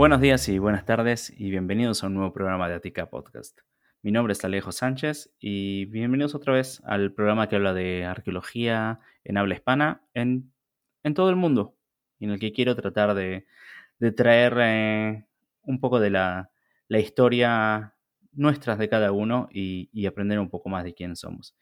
Buenos 0.00 0.22
días 0.22 0.48
y 0.48 0.58
buenas 0.58 0.86
tardes 0.86 1.30
y 1.36 1.50
bienvenidos 1.50 2.02
a 2.02 2.06
un 2.06 2.14
nuevo 2.14 2.32
programa 2.32 2.70
de 2.70 2.74
Atica 2.74 3.10
Podcast. 3.10 3.60
Mi 4.00 4.10
nombre 4.10 4.32
es 4.32 4.42
Alejo 4.42 4.72
Sánchez 4.72 5.30
y 5.38 5.84
bienvenidos 5.84 6.34
otra 6.34 6.54
vez 6.54 6.80
al 6.86 7.12
programa 7.12 7.50
que 7.50 7.56
habla 7.56 7.74
de 7.74 8.06
arqueología 8.06 9.00
en 9.24 9.36
habla 9.36 9.56
hispana 9.56 10.02
en, 10.14 10.54
todo 11.14 11.28
el 11.28 11.36
mundo 11.36 11.76
y 12.18 12.24
en 12.24 12.30
el 12.30 12.40
que 12.40 12.50
quiero 12.50 12.74
tratar 12.76 13.12
de, 13.12 13.44
traer 14.16 14.56
eh, 14.58 15.26
un 15.64 15.80
poco 15.80 16.00
de 16.00 16.08
la, 16.08 16.50
historia 16.88 17.94
nuestras 18.32 18.78
de 18.78 18.88
cada 18.88 19.12
uno 19.12 19.50
y, 19.52 20.06
aprender 20.06 20.38
un 20.38 20.48
poco 20.48 20.70
más 20.70 20.82
de 20.82 20.94
quién 20.94 21.14
somos. 21.14 21.54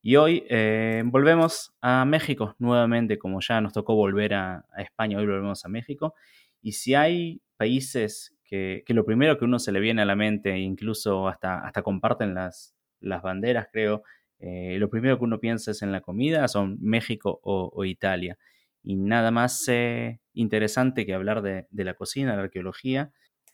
Y 0.00 0.16
hoy 0.16 0.46
eh, 0.48 1.02
volvemos 1.04 1.76
a 1.82 2.06
México 2.06 2.56
nuevamente, 2.58 3.18
como 3.18 3.40
ya 3.42 3.60
nos 3.60 3.74
tocó 3.74 3.94
volver 3.94 4.32
a, 4.32 4.64
a 4.72 4.80
España, 4.80 5.18
hoy 5.18 5.26
volvemos 5.26 5.66
a 5.66 5.68
México. 5.68 6.14
Y 6.62 6.72
si 6.72 6.94
hay 6.94 7.42
países 7.56 8.34
que, 8.44 8.84
lo 8.88 9.04
primero 9.04 9.38
que 9.38 9.44
uno 9.44 9.58
se 9.58 9.72
le 9.72 9.80
viene 9.80 10.02
a 10.02 10.04
la 10.04 10.16
mente, 10.16 10.58
incluso 10.58 11.28
hasta, 11.28 11.60
hasta 11.60 11.82
comparten 11.82 12.34
las, 12.34 12.74
las 13.00 13.22
banderas, 13.22 13.68
creo, 13.72 14.02
eh, 14.38 14.76
lo 14.78 14.90
primero 14.90 15.18
que 15.18 15.24
uno 15.24 15.40
piensa 15.40 15.70
es 15.70 15.82
en 15.82 15.92
la 15.92 16.00
comida, 16.00 16.46
son 16.48 16.78
México 16.80 17.40
o, 17.42 17.84
Italia. 17.84 18.38
Y 18.82 18.96
nada 18.96 19.30
más 19.30 19.66
eh, 19.68 20.20
interesante 20.34 21.06
que 21.06 21.14
hablar 21.14 21.42
de, 21.42 21.66
la 21.70 21.94
cocina, 21.94 22.36
la 22.36 22.42
arqueología. 22.42 23.12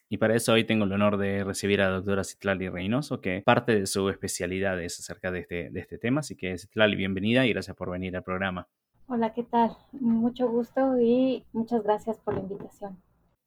Y 0.08 0.18
para 0.18 0.34
eso 0.34 0.52
hoy 0.52 0.64
tengo 0.64 0.84
el 0.84 0.92
honor 0.92 1.16
de 1.18 1.44
recibir 1.44 1.80
a 1.80 1.88
la 1.88 1.96
doctora 1.96 2.24
Citlali 2.24 2.68
Reynoso, 2.68 3.20
que 3.20 3.42
parte 3.42 3.78
de 3.78 3.86
su 3.86 4.08
especialidad 4.08 4.82
es 4.82 4.98
acerca 4.98 5.30
de 5.30 5.40
este, 5.40 5.70
de 5.70 5.80
este 5.80 5.98
tema. 5.98 6.20
Así 6.20 6.36
que 6.36 6.58
Citlali, 6.58 6.96
bienvenida 6.96 7.46
y 7.46 7.52
gracias 7.52 7.76
por 7.76 7.90
venir 7.90 8.16
al 8.16 8.24
programa. 8.24 8.66
Hola, 9.06 9.32
¿qué 9.32 9.44
tal? 9.44 9.76
Mucho 9.92 10.48
gusto 10.48 11.00
y 11.00 11.44
muchas 11.52 11.84
gracias 11.84 12.18
por 12.18 12.34
la 12.34 12.40
invitación 12.40 12.98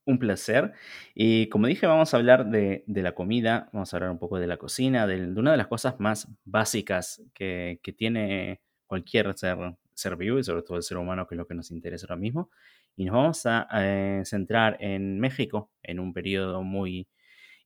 un 0.06 0.20
placer. 0.20 0.74
Y 1.16 1.48
como 1.48 1.68
dije, 1.68 1.88
vamos 1.88 2.14
a 2.14 2.18
hablar 2.18 2.50
de, 2.50 2.84
la 2.88 3.14
comida, 3.14 3.70
vamos 3.74 3.94
a 3.94 3.98
hablar 3.98 4.12
un 4.12 4.20
poco 4.20 4.40
de 4.40 4.48
la 4.48 4.58
cocina, 4.58 5.08
de, 5.08 5.28
una 5.28 5.52
de 5.52 5.58
las 5.58 5.68
cosas 5.68 6.00
más 6.00 6.28
básicas 6.46 7.22
que, 7.34 7.80
tiene 7.98 8.62
cualquier 8.88 9.38
ser, 9.38 9.58
ser, 9.94 10.16
vivo 10.16 10.40
y 10.40 10.44
sobre 10.44 10.64
todo 10.64 10.78
el 10.78 10.84
ser 10.84 10.98
humano, 10.98 11.28
que 11.28 11.36
es 11.36 11.38
lo 11.38 11.48
que 11.48 11.56
nos 11.56 11.72
interesa 11.72 12.06
ahora 12.08 12.18
mismo. 12.18 12.50
Y 12.96 13.06
nos 13.06 13.16
vamos 13.16 13.46
a, 13.46 13.68
centrar 14.26 14.78
en 14.80 15.20
México, 15.20 15.72
en 15.82 16.00
un 16.00 16.14
periodo 16.14 16.64
muy 16.64 17.08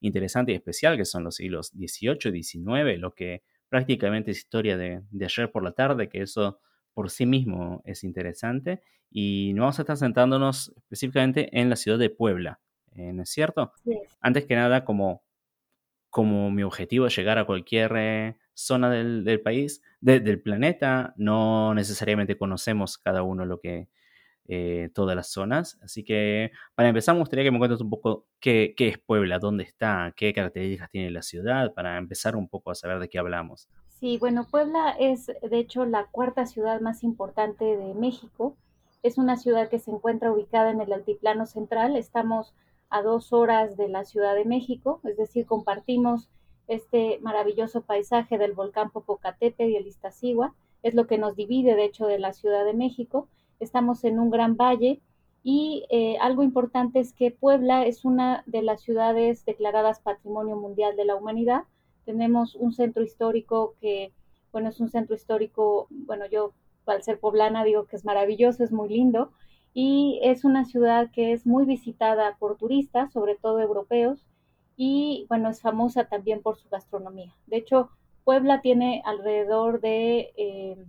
interesante 0.00 0.52
y 0.52 0.54
especial, 0.54 0.96
que 0.96 1.04
son 1.04 1.24
los 1.24 1.36
siglos 1.36 1.72
XVIII 1.76 2.38
y 2.38 2.42
XIX, 2.42 2.98
lo 2.98 3.14
que 3.14 3.42
prácticamente 3.68 4.30
es 4.30 4.38
historia 4.38 4.76
de, 4.78 5.02
de 5.10 5.24
ayer 5.24 5.50
por 5.50 5.62
la 5.62 5.72
tarde, 5.72 6.08
que 6.08 6.22
eso 6.22 6.60
por 6.98 7.10
sí 7.10 7.26
mismo 7.26 7.80
es 7.84 8.02
interesante 8.02 8.82
y 9.08 9.52
nos 9.54 9.62
vamos 9.62 9.78
a 9.78 9.82
estar 9.82 9.96
sentándonos 9.96 10.72
específicamente 10.76 11.48
en 11.56 11.70
la 11.70 11.76
ciudad 11.76 11.96
de 11.96 12.10
Puebla, 12.10 12.58
¿eh? 12.96 13.12
¿no 13.12 13.22
es 13.22 13.30
cierto? 13.30 13.72
Antes 14.20 14.46
que 14.46 14.56
nada, 14.56 14.84
como, 14.84 15.22
como 16.10 16.50
mi 16.50 16.64
objetivo 16.64 17.06
es 17.06 17.14
llegar 17.14 17.38
a 17.38 17.44
cualquier 17.44 17.92
eh, 17.94 18.36
zona 18.52 18.90
del, 18.90 19.40
país, 19.42 19.80
del 20.00 20.42
planeta, 20.42 21.14
no 21.16 21.72
necesariamente 21.72 22.36
conocemos 22.36 22.98
cada 22.98 23.22
uno 23.22 23.46
lo 23.46 23.60
que, 23.60 23.86
eh, 24.48 24.90
todas 24.92 25.14
las 25.14 25.30
zonas. 25.30 25.78
Así 25.80 26.02
que 26.02 26.50
para 26.74 26.88
empezar 26.88 27.14
me 27.14 27.20
gustaría 27.20 27.44
que 27.44 27.52
me 27.52 27.58
cuentes 27.58 27.80
un 27.80 27.90
poco 27.90 28.26
qué, 28.40 28.74
qué, 28.76 28.88
es 28.88 28.98
Puebla, 28.98 29.38
dónde 29.38 29.62
está, 29.62 30.12
qué 30.16 30.32
características 30.32 30.90
tiene 30.90 31.12
la 31.12 31.22
ciudad, 31.22 31.72
para 31.74 31.96
empezar 31.96 32.34
un 32.34 32.48
poco 32.48 32.72
a 32.72 32.74
saber 32.74 32.98
de 32.98 33.08
qué 33.08 33.20
hablamos. 33.20 33.68
Sí, 33.98 34.16
bueno, 34.16 34.46
Puebla 34.48 34.94
es 34.96 35.26
de 35.26 35.58
hecho 35.58 35.84
la 35.84 36.04
cuarta 36.04 36.46
ciudad 36.46 36.80
más 36.80 37.02
importante 37.02 37.64
de 37.64 37.94
México. 37.94 38.54
Es 39.02 39.18
una 39.18 39.36
ciudad 39.36 39.68
que 39.68 39.80
se 39.80 39.90
encuentra 39.90 40.30
ubicada 40.30 40.70
en 40.70 40.80
el 40.80 40.92
altiplano 40.92 41.46
central. 41.46 41.96
Estamos 41.96 42.54
a 42.90 43.02
dos 43.02 43.32
horas 43.32 43.76
de 43.76 43.88
la 43.88 44.04
Ciudad 44.04 44.36
de 44.36 44.44
México, 44.44 45.00
es 45.02 45.16
decir, 45.16 45.46
compartimos 45.46 46.28
este 46.68 47.18
maravilloso 47.22 47.80
paisaje 47.80 48.38
del 48.38 48.52
volcán 48.52 48.90
Popocatépetl 48.90 49.70
y 49.70 49.76
el 49.76 49.88
Iztaccíhuatl. 49.88 50.54
Es 50.84 50.94
lo 50.94 51.08
que 51.08 51.18
nos 51.18 51.34
divide, 51.34 51.74
de 51.74 51.84
hecho, 51.84 52.06
de 52.06 52.20
la 52.20 52.32
Ciudad 52.32 52.64
de 52.64 52.74
México. 52.74 53.26
Estamos 53.58 54.04
en 54.04 54.20
un 54.20 54.30
gran 54.30 54.56
valle 54.56 55.00
y 55.42 55.86
eh, 55.90 56.18
algo 56.20 56.44
importante 56.44 57.00
es 57.00 57.12
que 57.12 57.32
Puebla 57.32 57.84
es 57.84 58.04
una 58.04 58.44
de 58.46 58.62
las 58.62 58.80
ciudades 58.80 59.44
declaradas 59.44 59.98
Patrimonio 59.98 60.54
Mundial 60.54 60.94
de 60.94 61.04
la 61.04 61.16
Humanidad 61.16 61.64
tenemos 62.08 62.54
un 62.54 62.72
centro 62.72 63.02
histórico 63.02 63.74
que, 63.82 64.14
bueno, 64.50 64.70
es 64.70 64.80
un 64.80 64.88
centro 64.88 65.14
histórico, 65.14 65.88
bueno, 65.90 66.24
yo 66.24 66.54
al 66.86 67.02
ser 67.02 67.20
poblana 67.20 67.64
digo 67.64 67.84
que 67.84 67.96
es 67.96 68.06
maravilloso, 68.06 68.64
es 68.64 68.72
muy 68.72 68.88
lindo 68.88 69.30
y 69.74 70.18
es 70.22 70.42
una 70.42 70.64
ciudad 70.64 71.10
que 71.10 71.32
es 71.32 71.46
muy 71.46 71.66
visitada 71.66 72.34
por 72.38 72.56
turistas, 72.56 73.12
sobre 73.12 73.34
todo 73.34 73.60
europeos, 73.60 74.24
y 74.74 75.26
bueno, 75.28 75.50
es 75.50 75.60
famosa 75.60 76.04
también 76.04 76.40
por 76.40 76.56
su 76.56 76.70
gastronomía. 76.70 77.36
De 77.46 77.58
hecho, 77.58 77.90
Puebla 78.24 78.62
tiene 78.62 79.02
alrededor 79.04 79.82
de, 79.82 80.32
eh, 80.38 80.82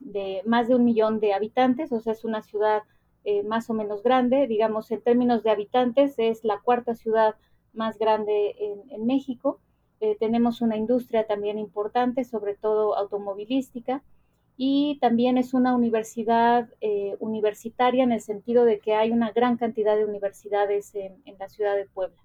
de 0.00 0.42
más 0.44 0.68
de 0.68 0.74
un 0.74 0.84
millón 0.84 1.18
de 1.18 1.32
habitantes, 1.32 1.92
o 1.92 2.00
sea, 2.00 2.12
es 2.12 2.26
una 2.26 2.42
ciudad 2.42 2.82
eh, 3.24 3.42
más 3.42 3.70
o 3.70 3.72
menos 3.72 4.02
grande, 4.02 4.46
digamos, 4.46 4.90
en 4.90 5.00
términos 5.00 5.44
de 5.44 5.50
habitantes, 5.50 6.18
es 6.18 6.44
la 6.44 6.60
cuarta 6.60 6.94
ciudad 6.94 7.36
más 7.72 7.98
grande 7.98 8.54
en 8.90 9.06
México 9.06 9.58
eh, 10.02 10.16
tenemos 10.18 10.60
una 10.62 10.76
industria 10.76 11.28
también 11.28 11.60
importante, 11.60 12.24
sobre 12.24 12.56
todo 12.56 12.96
automovilística, 12.96 14.02
y 14.56 14.98
también 15.00 15.38
es 15.38 15.54
una 15.54 15.76
universidad 15.76 16.68
eh, 16.80 17.16
universitaria 17.20 18.02
en 18.02 18.10
el 18.10 18.20
sentido 18.20 18.64
de 18.64 18.80
que 18.80 18.96
hay 18.96 19.12
una 19.12 19.30
gran 19.30 19.56
cantidad 19.56 19.96
de 19.96 20.04
universidades 20.04 20.92
en, 20.96 21.22
la 21.38 21.48
ciudad 21.48 21.76
de 21.76 21.86
Puebla. 21.86 22.20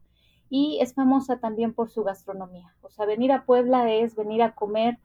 Y 0.50 0.80
es 0.82 0.96
famosa 0.96 1.38
también 1.38 1.72
por 1.72 1.92
su 1.92 2.04
gastronomía. 2.04 2.74
O 2.82 2.90
sea, 2.90 3.06
venir 3.06 3.32
a 3.32 3.46
Puebla 3.46 3.94
es 3.94 4.16
venir 4.16 4.42
a 4.42 4.56
comer 4.56 4.98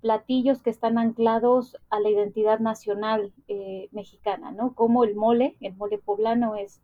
platillos 0.00 0.62
que 0.62 0.70
están 0.70 0.98
anclados 0.98 1.76
a 1.90 1.98
la 1.98 2.10
identidad 2.10 2.60
nacional 2.60 3.32
eh, 3.48 3.88
mexicana, 3.90 4.52
¿no? 4.52 4.76
Como 4.76 5.02
el 5.02 5.16
mole, 5.16 5.56
el 5.60 5.74
mole 5.74 5.98
poblano 5.98 6.54
es, 6.54 6.80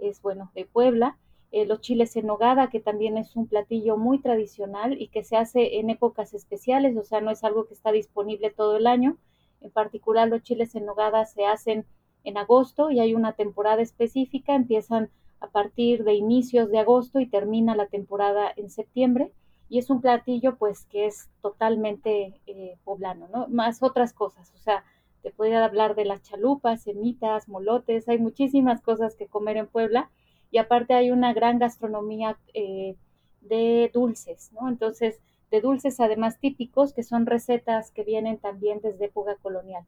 es 0.00 0.20
bueno, 0.22 0.50
de 0.56 0.64
Puebla, 0.64 1.16
eh, 1.50 1.64
los 1.64 1.80
chiles 1.80 2.14
en 2.16 2.26
nogada, 2.26 2.68
que 2.68 2.80
también 2.80 3.16
es 3.16 3.34
un 3.34 3.46
platillo 3.46 3.96
muy 3.96 4.20
tradicional 4.20 5.00
y 5.00 5.08
que 5.08 5.24
se 5.24 5.36
hace 5.36 5.78
en 5.78 5.88
épocas 5.88 6.34
especiales, 6.34 6.96
o 6.96 7.04
sea, 7.04 7.22
no 7.22 7.30
es 7.30 7.42
algo 7.42 7.66
que 7.66 7.74
está 7.74 7.90
disponible 7.90 8.50
todo 8.50 8.76
el 8.76 8.86
año. 8.86 9.16
En 9.60 9.70
particular, 9.70 10.28
los 10.28 10.42
chiles 10.42 10.74
en 10.74 10.84
nogada 10.84 11.24
se 11.24 11.46
hacen 11.46 11.86
en 12.24 12.36
agosto 12.36 12.90
y 12.90 13.00
hay 13.00 13.14
una 13.14 13.32
temporada 13.32 13.80
específica, 13.80 14.54
empiezan 14.54 15.10
a 15.40 15.48
partir 15.48 16.04
de 16.04 16.14
inicios 16.14 16.70
de 16.70 16.80
agosto 16.80 17.18
y 17.20 17.26
termina 17.26 17.74
la 17.74 17.86
temporada 17.86 18.52
en 18.56 18.68
septiembre. 18.70 19.32
Y 19.70 19.78
es 19.78 19.90
un 19.90 20.00
platillo 20.00 20.56
pues 20.56 20.84
que 20.86 21.06
es 21.06 21.30
totalmente 21.40 22.40
eh, 22.46 22.76
poblano, 22.84 23.28
¿no? 23.28 23.48
Más 23.48 23.82
otras 23.82 24.12
cosas, 24.12 24.52
o 24.54 24.58
sea, 24.58 24.84
te 25.22 25.30
podría 25.30 25.64
hablar 25.64 25.94
de 25.94 26.04
las 26.04 26.22
chalupas, 26.22 26.82
semitas, 26.82 27.48
molotes, 27.48 28.08
hay 28.08 28.18
muchísimas 28.18 28.80
cosas 28.82 29.16
que 29.16 29.26
comer 29.26 29.56
en 29.56 29.66
Puebla 29.66 30.10
y 30.50 30.58
aparte 30.58 30.94
hay 30.94 31.10
una 31.10 31.32
gran 31.32 31.58
gastronomía 31.58 32.38
eh, 32.54 32.96
de 33.40 33.90
dulces, 33.92 34.50
¿no? 34.52 34.68
Entonces, 34.68 35.20
de 35.50 35.60
dulces 35.60 36.00
además 36.00 36.38
típicos, 36.38 36.92
que 36.92 37.02
son 37.02 37.26
recetas 37.26 37.90
que 37.90 38.04
vienen 38.04 38.38
también 38.38 38.80
desde 38.82 39.06
época 39.06 39.36
colonial. 39.36 39.84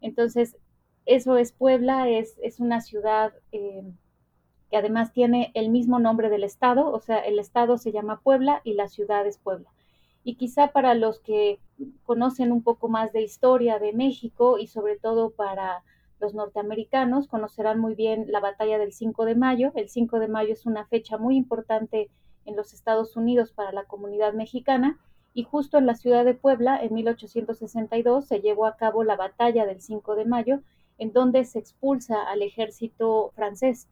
Entonces, 0.00 0.56
eso 1.04 1.36
es 1.36 1.52
Puebla, 1.52 2.08
es, 2.08 2.36
es 2.42 2.58
una 2.60 2.80
ciudad 2.80 3.32
eh, 3.52 3.84
que 4.70 4.76
además 4.76 5.12
tiene 5.12 5.52
el 5.54 5.70
mismo 5.70 5.98
nombre 5.98 6.28
del 6.28 6.44
estado, 6.44 6.90
o 6.90 7.00
sea, 7.00 7.18
el 7.18 7.38
estado 7.38 7.78
se 7.78 7.92
llama 7.92 8.20
Puebla 8.20 8.60
y 8.64 8.74
la 8.74 8.88
ciudad 8.88 9.26
es 9.26 9.38
Puebla. 9.38 9.70
Y 10.24 10.34
quizá 10.34 10.72
para 10.72 10.94
los 10.94 11.20
que 11.20 11.60
conocen 12.04 12.50
un 12.50 12.62
poco 12.62 12.88
más 12.88 13.12
de 13.12 13.22
historia 13.22 13.78
de 13.78 13.92
México 13.92 14.58
y 14.58 14.66
sobre 14.66 14.96
todo 14.96 15.30
para 15.30 15.84
los 16.18 16.34
norteamericanos 16.34 17.28
conocerán 17.28 17.78
muy 17.78 17.94
bien 17.94 18.26
la 18.28 18.40
batalla 18.40 18.78
del 18.78 18.92
5 18.92 19.24
de 19.24 19.34
mayo. 19.34 19.72
El 19.74 19.88
5 19.88 20.18
de 20.18 20.28
mayo 20.28 20.52
es 20.52 20.66
una 20.66 20.86
fecha 20.86 21.18
muy 21.18 21.36
importante 21.36 22.10
en 22.44 22.56
los 22.56 22.72
Estados 22.72 23.16
Unidos 23.16 23.52
para 23.52 23.72
la 23.72 23.84
comunidad 23.84 24.32
mexicana 24.32 24.98
y 25.36 25.42
justo 25.42 25.76
en 25.76 25.84
la 25.84 25.94
ciudad 25.94 26.24
de 26.24 26.32
Puebla, 26.32 26.80
en 26.82 26.94
1862, 26.94 28.24
se 28.24 28.40
llevó 28.40 28.64
a 28.64 28.76
cabo 28.76 29.04
la 29.04 29.16
batalla 29.16 29.66
del 29.66 29.82
5 29.82 30.14
de 30.14 30.24
mayo, 30.24 30.60
en 30.96 31.12
donde 31.12 31.44
se 31.44 31.58
expulsa 31.58 32.22
al 32.22 32.40
ejército 32.40 33.32
francés. 33.34 33.86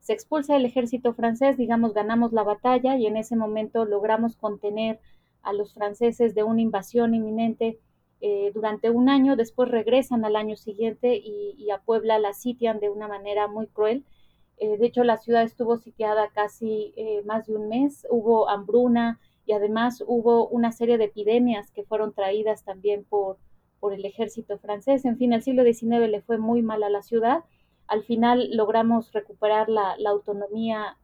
Se 0.00 0.12
expulsa 0.12 0.56
el 0.56 0.64
ejército 0.64 1.14
francés, 1.14 1.56
digamos, 1.56 1.94
ganamos 1.94 2.32
la 2.32 2.42
batalla 2.42 2.96
y 2.96 3.06
en 3.06 3.16
ese 3.16 3.36
momento 3.36 3.84
logramos 3.84 4.34
contener 4.34 4.98
a 5.42 5.52
los 5.52 5.72
franceses 5.72 6.34
de 6.34 6.42
una 6.42 6.62
invasión 6.62 7.14
inminente 7.14 7.78
eh, 8.20 8.50
durante 8.52 8.90
un 8.90 9.08
año, 9.08 9.36
después 9.36 9.70
regresan 9.70 10.24
al 10.24 10.34
año 10.34 10.56
siguiente 10.56 11.14
y, 11.16 11.70
a 11.70 11.78
Puebla 11.78 12.18
la 12.18 12.32
sitian 12.32 12.80
de 12.80 12.88
una 12.88 13.06
manera 13.06 13.46
muy 13.46 13.66
cruel. 13.66 14.04
Eh, 14.56 14.76
de 14.76 14.86
hecho, 14.86 15.04
la 15.04 15.18
ciudad 15.18 15.42
estuvo 15.42 15.76
sitiada 15.76 16.30
casi 16.30 16.92
eh, 16.96 17.22
más 17.26 17.46
de 17.46 17.54
un 17.54 17.68
mes, 17.68 18.06
hubo 18.10 18.48
hambruna 18.48 19.20
y 19.46 19.52
además 19.52 20.02
hubo 20.06 20.48
una 20.48 20.72
serie 20.72 20.98
de 20.98 21.04
epidemias 21.04 21.70
que 21.70 21.84
fueron 21.84 22.12
traídas 22.12 22.64
también 22.64 23.04
por, 23.04 23.38
por 23.78 23.92
el 23.92 24.04
ejército 24.04 24.58
francés. 24.58 25.04
En 25.04 25.16
fin, 25.16 25.32
el 25.32 25.42
siglo 25.42 25.62
XIX 25.62 26.08
le 26.08 26.22
fue 26.22 26.38
muy 26.38 26.62
mal 26.62 26.82
a 26.82 26.90
la 26.90 27.02
ciudad. 27.02 27.44
Al 27.86 28.02
final 28.02 28.50
logramos 28.56 29.12
recuperar 29.12 29.68
la, 29.68 29.96
la 29.98 30.10
autonomía 30.10 30.96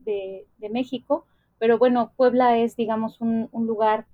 de, 0.00 0.46
México, 0.70 1.24
pero 1.58 1.78
bueno, 1.78 2.12
Puebla 2.16 2.58
es, 2.58 2.76
digamos, 2.76 3.20
un 3.20 3.48
lugar 3.52 4.06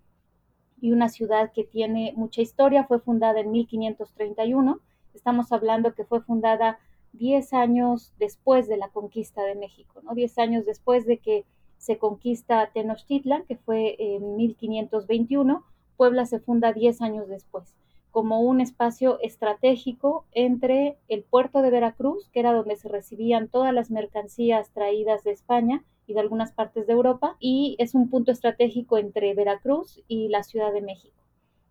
y 0.82 0.90
una 0.90 1.08
ciudad 1.08 1.52
que 1.52 1.62
tiene 1.62 2.12
mucha 2.16 2.42
historia, 2.42 2.84
fue 2.84 2.98
fundada 2.98 3.38
en 3.38 3.52
1531, 3.52 4.80
estamos 5.14 5.52
hablando 5.52 5.94
que 5.94 6.04
fue 6.04 6.20
fundada 6.20 6.80
10 7.12 7.52
años 7.52 8.12
después 8.18 8.66
de 8.66 8.76
la 8.76 8.88
conquista 8.88 9.44
de 9.44 9.54
México, 9.54 10.00
¿no? 10.02 10.12
10 10.12 10.38
años 10.38 10.66
después 10.66 11.06
de 11.06 11.18
que 11.18 11.44
se 11.78 11.98
conquista 11.98 12.68
Tenochtitlan, 12.74 13.44
que 13.44 13.56
fue 13.56 13.94
en 13.98 14.34
1521, 14.34 15.64
Puebla 15.96 16.26
se 16.26 16.40
funda 16.40 16.72
10 16.72 17.00
años 17.00 17.28
después, 17.28 17.76
como 18.10 18.40
un 18.40 18.60
espacio 18.60 19.20
estratégico 19.20 20.24
entre 20.32 20.98
el 21.06 21.22
puerto 21.22 21.62
de 21.62 21.70
Veracruz, 21.70 22.28
que 22.32 22.40
era 22.40 22.52
donde 22.52 22.74
se 22.74 22.88
recibían 22.88 23.46
todas 23.46 23.72
las 23.72 23.92
mercancías 23.92 24.70
traídas 24.70 25.22
de 25.22 25.30
España 25.30 25.84
y 26.12 26.14
de 26.14 26.20
algunas 26.20 26.52
partes 26.52 26.86
de 26.86 26.92
Europa, 26.92 27.36
y 27.40 27.74
es 27.78 27.94
un 27.94 28.10
punto 28.10 28.32
estratégico 28.32 28.98
entre 28.98 29.34
Veracruz 29.34 30.02
y 30.08 30.28
la 30.28 30.42
Ciudad 30.42 30.70
de 30.70 30.82
México. 30.82 31.16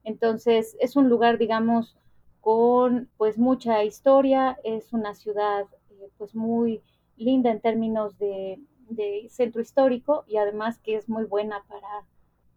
Entonces, 0.03 0.75
es 0.79 0.95
un 0.95 1.09
lugar, 1.09 1.37
digamos, 1.37 1.95
con 2.39 3.07
pues 3.17 3.37
mucha 3.37 3.83
historia, 3.83 4.57
es 4.63 4.93
una 4.93 5.13
ciudad 5.13 5.65
eh, 5.91 6.09
pues 6.17 6.33
muy 6.33 6.81
linda 7.17 7.51
en 7.51 7.61
términos 7.61 8.17
de, 8.17 8.59
de, 8.89 9.27
centro 9.29 9.61
histórico 9.61 10.25
y 10.27 10.37
además 10.37 10.79
que 10.79 10.95
es 10.95 11.07
muy 11.07 11.25
buena 11.25 11.63
para 11.67 12.07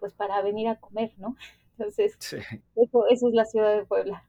pues 0.00 0.14
para 0.14 0.40
venir 0.40 0.69
a 0.69 0.76
comer, 0.76 1.12
¿no? 1.19 1.36
Entonces, 1.76 2.16
sí. 2.19 2.38
eso, 2.76 3.06
eso, 3.10 3.28
es 3.28 3.34
la 3.34 3.44
ciudad 3.44 3.76
de 3.76 3.84
Puebla. 3.84 4.25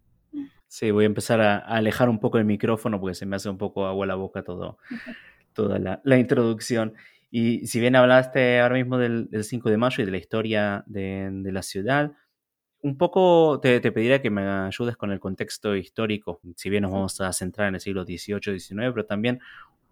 Sí, 0.67 0.91
voy 0.91 1.05
a 1.05 1.07
empezar 1.07 1.39
a, 1.39 1.59
a, 1.59 1.77
alejar 1.77 2.09
un 2.09 2.19
poco 2.19 2.37
el 2.37 2.43
micrófono 2.43 2.99
porque 2.99 3.15
se 3.15 3.25
me 3.25 3.37
hace 3.37 3.49
un 3.49 3.57
poco 3.57 3.85
agua 3.85 4.05
la 4.05 4.15
boca 4.15 4.43
todo, 4.43 4.77
toda 5.53 5.79
la, 5.79 6.01
la 6.03 6.17
introducción. 6.17 6.93
Y 7.31 7.67
si 7.67 7.79
bien 7.79 7.95
hablaste 7.95 8.59
ahora 8.59 8.75
mismo 8.75 8.97
del, 8.97 9.29
del 9.29 9.43
5 9.43 9.69
de 9.69 9.77
mayo 9.77 10.01
y 10.01 10.05
de 10.05 10.11
la 10.11 10.17
historia 10.17 10.83
de, 10.87 11.29
de 11.31 11.51
la 11.51 11.61
ciudad, 11.61 12.13
un 12.81 12.97
poco 12.97 13.59
te, 13.59 13.79
te, 13.79 13.91
pediría 13.91 14.21
que 14.21 14.29
me 14.29 14.47
ayudes 14.47 14.95
con 14.95 15.11
el 15.11 15.19
contexto 15.19 15.75
histórico, 15.75 16.39
si 16.55 16.69
bien 16.69 16.83
nos 16.83 16.91
vamos 16.91 17.19
a 17.19 17.33
centrar 17.33 17.67
en 17.67 17.75
el 17.75 17.81
siglo 17.81 18.05
XVIII, 18.05 18.59
XIX, 18.59 18.91
pero 18.93 19.05
también 19.05 19.39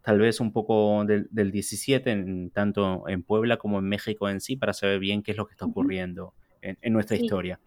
tal 0.04 0.20
vez 0.20 0.40
un 0.40 0.52
poco 0.52 1.04
del, 1.06 1.28
del 1.32 1.52
XVII, 1.52 2.02
en, 2.06 2.50
tanto 2.52 3.08
en 3.08 3.24
Puebla 3.24 3.58
como 3.58 3.80
en 3.80 3.86
México 3.86 4.30
en 4.30 4.42
sí, 4.42 4.56
para 4.58 4.74
saber 4.74 5.00
bien 5.00 5.24
qué 5.24 5.32
es 5.32 5.38
lo 5.38 5.48
que 5.48 5.54
está 5.54 5.66
ocurriendo 5.66 6.34
en, 6.62 6.78
en, 6.82 6.94
nuestra 6.94 7.18
sí. 7.18 7.24
historia. 7.24 7.60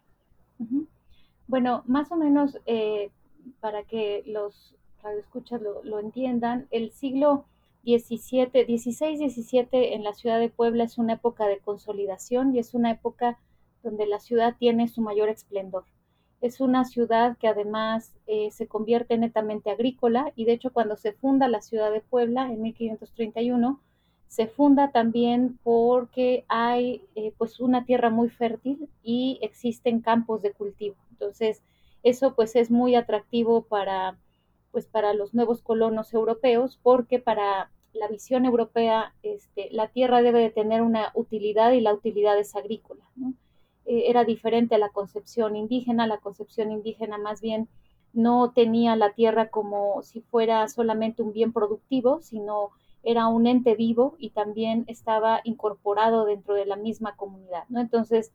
Bueno, 1.49 1.83
más 1.87 2.13
o 2.13 2.17
menos 2.17 2.59
eh, 2.67 3.11
para 3.61 3.83
que 3.85 4.23
los 4.27 4.77
radioescuchas 5.03 5.61
lo, 5.61 5.83
lo 5.83 5.99
entiendan, 5.99 6.69
el 6.71 6.93
siglo 6.93 7.47
17, 7.87 8.65
16, 8.65 9.21
17 9.21 9.94
en 9.94 10.03
la 10.03 10.12
ciudad 10.12 10.41
de 10.41 10.49
Puebla 10.49 10.83
es 10.83 10.99
una 10.99 11.12
época 11.12 11.47
de 11.47 11.61
consolidación 11.61 12.53
y 12.53 12.59
es 12.59 12.75
una 12.75 12.91
época 12.91 13.38
donde 13.85 14.09
la 14.09 14.19
ciudad 14.19 14.56
tiene 14.59 14.88
su 14.88 15.03
mayor 15.03 15.29
esplendor. 15.29 15.85
Es 16.41 16.61
una 16.61 16.85
ciudad 16.85 17.38
que 17.38 17.47
además 17.47 18.12
eh, 18.27 18.50
se 18.50 18.67
convierte 18.67 19.17
netamente 19.17 19.71
agrícola 19.71 20.33
y 20.35 20.47
de 20.47 20.55
hecho 20.55 20.73
cuando 20.73 20.97
se 20.97 21.12
funda 21.12 21.47
la 21.47 21.61
ciudad 21.61 21.93
de 21.93 22.00
Puebla 22.00 22.50
en 22.50 22.61
1531, 22.61 23.81
se 24.27 24.49
funda 24.49 24.91
también 24.91 25.56
porque 25.62 26.44
hay 26.49 27.05
eh, 27.15 27.32
pues 27.39 27.61
una 27.61 27.85
tierra 27.85 28.11
muy 28.11 28.31
fértil 28.31 28.89
y 29.05 29.39
existen 29.43 30.00
campos 30.00 30.43
de 30.43 30.50
cultivo. 30.50 30.97
Entonces, 31.12 31.62
eso 32.03 32.35
pues 32.35 32.56
es 32.56 32.69
muy 32.69 32.97
atractivo 32.97 33.62
para 33.62 34.19
pues 34.73 34.87
para 34.87 35.15
los 35.15 35.32
nuevos 35.35 35.62
colonos 35.62 36.12
europeos 36.12 36.79
porque 36.82 37.21
para 37.21 37.71
la 37.98 38.08
visión 38.08 38.44
europea 38.44 39.14
este, 39.22 39.69
la 39.72 39.88
tierra 39.88 40.22
debe 40.22 40.40
de 40.40 40.50
tener 40.50 40.82
una 40.82 41.10
utilidad 41.14 41.72
y 41.72 41.81
la 41.81 41.94
utilidad 41.94 42.38
es 42.38 42.54
agrícola. 42.56 43.04
Eh, 43.87 44.04
era 44.08 44.25
diferente 44.25 44.75
a 44.75 44.78
la 44.78 44.90
concepción 44.90 45.56
indígena, 45.56 46.06
la 46.06 46.19
concepción 46.19 46.72
indígena 46.72 47.19
más 47.19 47.40
bien 47.40 47.69
no 48.12 48.52
tenía 48.52 48.96
la 48.96 49.12
tierra 49.12 49.48
como 49.48 50.02
si 50.02 50.20
fuera 50.22 50.66
solamente 50.69 51.22
un 51.22 51.32
bien 51.32 51.52
productivo, 51.52 52.22
sino 52.22 52.70
era 53.02 53.28
un 53.28 53.46
ente 53.46 53.75
vivo 53.75 54.16
y 54.19 54.31
también 54.31 54.84
estaba 54.88 55.40
incorporado 55.44 56.25
dentro 56.25 56.54
de 56.54 56.66
la 56.66 56.76
misma 56.76 57.14
comunidad, 57.14 57.64
¿no? 57.69 57.81
Entonces, 57.81 58.32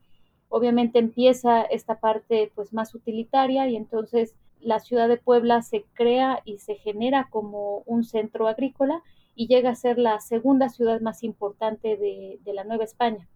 obviamente 0.49 0.99
empieza 0.99 1.63
esta 1.63 1.99
parte 1.99 2.51
pues 2.55 2.73
más 2.73 2.93
utilitaria 2.93 3.67
y 3.67 3.75
entonces 3.75 4.35
la 4.59 4.79
ciudad 4.79 5.07
de 5.07 5.17
Puebla 5.17 5.61
se 5.61 5.83
crea 5.93 6.41
y 6.45 6.59
se 6.59 6.75
genera 6.75 7.27
como 7.29 7.83
un 7.85 8.03
centro 8.03 8.47
agrícola 8.47 9.01
y 9.35 9.47
llega 9.47 9.71
a 9.71 9.75
ser 9.75 9.97
la 9.97 10.19
segunda 10.19 10.69
ciudad 10.69 11.01
más 11.01 11.23
importante 11.23 11.97
de, 11.97 12.39
de 12.43 12.53
la 12.53 12.63
Nueva 12.63 12.83
España, 12.83 13.27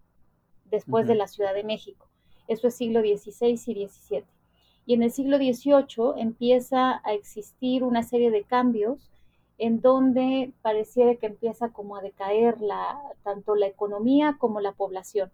después 0.64 1.04
uh 1.04 1.06
-huh. 1.06 1.12
de 1.12 1.14
la 1.16 1.26
Ciudad 1.26 1.54
de 1.54 1.64
México. 1.64 2.06
Eso 2.48 2.68
es 2.68 2.76
siglo 2.76 3.00
XVI 3.00 3.52
y 3.66 3.88
XVII. 3.88 4.24
Y 4.86 4.94
en 4.94 5.02
el 5.02 5.10
siglo 5.10 5.36
XVIII 5.36 6.20
empieza 6.20 7.00
a 7.04 7.12
existir 7.12 7.82
una 7.82 8.02
serie 8.02 8.30
de 8.30 8.44
cambios 8.44 9.10
en 9.58 9.80
donde 9.80 10.52
pareciera 10.62 11.16
que 11.16 11.26
empieza 11.26 11.70
como 11.70 11.96
a 11.96 12.02
decaer 12.02 12.60
la, 12.60 13.00
tanto 13.22 13.54
la 13.54 13.66
economía 13.66 14.36
como 14.38 14.60
la 14.60 14.72
población. 14.72 15.30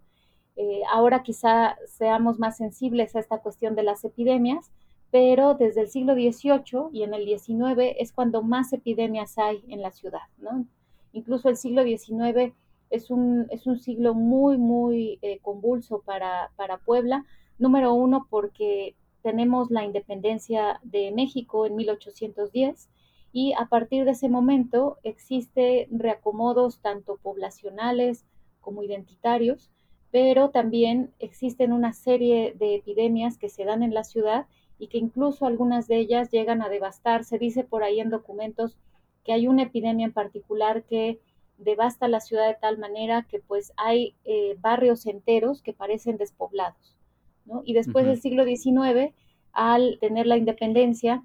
Eh, 0.55 0.81
ahora 0.91 1.23
quizá 1.23 1.77
seamos 1.87 2.39
más 2.39 2.57
sensibles 2.57 3.15
a 3.15 3.19
esta 3.19 3.39
cuestión 3.39 3.75
de 3.75 3.83
las 3.83 4.03
epidemias, 4.05 4.71
pero 5.13 5.53
desde 5.53 5.81
el 5.81 5.89
siglo 5.89 6.15
XVIII 6.15 6.89
y 6.91 7.03
en 7.03 7.13
el 7.13 7.27
XIX 7.27 7.93
es 7.99 8.11
cuando 8.11 8.41
más 8.41 8.73
epidemias 8.73 9.37
hay 9.37 9.63
en 9.67 9.83
la 9.83 9.91
ciudad. 9.91 10.23
¿no? 10.39 10.65
Incluso 11.11 11.49
el 11.49 11.55
siglo 11.55 11.83
XIX 11.83 12.51
es 12.89 13.11
un, 13.11 13.45
es 13.51 13.67
un 13.67 13.77
siglo 13.77 14.15
muy, 14.15 14.57
muy 14.57 15.19
eh, 15.21 15.37
convulso 15.43 16.01
para, 16.01 16.49
para 16.55 16.79
Puebla. 16.79 17.27
Número 17.59 17.93
uno, 17.93 18.25
porque 18.27 18.95
tenemos 19.21 19.69
la 19.69 19.85
independencia 19.85 20.79
de 20.81 21.11
México 21.11 21.67
en 21.67 21.75
1810 21.75 22.89
y 23.31 23.53
a 23.53 23.67
partir 23.67 24.05
de 24.05 24.11
ese 24.11 24.29
momento 24.29 24.97
existe 25.03 25.89
reacomodos 25.91 26.79
tanto 26.79 27.19
poblacionales 27.21 28.25
como 28.61 28.81
identitarios, 28.81 29.69
pero 30.09 30.49
también 30.49 31.11
existen 31.19 31.71
una 31.71 31.93
serie 31.93 32.55
de 32.57 32.73
epidemias 32.73 33.37
que 33.37 33.49
se 33.49 33.63
dan 33.63 33.83
en 33.83 33.93
la 33.93 34.03
ciudad 34.03 34.47
y 34.83 34.87
que 34.87 34.97
incluso 34.97 35.45
algunas 35.45 35.87
de 35.87 35.95
ellas 35.95 36.29
llegan 36.29 36.61
a 36.61 36.67
devastar. 36.67 37.23
Se 37.23 37.39
dice 37.39 37.63
por 37.63 37.83
ahí 37.83 38.01
en 38.01 38.09
documentos 38.09 38.77
que 39.23 39.31
hay 39.31 39.47
una 39.47 39.63
epidemia 39.63 40.05
en 40.05 40.11
particular 40.11 40.83
que 40.83 41.21
devasta 41.57 42.09
la 42.09 42.19
ciudad 42.19 42.47
de 42.49 42.57
tal 42.59 42.77
manera 42.77 43.25
que 43.29 43.39
pues 43.39 43.71
hay 43.77 44.13
eh, 44.25 44.57
barrios 44.59 45.05
enteros 45.05 45.61
que 45.61 45.71
parecen 45.71 46.17
despoblados. 46.17 46.97
¿no? 47.45 47.61
Y 47.63 47.73
después 47.73 48.03
uh 48.03 48.07
-huh. 48.07 48.11
del 48.11 48.21
siglo 48.21 48.43
XIX, 48.43 49.13
al 49.53 49.99
tener 50.01 50.27
la 50.27 50.35
independencia, 50.35 51.23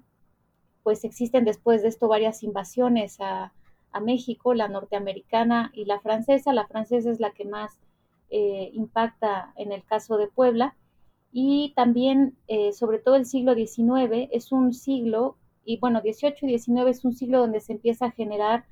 pues 0.83 1.03
existen 1.03 1.43
después 1.43 1.81
de 1.81 1.89
esto 1.89 2.07
varias 2.07 2.43
invasiones 2.43 3.19
a, 3.19 3.51
a 3.91 3.99
México, 3.99 4.53
la 4.53 4.69
norteamericana 4.69 5.71
y 5.73 5.83
la 5.83 5.99
francesa. 5.99 6.53
La 6.53 6.65
francesa 6.65 7.11
es 7.11 7.19
la 7.19 7.31
que 7.31 7.43
más 7.43 7.77
eh, 8.29 8.69
impacta 8.73 9.51
en 9.57 9.73
el 9.73 9.83
caso 9.83 10.15
de 10.15 10.27
Puebla 10.27 10.77
y 11.31 11.73
también, 11.75 12.37
eh, 12.47 12.73
sobre 12.73 12.99
todo 12.99 13.15
el 13.15 13.25
siglo 13.25 13.53
XIX, 13.53 14.27
es 14.31 14.51
un 14.51 14.73
siglo, 14.73 15.37
y 15.63 15.77
bueno, 15.77 16.01
18 16.01 16.45
y 16.45 16.49
19 16.49 16.91
es 16.91 17.05
un 17.05 17.13
siglo 17.13 17.39
donde 17.39 17.59
se 17.59 17.73
empieza 17.73 18.05
a 18.05 18.11
generar 18.11 18.65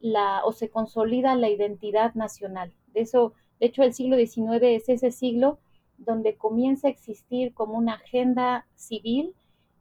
la, 0.00 0.44
o 0.44 0.52
se 0.52 0.68
consolida 0.68 1.34
la 1.36 1.48
identidad 1.48 2.14
nacional. 2.14 2.72
De 2.88 3.02
eso, 3.02 3.34
de 3.60 3.66
hecho, 3.66 3.82
el 3.84 3.94
siglo 3.94 4.16
XIX 4.16 4.62
es 4.62 4.88
ese 4.88 5.12
siglo 5.12 5.58
donde 5.98 6.36
comienza 6.36 6.88
a 6.88 6.90
existir 6.90 7.54
como 7.54 7.78
una 7.78 7.94
agenda 7.94 8.66
civil 8.74 9.34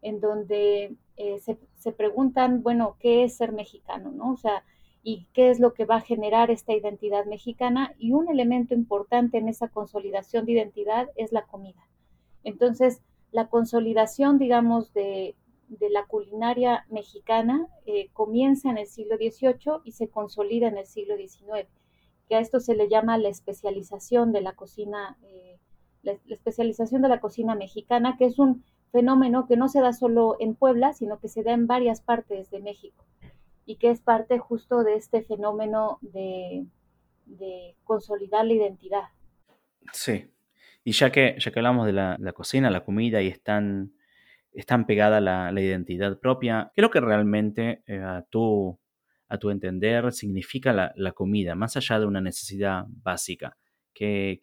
en 0.03 0.19
donde 0.19 0.95
eh, 1.17 1.39
se, 1.39 1.57
se, 1.77 1.91
preguntan, 1.91 2.61
bueno, 2.61 2.97
¿qué 2.99 3.23
es 3.23 3.37
ser 3.37 3.51
mexicano? 3.51 4.11
¿no? 4.11 4.33
O 4.33 4.37
sea, 4.37 4.63
y 5.03 5.27
qué 5.33 5.49
es 5.49 5.59
lo 5.59 5.73
que 5.73 5.85
va 5.85 5.97
a 5.97 6.01
generar 6.01 6.51
esta 6.51 6.73
identidad 6.73 7.25
mexicana. 7.25 7.95
Y 7.97 8.11
un 8.11 8.29
elemento 8.29 8.73
importante 8.75 9.37
en 9.37 9.47
esa 9.47 9.67
consolidación 9.69 10.45
de 10.45 10.53
identidad 10.53 11.09
es 11.15 11.31
la 11.31 11.43
comida. 11.43 11.87
Entonces, 12.43 13.01
la 13.31 13.47
consolidación, 13.47 14.37
digamos, 14.37 14.93
de, 14.93 15.35
de 15.67 15.89
la 15.89 16.05
culinaria 16.05 16.85
mexicana 16.89 17.67
eh, 17.85 18.09
comienza 18.13 18.69
en 18.69 18.77
el 18.77 18.87
siglo 18.87 19.15
XVIII 19.15 19.81
y 19.85 19.93
se 19.93 20.09
consolida 20.09 20.67
en 20.67 20.77
el 20.77 20.85
siglo 20.85 21.15
XIX, 21.15 21.67
que 22.27 22.35
a 22.35 22.39
esto 22.39 22.59
se 22.59 22.75
le 22.75 22.89
llama 22.89 23.17
la 23.17 23.29
especialización 23.29 24.31
de 24.31 24.41
la 24.41 24.53
cocina, 24.53 25.17
eh, 25.23 25.59
la, 26.03 26.13
la, 26.25 26.35
especialización 26.35 27.01
de 27.01 27.09
la 27.09 27.21
cocina 27.21 27.55
mexicana, 27.55 28.15
que 28.17 28.25
es 28.25 28.37
un 28.37 28.63
fenómeno 28.91 29.47
que 29.47 29.55
no 29.55 29.69
se 29.69 29.79
da 29.79 29.93
solo 29.93 30.35
en 30.39 30.55
Puebla, 30.55 30.93
sino 30.93 31.19
que 31.19 31.29
se 31.29 31.43
da 31.43 31.53
en 31.53 31.67
varias 31.67 32.01
partes 32.01 32.49
de 32.51 32.59
México 32.59 33.05
y 33.65 33.77
que 33.77 33.89
es 33.89 34.01
parte 34.01 34.39
justo 34.39 34.83
de 34.83 34.95
este 34.95 35.21
fenómeno 35.23 35.99
de, 36.01 36.65
de 37.25 37.75
consolidar 37.85 38.45
la 38.45 38.53
identidad. 38.53 39.03
Sí, 39.93 40.29
y 40.83 40.93
ya 40.93 41.11
que, 41.11 41.35
ya 41.39 41.51
que 41.51 41.59
hablamos 41.59 41.85
de 41.85 41.93
la, 41.93 42.17
la 42.19 42.33
cocina, 42.33 42.69
la 42.69 42.83
comida 42.83 43.21
y 43.21 43.27
es 43.27 43.41
tan, 43.41 43.93
es 44.53 44.65
tan 44.65 44.85
pegada 44.85 45.21
la, 45.21 45.51
la, 45.51 45.61
identidad 45.61 46.19
propia, 46.19 46.71
¿qué 46.73 46.81
es 46.81 46.83
lo 46.83 46.91
que 46.91 46.99
realmente 46.99 47.83
eh, 47.87 47.99
a, 47.99 48.23
tu, 48.29 48.79
a 49.27 49.37
tu 49.37 49.49
entender, 49.49 50.11
significa 50.11 50.73
la, 50.73 51.11
comida, 51.13 51.55
más 51.55 51.77
allá 51.77 51.99
de 51.99 52.05
una 52.05 52.21
necesidad 52.21 52.85
básica? 52.87 53.57
¿Qué, 53.93 54.39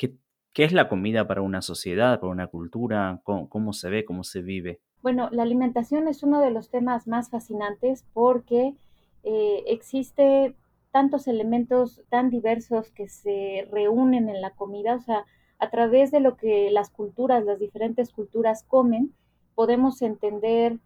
es 0.54 0.72
la 0.72 0.88
comida 0.88 1.26
para 1.28 1.42
una 1.42 1.62
sociedad, 1.62 2.20
para 2.20 2.32
una 2.32 2.48
cultura? 2.48 3.20
¿Cómo, 3.22 3.72
se 3.72 3.90
ve, 3.90 4.04
cómo 4.04 4.24
se 4.24 4.42
vive? 4.42 4.80
Bueno, 5.02 5.28
la 5.30 5.44
alimentación 5.44 6.08
es 6.08 6.22
uno 6.22 6.40
de 6.40 6.50
los 6.50 6.70
temas 6.70 7.06
más 7.06 7.30
fascinantes 7.30 8.04
porque 8.12 8.74
eh, 9.22 9.64
existe 9.66 10.54
tantos 10.90 11.28
elementos 11.28 12.02
tan 12.08 12.30
diversos 12.30 12.90
que 12.90 13.08
se 13.08 13.68
reúnen 13.70 14.28
en 14.28 14.40
la 14.40 14.50
comida, 14.50 14.96
o 14.96 15.00
sea, 15.00 15.24
a 15.58 15.70
través 15.70 16.10
de 16.10 16.20
lo 16.20 16.36
que 16.36 16.70
las 16.70 16.90
culturas, 16.90 17.44
las 17.44 17.58
diferentes 17.58 18.12
culturas 18.12 18.62
comen, 18.62 19.12
podemos 19.54 20.02
entender 20.02 20.78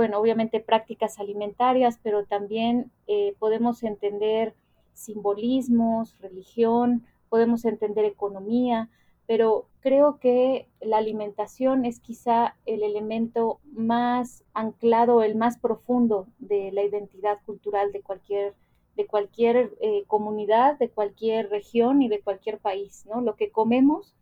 bueno, 0.00 0.18
obviamente 0.18 0.60
prácticas 0.60 1.18
alimentarias, 1.18 1.98
pero 2.02 2.24
también 2.24 2.90
eh, 3.06 3.34
podemos 3.38 3.82
entender 3.82 4.54
simbolismos, 4.94 6.18
religión, 6.20 7.04
podemos 7.28 7.66
entender 7.66 8.06
economía, 8.06 8.88
pero 9.26 9.66
creo 9.80 10.18
que 10.18 10.68
la 10.80 10.96
alimentación 10.96 11.84
es 11.84 12.00
quizá 12.00 12.56
el 12.66 12.82
elemento 12.82 13.60
más 13.72 14.42
anclado, 14.54 15.22
el 15.22 15.36
más 15.36 15.58
profundo 15.58 16.26
de 16.38 16.72
la 16.72 16.82
identidad 16.82 17.38
cultural 17.46 17.92
de 17.92 18.00
cualquier, 18.00 18.54
de 18.96 19.06
cualquier 19.06 19.72
eh, 19.80 20.04
comunidad, 20.06 20.78
de 20.78 20.90
cualquier 20.90 21.50
región 21.50 22.02
y 22.02 22.08
de 22.08 22.20
cualquier 22.20 22.58
país, 22.58 23.06
¿no? 23.06 23.20
Lo 23.20 23.36
que 23.36 23.50
comemos 23.50 24.14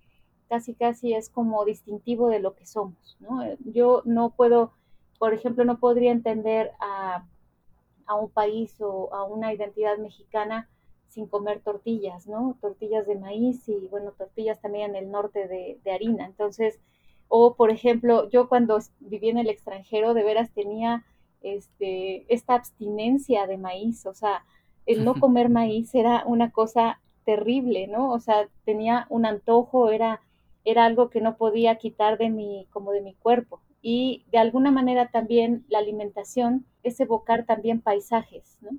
casi 0.48 0.74
casi 0.74 1.14
es 1.14 1.28
como 1.28 1.64
distintivo 1.64 2.28
de 2.28 2.40
lo 2.40 2.54
que 2.54 2.66
somos, 2.66 3.16
¿no? 3.20 3.42
Yo 3.64 4.02
no 4.04 4.30
puedo 4.30 4.72
por 5.18 5.34
ejemplo, 5.34 5.64
no 5.64 5.78
podría 5.78 6.12
entender 6.12 6.72
a, 6.80 7.24
un 8.20 8.30
país 8.30 8.74
o 8.80 9.12
a 9.12 9.24
una 9.24 9.52
identidad 9.52 9.98
mexicana 9.98 10.66
sin 11.08 11.26
comer 11.26 11.60
tortillas, 11.60 12.26
¿no? 12.26 12.56
Tortillas 12.60 13.06
de 13.06 13.16
maíz 13.16 13.68
y, 13.68 13.86
bueno, 13.88 14.12
tortillas 14.12 14.60
también 14.62 14.90
en 14.90 15.04
el 15.04 15.10
norte 15.10 15.46
de, 15.46 15.78
de, 15.84 15.90
harina. 15.90 16.24
Entonces, 16.24 16.80
o 17.28 17.54
por 17.54 17.70
ejemplo, 17.70 18.28
yo 18.30 18.48
cuando 18.48 18.78
viví 19.00 19.28
en 19.28 19.36
el 19.36 19.50
extranjero, 19.50 20.14
de 20.14 20.24
veras 20.24 20.50
tenía 20.52 21.04
este, 21.42 22.32
esta 22.32 22.54
abstinencia 22.54 23.46
de 23.46 23.58
maíz, 23.58 24.06
o 24.06 24.14
sea, 24.14 24.44
el 24.88 25.04
no 25.04 25.14
comer 25.20 25.50
maíz 25.50 25.94
era 25.94 26.24
una 26.26 26.50
cosa 26.50 26.98
terrible, 27.24 27.86
¿no? 27.88 28.10
O 28.10 28.20
sea, 28.20 28.48
tenía 28.64 29.06
un 29.10 29.26
antojo, 29.26 29.90
era, 29.90 30.22
era 30.64 30.86
algo 30.86 31.10
que 31.10 31.20
no 31.20 31.36
podía 31.36 31.76
quitar 31.76 32.16
de 32.16 32.30
mi, 32.30 32.66
como 32.70 32.92
de 32.92 33.02
mi 33.02 33.12
cuerpo 33.12 33.60
y 33.82 34.24
de 34.32 34.38
alguna 34.38 34.70
manera 34.70 35.08
también 35.08 35.66
la 35.68 35.78
alimentación 35.78 36.64
es 36.82 36.98
evocar 37.00 37.44
también 37.44 37.82
paisajes, 37.82 38.56
¿no? 38.62 38.70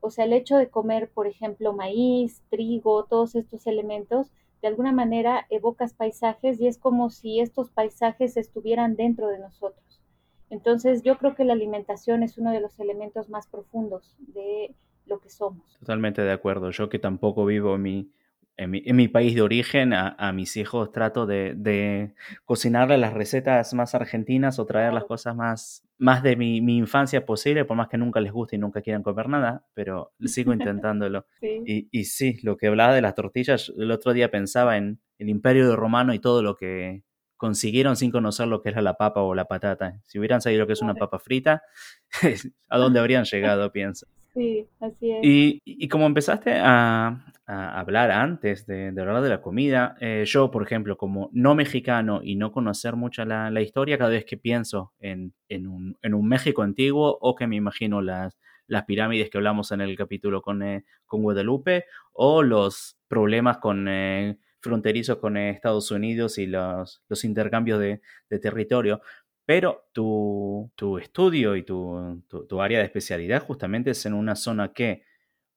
O 0.00 0.10
sea, 0.10 0.26
el 0.26 0.34
hecho 0.34 0.58
de 0.58 0.68
comer, 0.68 1.10
por 1.10 1.26
ejemplo, 1.26 1.72
maíz, 1.72 2.42
trigo, 2.50 3.04
todos 3.04 3.34
estos 3.34 3.66
elementos, 3.66 4.30
de 4.60 4.68
alguna 4.68 4.92
manera 4.92 5.46
evocas 5.48 5.94
paisajes 5.94 6.60
y 6.60 6.66
es 6.66 6.76
como 6.76 7.08
si 7.08 7.40
estos 7.40 7.70
paisajes 7.70 8.36
estuvieran 8.36 8.96
dentro 8.96 9.28
de 9.28 9.38
nosotros. 9.38 10.02
Entonces, 10.50 11.02
yo 11.02 11.16
creo 11.16 11.34
que 11.34 11.44
la 11.44 11.54
alimentación 11.54 12.22
es 12.22 12.36
uno 12.36 12.50
de 12.50 12.60
los 12.60 12.78
elementos 12.78 13.30
más 13.30 13.46
profundos 13.46 14.14
de 14.18 14.74
lo 15.06 15.20
que 15.20 15.30
somos. 15.30 15.78
Totalmente 15.78 16.22
de 16.22 16.32
acuerdo. 16.32 16.70
Yo 16.70 16.88
que 16.88 16.98
tampoco 16.98 17.44
vivo 17.44 17.78
mi, 17.78 18.10
en 18.56 18.96
mi, 18.96 19.08
país 19.08 19.34
de 19.34 19.42
origen, 19.42 19.92
a, 19.92 20.32
mis 20.32 20.56
hijos 20.56 20.92
trato 20.92 21.26
de, 21.26 21.54
de, 21.56 22.14
cocinarles 22.44 23.00
las 23.00 23.12
recetas 23.12 23.74
más 23.74 23.94
argentinas 23.94 24.58
o 24.58 24.66
traer 24.66 24.92
las 24.92 25.04
cosas 25.04 25.34
más, 25.34 25.84
más 25.98 26.22
de 26.22 26.36
mi, 26.36 26.58
infancia 26.58 27.26
posible, 27.26 27.64
por 27.64 27.76
más 27.76 27.88
que 27.88 27.98
nunca 27.98 28.20
les 28.20 28.32
guste 28.32 28.56
y 28.56 28.58
nunca 28.58 28.80
quieran 28.80 29.02
comer 29.02 29.28
nada, 29.28 29.66
pero 29.74 30.12
sigo 30.24 30.52
intentándolo. 30.52 31.26
Y, 31.66 31.88
y, 31.90 32.04
sí, 32.04 32.38
lo 32.42 32.58
que 32.58 32.66
hablaba 32.66 32.94
de 32.94 33.00
las 33.00 33.14
tortillas, 33.14 33.72
el 33.78 33.90
otro 33.90 34.12
día 34.12 34.30
pensaba 34.30 34.76
en 34.76 35.00
el 35.18 35.30
imperio 35.30 35.74
romano 35.76 36.12
y 36.12 36.18
todo 36.18 36.42
lo 36.42 36.56
que 36.56 37.02
consiguieron 37.36 37.96
sin 37.96 38.10
conocer 38.10 38.46
lo 38.48 38.62
que 38.62 38.68
era 38.68 38.82
la 38.82 38.94
papa 38.94 39.22
o 39.22 39.34
la 39.34 39.46
patata. 39.46 40.00
Si 40.04 40.18
hubieran 40.18 40.40
sabido 40.40 40.60
lo 40.60 40.66
que 40.66 40.74
es 40.74 40.82
una 40.82 40.94
papa 40.94 41.18
frita, 41.18 41.62
¿a 42.68 42.78
dónde 42.78 43.00
habrían 43.00 43.24
llegado, 43.24 43.72
pienso? 43.72 44.06
Sí, 44.34 44.68
así 44.80 45.12
es. 45.12 45.20
Y, 45.22 45.88
como 45.88 46.06
empezaste 46.06 46.54
a, 46.56 47.24
hablar 47.46 48.10
antes 48.10 48.66
de, 48.66 48.88
hablar 48.88 49.22
de 49.22 49.28
la 49.28 49.40
comida, 49.40 49.96
eh, 50.00 50.24
yo, 50.26 50.50
por 50.50 50.62
ejemplo, 50.64 50.96
como 50.96 51.30
no 51.32 51.54
mexicano 51.54 52.20
y 52.22 52.34
no 52.34 52.50
conocer 52.50 52.96
mucha 52.96 53.24
la, 53.24 53.62
historia, 53.62 53.96
cada 53.96 54.10
vez 54.10 54.24
que 54.24 54.36
pienso 54.36 54.92
en, 54.98 55.34
un, 55.68 56.28
México 56.28 56.62
antiguo 56.62 57.16
o 57.20 57.36
que 57.36 57.46
me 57.46 57.56
imagino 57.56 58.02
las, 58.02 58.36
las 58.66 58.84
pirámides 58.84 59.30
que 59.30 59.38
hablamos 59.38 59.70
en 59.70 59.82
el 59.82 59.96
capítulo 59.96 60.42
con, 60.42 60.62
eh, 60.62 60.84
con 61.06 61.22
Guadalupe 61.22 61.84
o 62.12 62.42
los 62.42 62.98
problemas 63.08 63.58
con... 63.58 63.86
Eh, 63.88 64.36
fronterizos 64.64 65.18
con 65.18 65.36
Estados 65.36 65.90
Unidos 65.90 66.38
y 66.38 66.46
los, 66.46 67.02
los 67.06 67.24
intercambios 67.24 67.78
de, 67.78 68.00
de 68.30 68.38
territorio. 68.38 69.02
Pero 69.46 69.88
tu, 69.92 70.70
estudio 70.98 71.56
y 71.56 71.64
tu, 71.64 72.22
área 72.60 72.78
de 72.78 72.84
especialidad 72.84 73.42
justamente 73.42 73.90
es 73.90 74.06
en 74.06 74.14
una 74.14 74.36
zona 74.36 74.72
que 74.72 75.02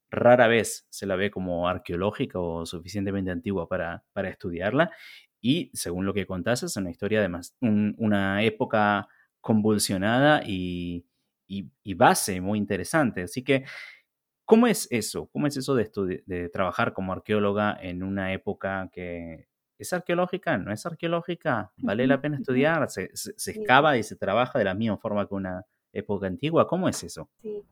rara 0.10 0.48
vez 0.48 0.88
se 0.90 1.06
la 1.06 1.16
ve 1.16 1.32
como 1.32 1.68
arqueológica 1.68 2.40
o 2.40 2.66
suficientemente 2.66 3.32
antigua 3.32 3.68
para, 3.70 4.04
estudiarla. 4.30 4.92
Y 5.42 5.72
según 5.74 6.06
lo 6.06 6.14
que 6.14 6.26
contás, 6.28 6.64
es 6.64 6.76
una 6.78 6.90
historia 6.92 7.22
de 7.22 7.30
más, 7.30 7.56
una 7.62 8.44
época 8.44 9.08
convulsionada 9.42 10.42
y, 10.46 11.06
y, 11.48 11.94
base 11.94 12.42
muy 12.42 12.60
interesante. 12.60 13.24
Así 13.24 13.44
que, 13.44 13.66
¿cómo 14.46 14.68
es 14.68 14.88
eso? 14.92 15.30
¿Cómo 15.32 15.48
es 15.48 15.58
eso 15.58 15.76
de, 15.76 15.90
de 16.26 16.50
trabajar 16.50 16.94
como 16.94 17.14
arqueóloga 17.14 17.78
en 17.82 18.04
una 18.04 18.34
época 18.34 18.90
que 18.92 19.48
¿Es 19.80 19.94
arqueológica? 19.94 20.58
¿No 20.58 20.72
es 20.72 20.86
arqueológica? 20.86 21.72
¿Vale 21.78 22.08
la 22.08 22.20
pena 22.20 22.38
estudiar? 22.38 22.90
¿Se, 22.90 23.10
se, 23.14 23.52
excava 23.52 23.98
y 23.98 24.04
se 24.04 24.16
trabaja 24.16 24.58
de 24.58 24.66
la 24.66 24.74
misma 24.74 24.98
forma 24.98 25.28
que 25.28 25.36
una 25.36 25.66
época 25.94 26.28
antigua? 26.28 26.68
¿Cómo 26.68 26.90
es 26.90 27.04
eso? 27.04 27.30
Sí. 27.42 27.64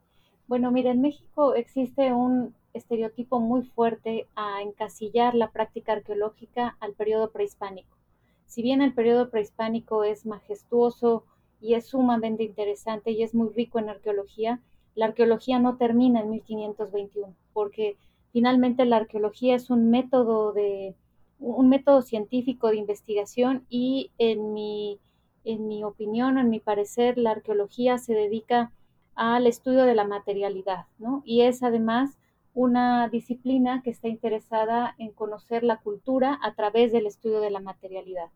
Bueno, 0.48 0.72
mira, 0.72 0.92
en 0.92 1.02
México 1.02 1.56
existe 1.56 2.14
un 2.14 2.54
estereotipo 2.74 3.40
muy 3.40 3.64
fuerte 3.64 4.28
a 4.36 4.62
encasillar 4.62 5.34
la 5.34 5.52
práctica 5.52 5.94
arqueológica 5.94 6.78
al 6.80 6.94
periodo 6.94 7.32
prehispánico. 7.32 7.98
Si 8.46 8.62
bien 8.62 8.82
el 8.82 8.94
periodo 8.94 9.32
prehispánico 9.32 10.04
es 10.04 10.26
majestuoso 10.26 11.26
y 11.60 11.74
es 11.74 11.88
sumamente 11.88 12.44
interesante 12.44 13.12
y 13.12 13.24
es 13.24 13.34
muy 13.34 13.50
rico 13.54 13.80
en 13.80 13.90
arqueología, 13.90 14.62
la 14.94 15.08
arqueología 15.08 15.58
no 15.60 15.78
termina 15.78 16.22
en 16.22 16.30
1521, 16.30 17.36
porque 17.54 17.98
finalmente 18.32 18.86
la 18.86 18.98
arqueología 18.98 19.56
es 19.56 19.70
un 19.70 19.90
método 19.90 20.54
de 20.54 20.96
un 21.46 21.70
método 21.70 22.02
científico 22.02 22.70
de 22.70 22.78
investigación 22.78 23.66
y 23.70 24.12
en 24.18 24.54
mi, 24.54 25.00
en 25.44 25.68
mi 25.68 25.84
opinión, 25.84 26.38
en 26.40 26.50
mi 26.50 26.60
parecer, 26.60 27.18
la 27.18 27.32
arqueología 27.32 28.00
se 28.00 28.14
dedica 28.14 28.72
al 29.14 29.46
estudio 29.46 29.84
de 29.84 29.94
la 29.94 30.06
materialidad, 30.06 30.86
¿no? 30.98 31.22
Y 31.24 31.42
es 31.42 31.62
además 31.62 32.18
una 32.56 33.10
disciplina 33.10 33.82
que 33.84 33.92
está 33.92 34.08
interesada 34.08 34.96
en 34.98 35.12
conocer 35.12 35.64
la 35.64 35.78
cultura 35.78 36.40
a 36.42 36.56
través 36.56 36.92
del 36.92 37.06
estudio 37.06 37.42
de 37.42 37.52
la 37.52 37.60
materialidad. 37.60 38.30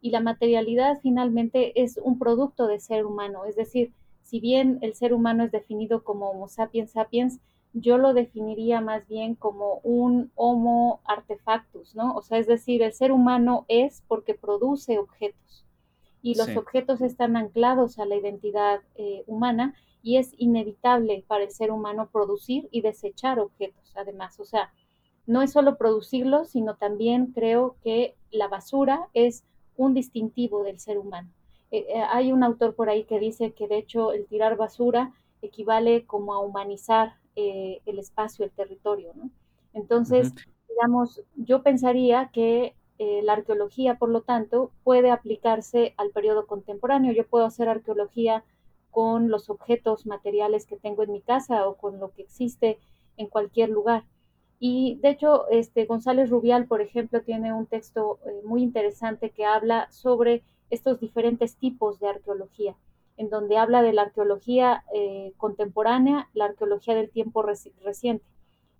Y 0.00 0.10
la 0.10 0.20
materialidad 0.20 0.98
finalmente 1.00 1.80
es 1.80 1.98
un 2.02 2.18
producto 2.18 2.66
de 2.66 2.80
ser 2.80 3.06
humano, 3.06 3.44
es 3.44 3.54
decir, 3.54 3.92
si 4.22 4.40
bien 4.40 4.78
el 4.82 4.94
ser 4.94 5.14
humano 5.14 5.44
es 5.44 5.52
definido 5.52 6.02
como 6.02 6.30
Homo 6.30 6.48
sapiens 6.48 6.90
sapiens, 6.90 7.38
yo 7.78 7.98
lo 7.98 8.14
definiría 8.14 8.80
más 8.80 9.06
bien 9.06 9.34
como 9.34 9.80
un 9.82 10.32
homo 10.34 11.00
artefactus, 11.04 11.94
¿no? 11.94 12.14
O 12.14 12.22
sea, 12.22 12.38
es 12.38 12.46
decir, 12.46 12.82
el 12.82 12.94
ser 12.94 13.12
humano 13.12 13.66
es 13.68 14.02
porque 14.08 14.32
produce 14.34 14.98
objetos 14.98 15.66
y 16.22 16.36
los 16.36 16.56
objetos 16.56 17.02
están 17.02 17.36
anclados 17.36 17.98
a 17.98 18.06
la 18.06 18.16
identidad 18.16 18.80
eh, 18.94 19.24
humana 19.26 19.74
y 20.02 20.16
es 20.16 20.34
inevitable 20.38 21.22
para 21.28 21.44
el 21.44 21.50
ser 21.50 21.70
humano 21.70 22.08
producir 22.10 22.66
y 22.70 22.80
desechar 22.80 23.38
objetos, 23.38 23.92
además. 23.94 24.40
O 24.40 24.46
sea, 24.46 24.72
no 25.26 25.42
es 25.42 25.52
solo 25.52 25.76
producirlos, 25.76 26.48
sino 26.48 26.76
también 26.76 27.26
creo 27.26 27.76
que 27.82 28.16
la 28.30 28.48
basura 28.48 29.08
es 29.12 29.44
un 29.76 29.92
distintivo 29.92 30.62
del 30.62 30.80
ser 30.80 30.98
humano. 30.98 31.30
Eh, 31.70 31.86
eh, 31.90 32.02
hay 32.08 32.32
un 32.32 32.42
autor 32.42 32.74
por 32.74 32.88
ahí 32.88 33.04
que 33.04 33.20
dice 33.20 33.52
que 33.52 33.68
de 33.68 33.76
hecho 33.76 34.12
el 34.12 34.26
tirar 34.26 34.56
basura 34.56 35.12
equivale 35.42 36.06
como 36.06 36.32
a 36.32 36.38
humanizar 36.38 37.16
eh, 37.36 37.80
el 37.86 37.98
espacio, 37.98 38.44
el 38.44 38.50
territorio, 38.50 39.12
¿no? 39.14 39.30
Entonces, 39.72 40.32
digamos, 40.68 41.22
yo 41.36 41.62
pensaría 41.62 42.30
que 42.32 42.74
eh, 42.98 43.20
la 43.22 43.34
arqueología, 43.34 43.98
por 43.98 44.08
lo 44.08 44.22
tanto, 44.22 44.70
puede 44.82 45.10
aplicarse 45.10 45.94
al 45.98 46.10
periodo 46.10 46.46
contemporáneo. 46.46 47.12
Yo 47.12 47.26
puedo 47.26 47.44
hacer 47.44 47.68
arqueología 47.68 48.42
con 48.90 49.28
los 49.28 49.50
objetos 49.50 50.06
materiales 50.06 50.64
que 50.64 50.78
tengo 50.78 51.02
en 51.02 51.12
mi 51.12 51.20
casa 51.20 51.68
o 51.68 51.76
con 51.76 52.00
lo 52.00 52.10
que 52.12 52.22
existe 52.22 52.78
en 53.18 53.26
cualquier 53.26 53.68
lugar. 53.68 54.04
Y 54.58 54.98
de 55.02 55.10
hecho, 55.10 55.48
este 55.50 55.84
González 55.84 56.30
Rubial, 56.30 56.66
por 56.66 56.80
ejemplo, 56.80 57.20
tiene 57.20 57.52
un 57.52 57.66
texto 57.66 58.18
eh, 58.24 58.40
muy 58.44 58.62
interesante 58.62 59.30
que 59.30 59.44
habla 59.44 59.90
sobre 59.90 60.42
estos 60.70 60.98
diferentes 60.98 61.56
tipos 61.56 62.00
de 62.00 62.08
arqueología. 62.08 62.74
En 63.16 63.30
donde 63.30 63.56
habla 63.56 63.82
de 63.82 63.92
la 63.92 64.02
arqueología 64.02 64.84
eh, 64.94 65.32
contemporánea, 65.36 66.28
la 66.34 66.46
arqueología 66.46 66.94
del 66.94 67.10
tiempo 67.10 67.42
reciente. 67.42 68.24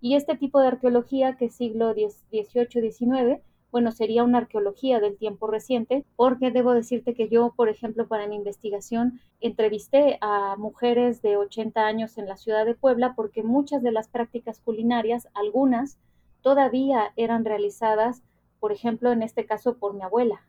Y 0.01 0.15
este 0.15 0.37
tipo 0.37 0.61
de 0.61 0.69
arqueología, 0.69 1.37
que 1.37 1.47
es 1.47 1.55
siglo 1.55 1.95
XVIII-XIX, 1.95 3.41
bueno, 3.73 3.93
sería 3.93 4.25
una 4.25 4.39
arqueología 4.39 5.01
del 5.01 5.17
tiempo 5.17 5.49
reciente, 5.49 6.05
porque 6.17 6.51
debo 6.51 6.73
decirte 6.73 7.15
que 7.15 7.29
yo, 7.29 7.53
por 7.57 7.69
ejemplo, 7.69 8.07
para 8.07 8.27
mi 8.27 8.37
investigación, 8.37 9.21
entrevisté 9.41 10.19
a 10.21 10.57
mujeres 10.57 11.21
de 11.21 11.37
80 11.37 11.85
años 11.85 12.17
en 12.17 12.27
la 12.27 12.37
ciudad 12.37 12.65
de 12.65 12.75
Puebla, 12.75 13.15
porque 13.15 13.43
muchas 13.43 13.83
de 13.83 13.93
las 13.93 14.09
prácticas 14.09 14.61
culinarias, 14.61 15.29
algunas, 15.35 15.99
todavía 16.41 17.13
eran 17.17 17.45
realizadas, 17.45 18.23
por 18.61 18.73
ejemplo, 18.73 19.13
en 19.13 19.23
este 19.23 19.45
caso 19.47 19.77
por 19.77 19.95
mi 19.95 20.03
abuela. 20.03 20.41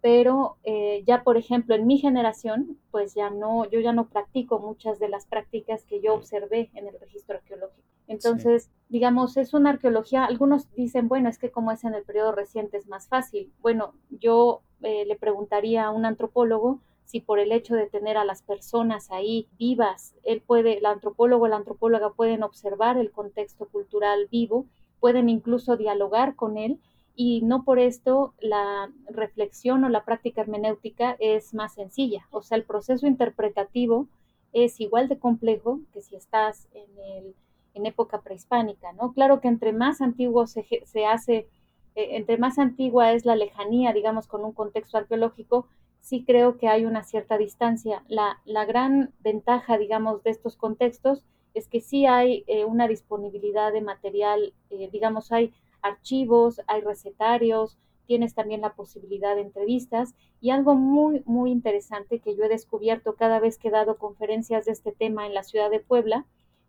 Pero 0.00 0.56
eh, 0.64 1.02
ya 1.06 1.22
por 1.22 1.36
ejemplo 1.36 1.74
en 1.74 1.86
mi 1.86 1.98
generación, 1.98 2.78
pues 2.90 3.14
ya 3.14 3.30
no, 3.30 3.68
yo 3.70 3.80
ya 3.80 3.92
no 3.92 4.08
practico 4.08 4.58
muchas 4.58 4.98
de 4.98 5.08
las 5.08 5.26
prácticas 5.26 5.84
que 5.84 6.00
yo 6.00 6.14
observé 6.14 6.70
en 6.74 6.86
el 6.86 6.98
registro 7.00 7.36
arqueológico. 7.36 7.82
Entonces, 8.08 8.70
digamos, 8.88 9.36
es 9.36 9.52
una 9.52 9.70
arqueología, 9.70 10.24
algunos 10.24 10.72
dicen, 10.74 11.08
bueno, 11.08 11.28
es 11.28 11.38
que 11.38 11.50
como 11.50 11.72
es 11.72 11.82
en 11.82 11.94
el 11.94 12.04
periodo 12.04 12.32
reciente 12.32 12.76
es 12.76 12.86
más 12.86 13.08
fácil. 13.08 13.52
Bueno, 13.60 13.94
yo 14.10 14.62
eh, 14.82 15.04
le 15.06 15.16
preguntaría 15.16 15.86
a 15.86 15.90
un 15.90 16.04
antropólogo 16.04 16.80
si 17.04 17.20
por 17.20 17.38
el 17.38 17.52
hecho 17.52 17.74
de 17.74 17.86
tener 17.86 18.16
a 18.16 18.24
las 18.24 18.42
personas 18.42 19.10
ahí 19.10 19.48
vivas, 19.58 20.14
él 20.24 20.42
puede, 20.44 20.78
el 20.78 20.86
antropólogo 20.86 21.44
o 21.44 21.48
la 21.48 21.56
antropóloga 21.56 22.12
pueden 22.12 22.42
observar 22.42 22.98
el 22.98 23.12
contexto 23.12 23.66
cultural 23.66 24.26
vivo, 24.30 24.66
pueden 24.98 25.28
incluso 25.28 25.76
dialogar 25.76 26.34
con 26.34 26.58
él 26.58 26.80
y 27.16 27.40
no 27.42 27.64
por 27.64 27.78
esto 27.78 28.34
la 28.40 28.90
reflexión 29.08 29.82
o 29.84 29.88
la 29.88 30.04
práctica 30.04 30.42
hermenéutica 30.42 31.16
es 31.18 31.54
más 31.54 31.74
sencilla. 31.74 32.28
O 32.30 32.42
sea, 32.42 32.58
el 32.58 32.64
proceso 32.64 33.06
interpretativo 33.06 34.06
es 34.52 34.80
igual 34.80 35.08
de 35.08 35.18
complejo 35.18 35.80
que 35.92 36.02
si 36.02 36.14
estás 36.14 36.68
en, 36.74 36.98
el, 36.98 37.34
en 37.74 37.86
época 37.86 38.20
prehispánica, 38.20 38.92
¿no? 38.92 39.12
Claro 39.14 39.40
que 39.40 39.48
entre 39.48 39.72
más 39.72 40.00
antiguo 40.02 40.46
se, 40.46 40.66
se 40.84 41.06
hace, 41.06 41.48
eh, 41.94 42.16
entre 42.16 42.36
más 42.36 42.58
antigua 42.58 43.12
es 43.12 43.24
la 43.24 43.34
lejanía, 43.34 43.94
digamos, 43.94 44.26
con 44.26 44.44
un 44.44 44.52
contexto 44.52 44.98
arqueológico, 44.98 45.66
sí 46.00 46.22
creo 46.22 46.58
que 46.58 46.68
hay 46.68 46.84
una 46.84 47.02
cierta 47.02 47.38
distancia. 47.38 48.04
La, 48.08 48.40
la 48.44 48.66
gran 48.66 49.12
ventaja, 49.20 49.78
digamos, 49.78 50.22
de 50.22 50.30
estos 50.30 50.56
contextos 50.56 51.24
es 51.54 51.66
que 51.66 51.80
sí 51.80 52.04
hay 52.04 52.44
eh, 52.46 52.66
una 52.66 52.86
disponibilidad 52.86 53.72
de 53.72 53.80
material, 53.80 54.52
eh, 54.68 54.90
digamos, 54.92 55.32
hay 55.32 55.54
archivos, 55.82 56.60
hay 56.66 56.80
recetarios, 56.80 57.78
tienes 58.06 58.34
también 58.34 58.60
la 58.60 58.74
posibilidad 58.74 59.34
de 59.34 59.42
entrevistas 59.42 60.14
y 60.40 60.50
algo 60.50 60.74
muy, 60.74 61.22
muy 61.26 61.50
interesante 61.50 62.20
que 62.20 62.36
yo 62.36 62.44
he 62.44 62.48
descubierto 62.48 63.14
cada 63.14 63.40
vez 63.40 63.58
que 63.58 63.68
he 63.68 63.72
dado 63.72 63.98
conferencias 63.98 64.64
de 64.64 64.72
este 64.72 64.92
tema 64.92 65.26
en 65.26 65.34
la 65.34 65.42
ciudad 65.42 65.70
de 65.70 65.80
Puebla, 65.80 66.24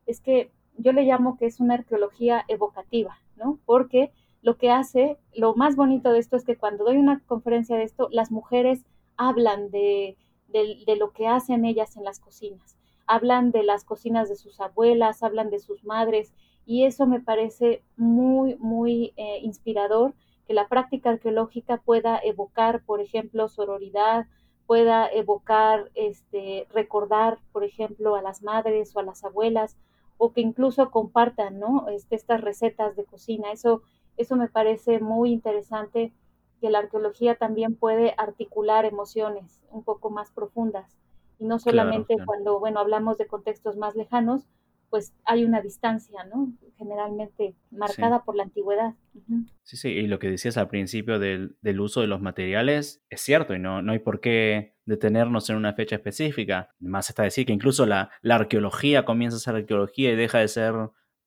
es 0.06 0.20
que 0.20 0.52
yo 0.78 0.92
le 0.94 1.04
llamo 1.04 1.38
que 1.38 1.46
es 1.46 1.60
una 1.60 1.76
arqueología 1.76 2.44
evocativa, 2.48 3.18
¿no? 3.36 3.60
Porque 3.66 4.12
lo 4.42 4.58
que 4.58 4.70
hace, 4.70 5.18
lo 5.34 5.56
más 5.56 5.76
bonito 5.76 6.12
de 6.12 6.20
esto 6.20 6.38
es 6.38 6.44
que 6.44 6.58
cuando 6.58 6.86
doy 6.86 6.98
una 6.98 7.22
conferencia 7.26 7.78
de 7.78 7.84
esto, 7.84 8.08
las 8.12 8.32
mujeres 8.32 8.86
hablan 9.16 9.72
de, 9.72 10.18
de, 10.48 10.84
de 10.86 10.96
lo 10.96 11.12
que 11.12 11.28
hacen 11.28 11.66
ellas 11.66 11.98
en 11.98 12.04
las 12.04 12.20
cocinas, 12.20 12.78
hablan 13.08 13.52
de 13.52 13.64
las 13.64 13.84
cocinas 13.84 14.30
de 14.30 14.36
sus 14.36 14.60
abuelas, 14.60 15.24
hablan 15.24 15.50
de 15.50 15.60
sus 15.60 15.84
madres, 15.84 16.34
y 16.68 16.84
eso 16.84 17.08
me 17.08 17.22
parece 17.22 17.82
muy, 17.96 18.58
muy 18.58 19.14
eh, 19.16 19.40
inspirador, 19.42 20.14
que 20.46 20.54
la 20.54 20.68
práctica 20.68 21.10
arqueológica 21.10 21.78
pueda 21.78 22.20
evocar, 22.22 22.84
por 22.84 23.00
ejemplo, 23.00 23.48
sororidad, 23.48 24.28
pueda 24.66 25.08
evocar, 25.10 25.90
este, 25.96 26.68
recordar, 26.74 27.40
por 27.54 27.64
ejemplo, 27.64 28.16
a 28.16 28.22
las 28.22 28.44
madres 28.44 28.94
o 28.94 29.00
a 29.00 29.04
las 29.04 29.24
abuelas, 29.24 29.78
o 30.18 30.34
que 30.34 30.42
incluso 30.42 30.92
compartan, 30.92 31.58
¿no? 31.58 31.88
Este, 31.88 32.16
estas 32.16 32.42
recetas 32.42 32.98
de 32.98 33.06
cocina. 33.06 33.54
Eso, 33.54 33.82
eso 34.18 34.36
me 34.36 34.50
parece 34.50 35.00
muy 35.00 35.32
interesante, 35.32 36.12
que 36.60 36.70
la 36.70 36.80
arqueología 36.80 37.36
también 37.36 37.76
puede 37.76 38.14
articular 38.18 38.84
emociones 38.84 39.62
un 39.72 39.84
poco 39.84 40.10
más 40.10 40.32
profundas, 40.32 40.98
y 41.40 41.46
no 41.46 41.60
solamente 41.60 42.16
claro, 42.16 42.18
claro. 42.18 42.26
cuando, 42.26 42.60
bueno, 42.60 42.82
hablamos 42.82 43.18
de 43.18 43.28
contextos 43.28 43.78
más 43.78 43.96
lejanos, 43.96 44.50
pues 44.90 45.14
hay 45.26 45.44
una 45.44 45.62
distancia, 45.62 46.24
¿no? 46.26 46.54
Generalmente 46.78 47.56
marcada 47.72 48.18
sí. 48.18 48.24
por 48.26 48.36
la 48.36 48.44
antigüedad. 48.44 48.94
Uh 49.14 49.20
-huh. 49.28 49.50
Sí, 49.64 49.78
sí, 49.78 49.90
y 49.90 50.08
lo 50.08 50.20
que 50.20 50.30
decías 50.30 50.58
al 50.58 50.70
principio 50.70 51.20
del, 51.20 51.58
del, 51.62 51.80
uso 51.80 52.02
de 52.02 52.08
los 52.08 52.22
materiales 52.22 53.04
es 53.10 53.22
cierto 53.22 53.54
y 53.54 53.60
no, 53.60 53.82
no 53.82 53.92
hay 53.92 54.00
por 54.00 54.22
qué 54.22 54.76
detenernos 54.86 55.50
en 55.50 55.58
una 55.58 55.74
fecha 55.74 55.96
específica. 55.96 56.70
Más 56.80 57.10
está 57.10 57.24
decir 57.24 57.46
que 57.46 57.54
incluso 57.54 57.86
la, 57.86 58.12
la 58.22 58.36
arqueología 58.36 59.04
comienza 59.04 59.38
a 59.38 59.40
ser 59.40 59.56
arqueología 59.56 60.12
y 60.12 60.16
deja 60.16 60.40
de 60.40 60.48
ser 60.48 60.74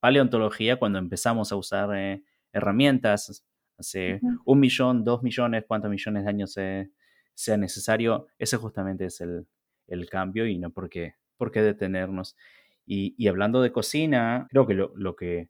paleontología 0.01 0.79
cuando 0.79 0.99
empezamos 0.99 1.53
a 1.53 1.57
usar 1.57 1.91
eh, 1.95 2.23
herramientas. 2.53 3.45
Hace 3.77 4.21
uh 4.23 4.27
-huh. 4.27 4.43
un 4.45 4.61
millón, 4.61 5.05
dos 5.05 5.23
millones, 5.23 5.65
cuántos 5.67 5.91
millones 5.91 6.25
de 6.25 6.31
años 6.31 6.53
se, 6.53 6.91
sea 7.35 7.57
necesario. 7.57 8.27
Ese 8.39 8.57
justamente 8.57 9.07
es 9.07 9.21
el, 9.21 9.47
el 9.87 10.09
cambio 10.09 10.47
y 10.47 10.59
no 10.59 10.71
por 10.71 10.89
qué, 10.89 11.15
por 11.37 11.51
qué 11.51 11.63
detenernos. 11.63 12.37
Y, 12.93 13.15
y, 13.17 13.29
hablando 13.29 13.63
de 13.63 13.71
cocina, 13.71 14.49
creo 14.51 14.67
que 14.67 14.75
lo, 14.75 14.93
lo 14.97 15.15
que, 15.15 15.49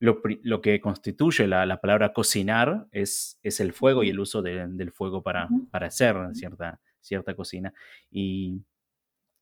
lo, 0.00 0.20
lo, 0.42 0.60
que 0.60 0.80
constituye 0.80 1.46
la, 1.46 1.64
la, 1.66 1.80
palabra 1.80 2.12
cocinar 2.12 2.88
es, 2.90 3.38
es 3.44 3.60
el 3.60 3.72
fuego 3.72 4.02
y 4.02 4.08
el 4.08 4.18
uso 4.18 4.42
de, 4.42 4.66
del 4.66 4.90
fuego 4.90 5.22
para, 5.22 5.48
para 5.70 5.86
hacer 5.86 6.16
cierta, 6.32 6.80
cierta 7.00 7.36
cocina. 7.36 7.72
Y, 8.10 8.60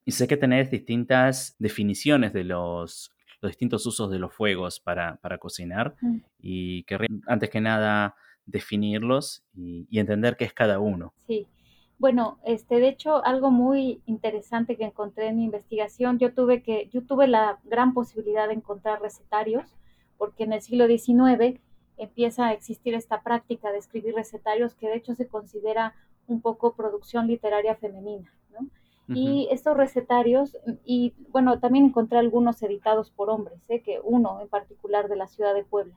y, 0.04 0.12
sé 0.12 0.28
que 0.28 0.36
tenés 0.36 0.70
distintas 0.70 1.56
definiciones 1.58 2.34
de 2.34 2.44
los, 2.44 3.10
los 3.40 3.50
distintos 3.50 3.86
usos 3.86 4.10
de 4.10 4.18
los 4.18 4.34
fuegos 4.34 4.78
para, 4.78 5.16
para 5.16 5.38
cocinar 5.38 5.96
y 6.38 6.82
querría 6.82 7.08
antes 7.28 7.48
que 7.48 7.62
nada 7.62 8.14
definirlos 8.44 9.42
y, 9.54 9.86
y 9.88 10.00
entender 10.00 10.36
qué 10.36 10.44
es 10.44 10.52
cada 10.52 10.80
uno. 10.80 11.14
Sí. 11.26 11.46
Bueno, 11.98 12.38
este, 12.44 12.78
de 12.78 12.88
hecho, 12.88 13.24
algo 13.24 13.50
muy 13.50 14.02
interesante 14.04 14.76
que 14.76 14.84
encontré 14.84 15.28
en 15.28 15.38
mi 15.38 15.44
investigación, 15.44 16.18
yo 16.18 16.34
tuve 16.34 16.62
que, 16.62 16.88
yo 16.92 17.02
tuve 17.02 17.26
la 17.26 17.58
gran 17.64 17.94
posibilidad 17.94 18.48
de 18.48 18.54
encontrar 18.54 19.00
recetarios, 19.00 19.74
porque 20.18 20.44
en 20.44 20.52
el 20.52 20.60
siglo 20.60 20.86
XIX 20.86 21.58
empieza 21.96 22.48
a 22.48 22.52
existir 22.52 22.94
esta 22.94 23.22
práctica 23.22 23.72
de 23.72 23.78
escribir 23.78 24.14
recetarios 24.14 24.74
que 24.74 24.88
de 24.88 24.96
hecho 24.96 25.14
se 25.14 25.26
considera 25.26 25.94
un 26.26 26.42
poco 26.42 26.74
producción 26.74 27.26
literaria 27.26 27.76
femenina, 27.76 28.30
¿no? 28.52 28.60
Uh 28.60 29.12
-huh. 29.12 29.16
Y 29.16 29.48
estos 29.50 29.76
recetarios, 29.76 30.56
y 30.84 31.14
bueno, 31.30 31.60
también 31.60 31.86
encontré 31.86 32.18
algunos 32.18 32.62
editados 32.62 33.10
por 33.10 33.30
hombres, 33.30 33.58
¿eh? 33.68 33.80
que 33.80 34.00
uno 34.02 34.40
en 34.42 34.48
particular 34.48 35.08
de 35.08 35.16
la 35.16 35.28
ciudad 35.28 35.54
de 35.54 35.64
Puebla. 35.64 35.94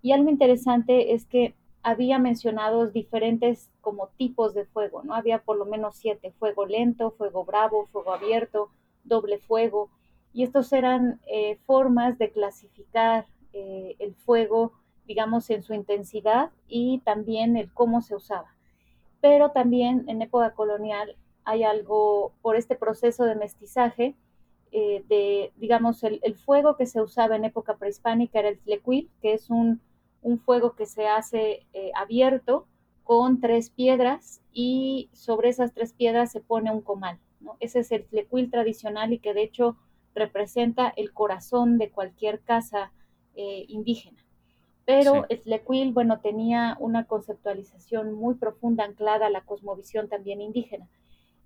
Y 0.00 0.12
algo 0.12 0.30
interesante 0.30 1.12
es 1.14 1.26
que 1.26 1.54
había 1.84 2.18
mencionado 2.18 2.88
diferentes 2.88 3.70
como 3.82 4.08
tipos 4.16 4.54
de 4.54 4.64
fuego, 4.64 5.02
¿no? 5.04 5.14
Había 5.14 5.38
por 5.38 5.58
lo 5.58 5.66
menos 5.66 5.96
siete, 5.96 6.32
fuego 6.32 6.64
lento, 6.64 7.10
fuego 7.12 7.44
bravo, 7.44 7.86
fuego 7.92 8.14
abierto, 8.14 8.70
doble 9.04 9.38
fuego, 9.38 9.90
y 10.32 10.42
estos 10.42 10.72
eran 10.72 11.20
eh, 11.26 11.58
formas 11.66 12.18
de 12.18 12.32
clasificar 12.32 13.26
eh, 13.52 13.96
el 13.98 14.14
fuego, 14.14 14.72
digamos, 15.06 15.50
en 15.50 15.62
su 15.62 15.74
intensidad 15.74 16.50
y 16.66 17.02
también 17.04 17.56
el 17.58 17.72
cómo 17.72 18.00
se 18.00 18.16
usaba. 18.16 18.54
Pero 19.20 19.50
también 19.50 20.06
en 20.08 20.22
época 20.22 20.54
colonial 20.54 21.16
hay 21.44 21.64
algo, 21.64 22.32
por 22.40 22.56
este 22.56 22.76
proceso 22.76 23.24
de 23.24 23.34
mestizaje, 23.36 24.16
eh, 24.72 25.04
de, 25.06 25.52
digamos, 25.56 26.02
el, 26.02 26.34
fuego 26.34 26.76
que 26.76 26.86
se 26.86 27.02
usaba 27.02 27.36
en 27.36 27.44
época 27.44 27.76
prehispánica 27.76 28.38
era 28.38 28.48
el 28.48 28.58
tlecuil, 28.58 29.10
que 29.20 29.34
es 29.34 29.50
un 29.50 29.82
un 30.24 30.40
fuego 30.40 30.74
que 30.74 30.86
se 30.86 31.06
hace 31.06 31.66
eh, 31.74 31.92
abierto 31.94 32.66
con 33.04 33.40
tres 33.40 33.70
piedras 33.70 34.40
y 34.52 35.10
sobre 35.12 35.50
esas 35.50 35.74
tres 35.74 35.92
piedras 35.92 36.32
se 36.32 36.40
pone 36.40 36.72
un 36.72 36.80
comal. 36.80 37.18
¿no? 37.40 37.56
Ese 37.60 37.80
es 37.80 37.92
el 37.92 38.04
flecuil 38.04 38.50
tradicional 38.50 39.12
y 39.12 39.18
que 39.18 39.34
de 39.34 39.42
hecho 39.42 39.76
representa 40.14 40.92
el 40.96 41.12
corazón 41.12 41.76
de 41.76 41.90
cualquier 41.90 42.40
casa 42.40 42.90
eh, 43.36 43.66
indígena. 43.68 44.24
Pero 44.86 45.12
sí. 45.12 45.20
el 45.28 45.38
flecuil, 45.40 45.92
bueno, 45.92 46.20
tenía 46.20 46.76
una 46.80 47.04
conceptualización 47.04 48.14
muy 48.14 48.34
profunda 48.34 48.84
anclada 48.84 49.26
a 49.26 49.30
la 49.30 49.42
cosmovisión 49.42 50.08
también 50.08 50.40
indígena. 50.40 50.88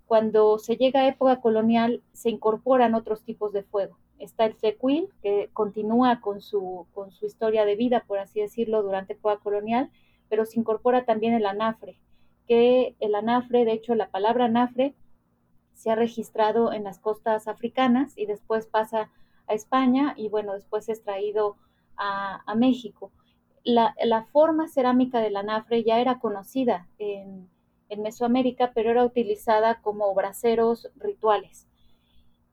Cuando 0.06 0.58
se 0.58 0.76
llega 0.76 1.00
a 1.00 1.08
época 1.08 1.40
colonial, 1.40 2.02
se 2.12 2.30
incorporan 2.30 2.94
otros 2.94 3.22
tipos 3.24 3.52
de 3.52 3.64
fuego 3.64 3.98
está 4.18 4.46
el 4.46 4.56
Tecuil, 4.56 5.08
que 5.22 5.50
continúa 5.52 6.20
con 6.20 6.40
su, 6.40 6.86
con 6.94 7.12
su 7.12 7.26
historia 7.26 7.64
de 7.64 7.76
vida, 7.76 8.04
por 8.06 8.18
así 8.18 8.40
decirlo, 8.40 8.82
durante 8.82 9.14
época 9.14 9.38
colonial, 9.38 9.90
pero 10.28 10.44
se 10.44 10.58
incorpora 10.58 11.04
también 11.04 11.34
el 11.34 11.46
anafre, 11.46 11.98
que 12.46 12.96
el 13.00 13.14
anafre, 13.14 13.64
de 13.64 13.72
hecho, 13.72 13.94
la 13.94 14.10
palabra 14.10 14.46
anafre 14.46 14.94
se 15.74 15.90
ha 15.90 15.94
registrado 15.94 16.72
en 16.72 16.84
las 16.84 16.98
costas 16.98 17.46
africanas 17.46 18.16
y 18.16 18.26
después 18.26 18.66
pasa 18.66 19.10
a 19.46 19.54
España 19.54 20.14
y 20.16 20.28
bueno, 20.28 20.54
después 20.54 20.88
es 20.88 21.02
traído 21.04 21.56
a, 21.96 22.42
a 22.46 22.54
México. 22.56 23.12
La, 23.62 23.94
la, 24.04 24.24
forma 24.24 24.66
cerámica 24.66 25.20
del 25.20 25.36
anafre 25.36 25.84
ya 25.84 26.00
era 26.00 26.18
conocida 26.18 26.88
en, 26.98 27.48
en 27.88 28.02
Mesoamérica, 28.02 28.72
pero 28.74 28.90
era 28.90 29.04
utilizada 29.04 29.80
como 29.80 30.12
braseros 30.14 30.90
rituales. 30.96 31.67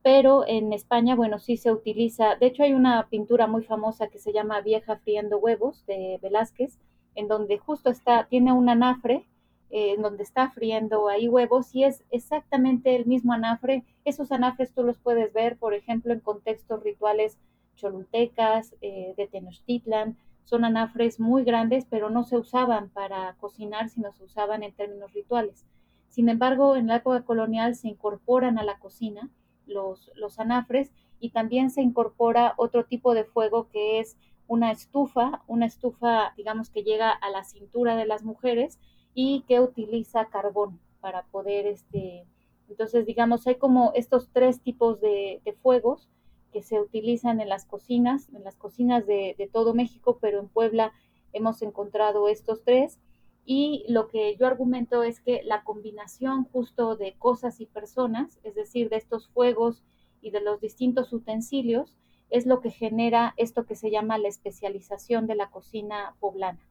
Pero 0.06 0.46
en 0.48 0.72
España, 0.72 1.16
bueno, 1.16 1.40
sí 1.40 1.58
se 1.58 1.72
utiliza, 1.72 2.36
de 2.36 2.46
hecho 2.46 2.62
hay 2.62 2.74
una 2.74 3.08
pintura 3.10 3.48
muy 3.48 3.64
famosa 3.64 4.08
que 4.08 4.20
se 4.20 4.34
llama 4.34 4.62
Vieja 4.62 4.98
friendo 4.98 5.40
huevos 5.40 5.84
de 5.88 6.20
Velázquez, 6.22 6.78
en 7.16 7.28
donde 7.28 7.58
justo 7.58 7.90
está, 7.90 8.28
tiene 8.28 8.52
un 8.54 8.70
anafre, 8.70 9.26
eh, 9.72 9.94
en 9.96 10.04
donde 10.04 10.22
está 10.22 10.52
friendo 10.52 11.08
ahí 11.08 11.28
huevos 11.28 11.74
y 11.74 11.86
es 11.86 12.04
exactamente 12.12 12.96
el 12.96 13.08
mismo 13.08 13.34
anafre. 13.34 13.84
Esos 14.04 14.32
anafres 14.32 14.72
tú 14.76 14.84
los 14.84 15.00
puedes 15.00 15.34
ver, 15.34 15.58
por 15.58 15.74
ejemplo, 15.74 16.14
en 16.14 16.20
contextos 16.20 16.84
rituales 16.84 17.40
cholultecas, 17.76 18.76
eh, 18.82 19.16
de 19.18 19.26
Tenochtitlan, 19.26 20.18
son 20.44 20.66
anafres 20.66 21.20
muy 21.20 21.44
grandes, 21.44 21.88
pero 21.90 22.12
no 22.12 22.26
se 22.26 22.38
usaban 22.38 22.90
para 22.90 23.34
cocinar, 23.40 23.90
sino 23.90 24.14
se 24.14 24.26
usaban 24.26 24.62
en 24.62 24.72
términos 24.72 25.14
rituales. 25.14 25.66
Sin 26.10 26.30
embargo, 26.30 26.76
en 26.76 26.86
la 26.86 26.98
época 26.98 27.24
colonial 27.24 27.74
se 27.74 27.88
incorporan 27.88 28.60
a 28.60 28.64
la 28.64 28.78
cocina 28.78 29.32
los, 29.68 30.12
los 30.16 30.40
anafres 30.40 30.92
y 31.20 31.30
también 31.30 31.70
se 31.70 31.82
incorpora 31.82 32.54
otro 32.58 32.86
tipo 32.86 33.14
de 33.14 33.24
fuego 33.24 33.70
que 33.70 34.00
es 34.00 34.18
una 34.48 34.72
estufa, 34.72 35.44
una 35.48 35.66
estufa, 35.66 36.34
digamos, 36.38 36.70
que 36.70 36.84
llega 36.84 37.12
a 37.12 37.30
la 37.30 37.44
cintura 37.44 37.96
de 37.96 38.06
las 38.06 38.24
mujeres 38.24 38.80
y 39.14 39.44
que 39.48 39.60
utiliza 39.60 40.26
carbón 40.26 40.80
para 41.00 41.24
poder, 41.24 41.66
este, 41.68 42.26
entonces, 42.70 43.06
digamos, 43.06 43.48
hay 43.48 43.56
como 43.56 43.92
estos 43.96 44.30
tres 44.32 44.62
tipos 44.62 45.00
de, 45.02 45.42
de 45.46 45.54
fuegos 45.54 46.10
que 46.52 46.64
se 46.64 46.80
utilizan 46.80 47.42
en 47.42 47.50
las 47.50 47.66
cocinas, 47.66 48.30
en 48.34 48.44
las 48.44 48.56
cocinas 48.56 49.06
de, 49.06 49.36
de, 49.38 49.48
todo 49.48 49.74
México, 49.74 50.20
pero 50.22 50.40
en 50.40 50.48
Puebla 50.48 50.94
hemos 51.34 51.62
encontrado 51.62 52.28
estos 52.30 52.64
tres. 52.64 53.00
Y 53.46 53.86
lo 53.88 54.08
que 54.08 54.36
yo 54.38 54.48
argumento 54.48 55.04
es 55.04 55.20
que 55.20 55.42
la 55.44 55.64
combinación 55.64 56.46
justo 56.46 56.96
de 56.96 57.14
cosas 57.18 57.62
y 57.62 57.68
personas, 57.68 58.40
es 58.44 58.56
decir, 58.56 58.90
de 58.90 58.98
estos 58.98 59.28
fuegos 59.30 59.84
y 60.22 60.32
de 60.32 60.42
los 60.42 60.60
distintos 60.60 61.14
utensilios, 61.14 61.96
es 62.32 62.48
lo 62.48 62.60
que 62.60 62.72
genera 62.72 63.36
esto 63.38 63.66
que 63.66 63.76
se 63.76 63.92
llama 63.92 64.18
la 64.18 64.30
especialización 64.30 65.28
de 65.28 65.36
la 65.36 65.52
cocina 65.52 66.16
poblana, 66.20 66.68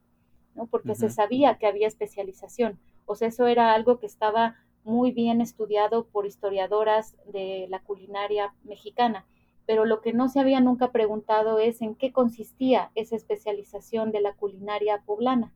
¿no? 0.53 0.67
Porque 0.67 0.89
uh 0.89 0.93
-huh. 0.93 0.99
se 0.99 1.09
sabía 1.09 1.57
que 1.57 1.67
había 1.67 1.87
especialización, 1.87 2.77
o 3.05 3.15
sea, 3.15 3.29
eso 3.29 3.47
era 3.47 3.73
algo 3.73 3.97
que 3.99 4.05
estaba 4.05 4.57
muy 4.83 5.11
bien 5.11 5.39
estudiado 5.39 6.05
por 6.07 6.25
historiadoras 6.25 7.15
de 7.31 7.67
la 7.69 7.79
culinaria 7.79 8.53
mexicana 8.63 9.25
pero 9.65 9.85
lo 9.85 10.01
que 10.01 10.13
no 10.13 10.29
se 10.29 10.39
había 10.39 10.59
nunca 10.59 10.91
preguntado 10.91 11.59
es 11.59 11.81
en 11.81 11.95
qué 11.95 12.11
consistía 12.11 12.91
esa 12.95 13.15
especialización 13.15 14.11
de 14.11 14.21
la 14.21 14.33
culinaria 14.33 15.01
poblana, 15.05 15.51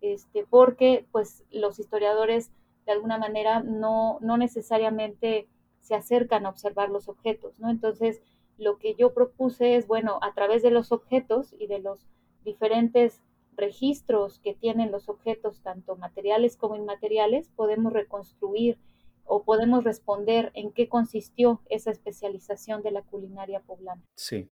este, 0.00 0.44
porque 0.48 1.06
pues 1.12 1.44
los 1.50 1.78
historiadores 1.78 2.50
de 2.86 2.92
alguna 2.92 3.18
manera 3.18 3.62
no, 3.62 4.18
no 4.20 4.36
necesariamente 4.36 5.48
se 5.80 5.94
acercan 5.94 6.46
a 6.46 6.50
observar 6.50 6.90
los 6.90 7.08
objetos, 7.08 7.58
¿no? 7.60 7.70
Entonces, 7.70 8.20
lo 8.58 8.78
que 8.78 8.94
yo 8.94 9.12
propuse 9.12 9.76
es, 9.76 9.86
bueno, 9.86 10.18
a 10.22 10.34
través 10.34 10.62
de 10.62 10.70
los 10.70 10.92
objetos 10.92 11.54
y 11.58 11.66
de 11.66 11.78
los 11.80 12.06
diferentes 12.44 13.20
registros 13.56 14.38
que 14.38 14.54
tienen 14.54 14.92
los 14.92 15.08
objetos, 15.08 15.60
tanto 15.62 15.96
materiales 15.96 16.56
como 16.56 16.76
inmateriales, 16.76 17.48
podemos 17.56 17.92
reconstruir 17.92 18.78
o 19.24 19.42
podemos 19.42 19.84
responder 19.84 20.52
en 20.54 20.72
qué 20.72 20.88
consistió 20.88 21.60
esa 21.68 21.90
especialización 21.90 22.82
de 22.82 22.92
la 22.92 23.02
culinaria 23.02 23.60
poblana. 23.60 24.02
Sí. 24.16 24.50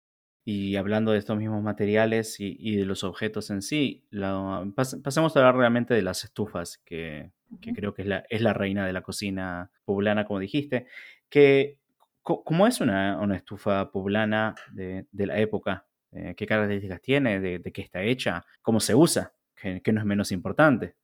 Y 0.52 0.74
hablando 0.74 1.12
de 1.12 1.18
estos 1.18 1.36
mismos 1.36 1.62
materiales 1.62 2.40
y, 2.40 2.56
y 2.58 2.74
de 2.74 2.84
los 2.84 3.04
objetos 3.04 3.50
en 3.50 3.62
sí, 3.62 4.02
la, 4.10 4.66
pas, 4.74 4.96
pasemos 4.96 5.36
a 5.36 5.38
hablar 5.38 5.56
realmente 5.56 5.94
de 5.94 6.02
las 6.02 6.24
estufas, 6.24 6.78
que, 6.78 7.30
uh 7.50 7.56
-huh. 7.56 7.74
creo 7.76 7.94
que 7.94 8.02
es 8.02 8.08
la, 8.08 8.24
es 8.28 8.40
la, 8.40 8.52
reina 8.52 8.84
de 8.84 8.92
la 8.92 9.02
cocina 9.02 9.70
poblana, 9.84 10.24
como 10.24 10.40
dijiste. 10.40 10.86
Que, 11.28 11.78
¿Cómo 12.22 12.66
es 12.66 12.80
una, 12.80 13.18
una 13.20 13.36
estufa 13.36 13.90
poblana 13.92 14.54
de, 14.72 15.06
de 15.12 15.26
la 15.26 15.38
época? 15.38 15.86
Eh, 16.12 16.34
¿Qué 16.36 16.46
características 16.46 17.00
tiene? 17.00 17.40
De, 17.40 17.60
¿De, 17.60 17.72
qué 17.72 17.82
está 17.82 18.02
hecha? 18.02 18.44
¿Cómo 18.62 18.80
se 18.80 18.94
usa? 18.94 19.32
Que, 19.54 19.80
que 19.80 19.92
no 19.92 20.00
es 20.00 20.06
menos 20.06 20.32
importante. 20.32 20.94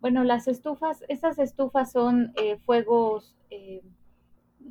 Bueno, 0.00 0.24
las 0.24 0.48
estufas, 0.48 1.04
esas 1.08 1.38
estufas 1.38 1.92
son 1.92 2.32
eh, 2.36 2.56
fuegos 2.64 3.34
eh, 3.50 3.82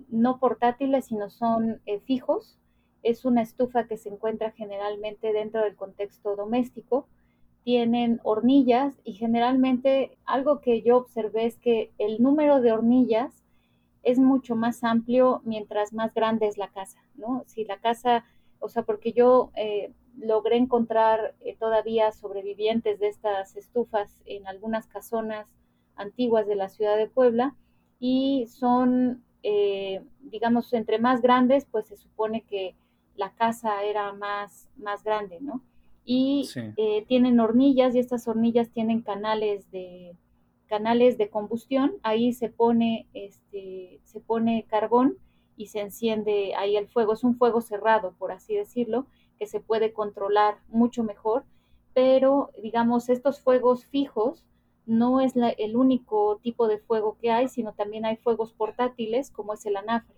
no 0.10 0.40
portátiles, 0.40 1.06
sino 1.06 1.30
son 1.30 1.82
eh, 1.86 2.00
fijos. 2.00 2.58
Es 3.04 3.26
una 3.26 3.42
estufa 3.42 3.88
que 3.88 3.98
se 3.98 4.10
encuentra 4.10 4.52
generalmente 4.52 5.34
dentro 5.34 5.62
del 5.62 5.76
contexto 5.76 6.36
doméstico. 6.36 7.08
Tienen 7.64 8.20
hornillas 8.24 8.96
y 9.04 9.14
generalmente 9.14 10.18
algo 10.26 10.60
que 10.62 10.82
yo 10.82 10.98
observé 10.98 11.46
es 11.46 11.58
que 11.58 11.92
el 11.98 12.22
número 12.22 12.62
de 12.62 12.72
hornillas 12.72 13.44
es 14.04 14.20
mucho 14.20 14.56
más 14.56 14.84
amplio 14.84 15.42
mientras 15.46 15.94
más 15.94 16.14
grande 16.14 16.48
es 16.48 16.58
la 16.58 16.70
casa, 16.70 17.02
¿no? 17.16 17.44
Si 17.46 17.64
la 17.64 17.78
casa, 17.78 18.26
o 18.60 18.68
sea, 18.68 18.84
porque 18.84 19.14
yo 19.14 19.52
logré 20.18 20.58
encontrar 20.58 21.36
eh, 21.42 21.56
todavía 21.58 22.12
sobrevivientes 22.12 23.00
de 23.00 23.08
estas 23.08 23.56
estufas 23.56 24.20
en 24.26 24.48
algunas 24.48 24.88
casonas 24.88 25.48
antiguas 25.96 26.48
de 26.48 26.56
la 26.56 26.70
ciudad 26.70 26.98
de 26.98 27.08
Puebla 27.08 27.56
y 28.00 28.48
son, 28.48 29.24
eh, 29.44 30.04
digamos, 30.22 30.74
entre 30.74 31.00
más 31.00 31.22
grandes, 31.22 31.66
pues 31.66 31.88
se 31.88 31.98
supone 31.98 32.42
que 32.44 32.76
la 33.16 33.34
casa 33.34 33.84
era 33.84 34.14
más, 34.14 34.70
más 34.78 35.04
grande, 35.04 35.40
¿no? 35.42 35.62
Y 36.06 36.46
sí. 36.52 36.62
eh, 36.78 37.06
tienen 37.08 37.40
hornillas 37.40 37.96
y 37.96 38.00
estas 38.00 38.28
hornillas 38.28 38.70
tienen 38.70 39.02
canales 39.02 39.70
de, 39.72 40.16
canales 40.74 41.18
de 41.20 41.30
combustión, 41.30 41.94
ahí 42.02 42.34
se 42.34 42.50
pone, 42.50 43.08
este, 43.14 44.00
se 44.04 44.20
pone 44.20 44.66
carbón 44.68 45.18
y 45.56 45.68
se 45.68 45.82
enciende 45.82 46.56
ahí 46.56 46.76
el 46.76 46.88
fuego, 46.88 47.14
es 47.14 47.24
un 47.24 47.38
fuego 47.38 47.62
cerrado, 47.62 48.16
por 48.18 48.32
así 48.32 48.56
decirlo, 48.56 49.06
que 49.38 49.46
se 49.46 49.60
puede 49.60 49.94
controlar 49.94 50.58
mucho 50.70 51.04
mejor, 51.04 51.46
pero 51.94 52.50
digamos, 52.62 53.10
estos 53.10 53.40
fuegos 53.40 53.86
fijos 53.86 54.44
no 54.86 55.22
es 55.22 55.36
la, 55.36 55.50
el 55.50 55.76
único 55.76 56.40
tipo 56.42 56.68
de 56.68 56.80
fuego 56.80 57.18
que 57.22 57.32
hay, 57.32 57.48
sino 57.50 57.74
también 57.74 58.06
hay 58.06 58.18
fuegos 58.18 58.52
portátiles 58.52 59.30
como 59.30 59.54
es 59.54 59.66
el 59.66 59.78
anafre. 59.78 60.16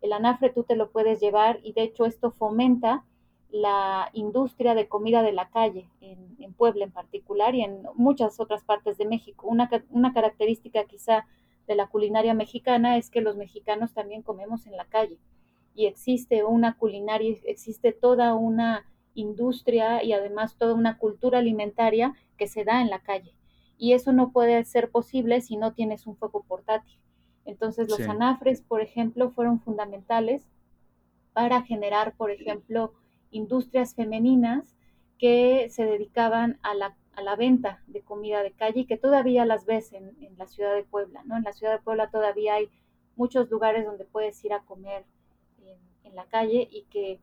El 0.00 0.12
anafre 0.12 0.50
tú 0.50 0.64
te 0.64 0.76
lo 0.76 0.90
puedes 0.90 1.20
llevar 1.20 1.60
y 1.62 1.72
de 1.72 1.82
hecho 1.82 2.04
esto 2.04 2.30
fomenta 2.30 3.04
la 3.50 4.10
industria 4.12 4.74
de 4.74 4.88
comida 4.88 5.22
de 5.22 5.32
la 5.32 5.48
calle 5.50 5.88
en, 6.00 6.28
Puebla 6.54 6.84
en 6.84 6.90
particular 6.90 7.54
y 7.54 7.62
en 7.62 7.82
muchas 7.94 8.40
otras 8.40 8.64
partes 8.64 8.98
de 8.98 9.06
México. 9.06 9.46
Una, 9.46 9.70
una 9.90 10.12
característica 10.12 10.84
quizá 10.84 11.24
de 11.68 11.76
la 11.76 11.86
culinaria 11.86 12.34
mexicana 12.34 12.96
es 12.96 13.10
que 13.10 13.20
los 13.20 13.36
mexicanos 13.36 13.94
también 13.94 14.22
comemos 14.22 14.66
en 14.66 14.76
la 14.76 14.86
calle 14.86 15.18
y 15.78 15.86
existe 15.86 16.42
una 16.42 16.76
culinaria, 16.76 17.36
existe 17.44 17.92
toda 17.92 18.34
una 18.34 18.84
industria 19.14 20.02
y 20.02 20.12
además 20.12 20.56
toda 20.56 20.74
una 20.74 20.98
cultura 20.98 21.38
alimentaria 21.38 22.14
que 22.36 22.48
se 22.48 22.64
da 22.64 22.82
en 22.82 22.90
la 22.90 22.98
calle. 22.98 23.32
Y 23.76 23.92
eso 23.92 24.12
no 24.12 24.32
puede 24.32 24.64
ser 24.64 24.90
posible 24.90 25.40
si 25.40 25.56
no 25.56 25.74
tienes 25.74 26.08
un 26.08 26.16
fuego 26.16 26.42
portátil. 26.42 26.98
Entonces 27.48 27.88
los 27.88 27.96
sí. 27.96 28.02
anafres, 28.04 28.60
por 28.60 28.82
ejemplo, 28.82 29.30
fueron 29.30 29.58
fundamentales 29.60 30.46
para 31.32 31.62
generar, 31.62 32.14
por 32.14 32.30
ejemplo, 32.30 32.92
industrias 33.30 33.94
femeninas 33.94 34.76
que 35.18 35.68
se 35.70 35.86
dedicaban 35.86 36.58
a 36.62 36.74
la, 36.74 36.94
a 37.14 37.22
la 37.22 37.36
venta 37.36 37.82
de 37.86 38.02
comida 38.02 38.42
de 38.42 38.52
calle 38.52 38.80
y 38.80 38.84
que 38.84 38.98
todavía 38.98 39.46
las 39.46 39.64
ves 39.64 39.94
en, 39.94 40.14
en, 40.20 40.36
la 40.36 40.46
ciudad 40.46 40.74
de 40.74 40.84
Puebla, 40.84 41.22
¿no? 41.24 41.38
En 41.38 41.42
la 41.42 41.54
ciudad 41.54 41.72
de 41.72 41.82
Puebla 41.82 42.10
todavía 42.10 42.54
hay 42.54 42.68
muchos 43.16 43.50
lugares 43.50 43.86
donde 43.86 44.04
puedes 44.04 44.44
ir 44.44 44.52
a 44.52 44.60
comer 44.60 45.06
en, 45.64 45.78
en 46.04 46.14
la 46.14 46.26
calle 46.26 46.68
y 46.70 46.82
que, 46.90 47.18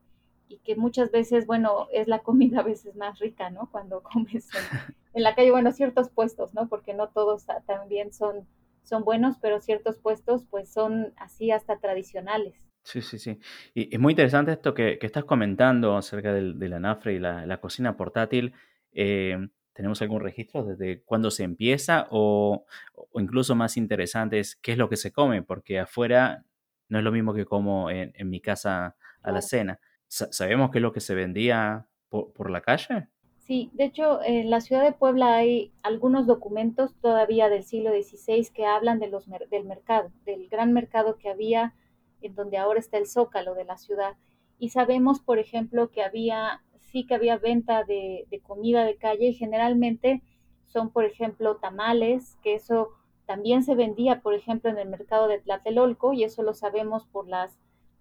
y 0.48 0.58
que 0.58 0.74
muchas 0.74 1.12
veces, 1.12 1.46
bueno, 1.46 1.86
es 1.92 2.08
la 2.08 2.18
comida 2.18 2.60
a 2.60 2.64
veces 2.64 2.96
más 2.96 3.20
rica, 3.20 3.50
¿no? 3.50 3.70
Cuando 3.70 4.02
comes 4.12 4.48
en, 4.52 4.94
en 5.14 5.22
la 5.22 5.36
calle, 5.36 5.52
bueno, 5.52 5.70
ciertos 5.70 6.10
puestos, 6.10 6.52
¿no? 6.52 6.68
Porque 6.68 6.94
no 6.94 7.10
todos 7.10 7.44
también 7.64 8.12
son, 8.12 8.44
son 8.86 9.04
buenos, 9.04 9.36
pero 9.40 9.60
ciertos 9.60 9.98
puestos 9.98 10.44
pues 10.48 10.72
son 10.72 11.12
así 11.16 11.50
hasta 11.50 11.78
tradicionales. 11.78 12.54
Sí, 12.82 13.02
sí, 13.02 13.18
sí. 13.18 13.40
Y 13.74 13.92
es 13.92 14.00
muy 14.00 14.12
interesante 14.12 14.52
esto 14.52 14.72
que, 14.72 14.98
que 14.98 15.06
estás 15.06 15.24
comentando 15.24 15.96
acerca 15.96 16.32
del, 16.32 16.58
del 16.58 16.72
anafre 16.72 17.14
y 17.14 17.18
la, 17.18 17.44
la 17.44 17.60
cocina 17.60 17.96
portátil. 17.96 18.54
Eh, 18.92 19.48
¿Tenemos 19.72 20.00
algún 20.02 20.20
registro 20.20 20.64
desde 20.64 21.02
cuándo 21.02 21.32
se 21.32 21.42
empieza? 21.42 22.06
O, 22.10 22.64
o, 22.94 23.20
incluso 23.20 23.56
más 23.56 23.76
interesante 23.76 24.38
es 24.38 24.54
qué 24.56 24.72
es 24.72 24.78
lo 24.78 24.88
que 24.88 24.96
se 24.96 25.12
come, 25.12 25.42
porque 25.42 25.80
afuera 25.80 26.44
no 26.88 26.98
es 26.98 27.04
lo 27.04 27.10
mismo 27.10 27.34
que 27.34 27.44
como 27.44 27.90
en, 27.90 28.12
en 28.14 28.30
mi 28.30 28.40
casa 28.40 28.86
a 28.86 28.94
claro. 29.20 29.34
la 29.34 29.42
cena. 29.42 29.80
¿Sabemos 30.06 30.70
qué 30.70 30.78
es 30.78 30.82
lo 30.82 30.92
que 30.92 31.00
se 31.00 31.16
vendía 31.16 31.88
por, 32.08 32.32
por 32.32 32.50
la 32.50 32.60
calle? 32.60 33.08
Sí, 33.46 33.70
de 33.74 33.84
hecho, 33.84 34.20
en 34.24 34.50
la 34.50 34.60
ciudad 34.60 34.82
de 34.82 34.90
Puebla 34.90 35.36
hay 35.36 35.72
algunos 35.84 36.26
documentos 36.26 36.96
todavía 37.00 37.48
del 37.48 37.62
siglo 37.62 37.90
XVI 37.90 38.48
que 38.52 38.66
hablan 38.66 38.98
de 38.98 39.06
los, 39.06 39.28
del 39.50 39.64
mercado, 39.64 40.10
del 40.24 40.48
gran 40.48 40.72
mercado 40.72 41.16
que 41.16 41.28
había 41.28 41.72
en 42.22 42.34
donde 42.34 42.58
ahora 42.58 42.80
está 42.80 42.98
el 42.98 43.06
zócalo 43.06 43.54
de 43.54 43.64
la 43.64 43.76
ciudad. 43.76 44.16
Y 44.58 44.70
sabemos, 44.70 45.20
por 45.20 45.38
ejemplo, 45.38 45.92
que 45.92 46.02
había, 46.02 46.64
sí 46.80 47.06
que 47.06 47.14
había 47.14 47.38
venta 47.38 47.84
de, 47.84 48.26
de 48.30 48.40
comida 48.40 48.84
de 48.84 48.96
calle 48.96 49.28
y 49.28 49.34
generalmente 49.34 50.24
son, 50.66 50.90
por 50.90 51.04
ejemplo, 51.04 51.58
tamales, 51.58 52.36
que 52.42 52.54
eso 52.54 52.88
también 53.26 53.62
se 53.62 53.76
vendía, 53.76 54.22
por 54.22 54.34
ejemplo, 54.34 54.70
en 54.70 54.78
el 54.78 54.88
mercado 54.88 55.28
de 55.28 55.38
Tlatelolco, 55.38 56.12
y 56.12 56.24
eso 56.24 56.42
lo 56.42 56.52
sabemos 56.52 57.06
por 57.06 57.28
las, 57.28 57.56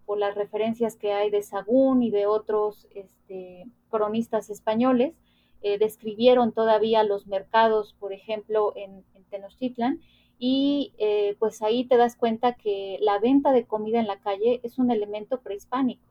por 0.08 0.18
las 0.18 0.34
referencias 0.34 0.96
que 0.96 1.14
hay 1.14 1.30
de 1.30 1.44
Sagún 1.44 2.02
y 2.02 2.10
de 2.10 2.26
otros 2.26 2.88
este, 2.96 3.68
cronistas 3.92 4.50
españoles. 4.50 5.14
Eh, 5.62 5.78
describieron 5.78 6.52
todavía 6.52 7.04
los 7.04 7.28
mercados, 7.28 7.96
por 8.00 8.14
ejemplo, 8.14 8.74
en, 8.76 9.04
Tenochtitlan, 9.30 10.00
y 10.38 10.94
eh, 10.98 11.36
pues 11.40 11.62
ahí 11.62 11.86
te 11.86 11.98
das 11.98 12.16
cuenta 12.16 12.54
que 12.54 12.98
la 13.02 13.20
venta 13.20 13.52
de 13.52 13.66
comida 13.66 14.00
en 14.00 14.08
la 14.08 14.20
calle 14.20 14.60
es 14.64 14.78
un 14.78 14.92
elemento 14.92 15.42
prehispánico. 15.42 16.04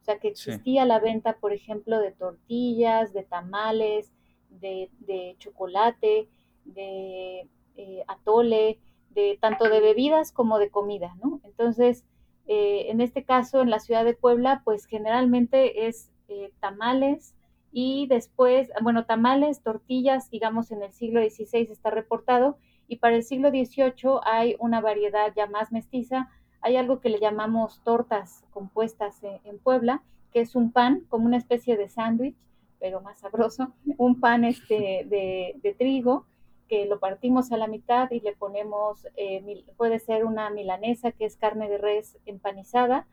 O 0.00 0.04
sea, 0.04 0.18
que 0.18 0.28
existía 0.28 0.84
la 0.84 0.98
venta, 0.98 1.36
por 1.38 1.52
ejemplo, 1.52 1.98
de 1.98 2.12
tortillas, 2.12 3.12
de 3.12 3.22
tamales, 3.22 4.12
de, 4.48 4.90
de 5.00 5.36
chocolate, 5.38 6.28
de 6.64 7.48
eh, 7.76 8.04
atole, 8.06 8.78
de 9.10 9.38
tanto 9.40 9.68
de 9.68 9.80
bebidas 9.80 10.32
como 10.32 10.58
de 10.58 10.70
comida, 10.70 11.16
¿no? 11.22 11.40
Entonces, 11.44 12.04
eh, 12.46 12.86
en 12.90 13.00
este 13.00 13.24
caso, 13.24 13.62
en 13.62 13.70
la 13.70 13.80
ciudad 13.80 14.04
de 14.04 14.14
Puebla, 14.14 14.62
pues 14.64 14.86
generalmente 14.86 15.86
es 15.86 16.10
eh, 16.28 16.52
tamales 16.60 17.34
y 17.76 18.06
después, 18.06 18.70
bueno, 18.82 19.04
tamales, 19.04 19.60
tortillas, 19.60 20.30
digamos, 20.30 20.70
en 20.70 20.80
el 20.80 20.92
siglo 20.92 21.20
XVI 21.20 21.72
está 21.72 21.90
reportado 21.90 22.56
y 22.86 22.98
para 22.98 23.16
el 23.16 23.24
siglo 23.24 23.50
XVIII 23.50 24.20
hay 24.22 24.54
una 24.60 24.80
variedad 24.80 25.32
ya 25.34 25.48
más 25.48 25.72
mestiza. 25.72 26.30
Hay 26.60 26.76
algo 26.76 27.00
que 27.00 27.08
le 27.08 27.18
llamamos 27.18 27.82
tortas 27.82 28.44
compuestas 28.52 29.20
en, 29.24 29.58
Puebla, 29.58 30.04
que 30.32 30.40
es 30.40 30.54
un 30.54 30.70
pan 30.70 31.04
como 31.08 31.26
una 31.26 31.36
especie 31.36 31.76
de 31.76 31.88
sándwich, 31.88 32.36
pero 32.78 33.00
más 33.00 33.18
sabroso, 33.18 33.74
un 33.96 34.20
pan 34.20 34.44
este 34.44 35.04
de, 35.10 35.56
de 35.60 35.74
trigo 35.74 36.26
que 36.68 36.86
lo 36.86 37.00
partimos 37.00 37.50
a 37.50 37.56
la 37.56 37.66
mitad 37.66 38.08
y 38.12 38.20
le 38.20 38.36
ponemos, 38.36 39.04
eh, 39.16 39.64
puede 39.76 39.98
ser 39.98 40.24
una 40.24 40.48
milanesa 40.50 41.10
que 41.10 41.24
es 41.24 41.36
carne 41.36 41.68
de 41.68 41.78
res 41.78 42.18
empanizada 42.24 43.08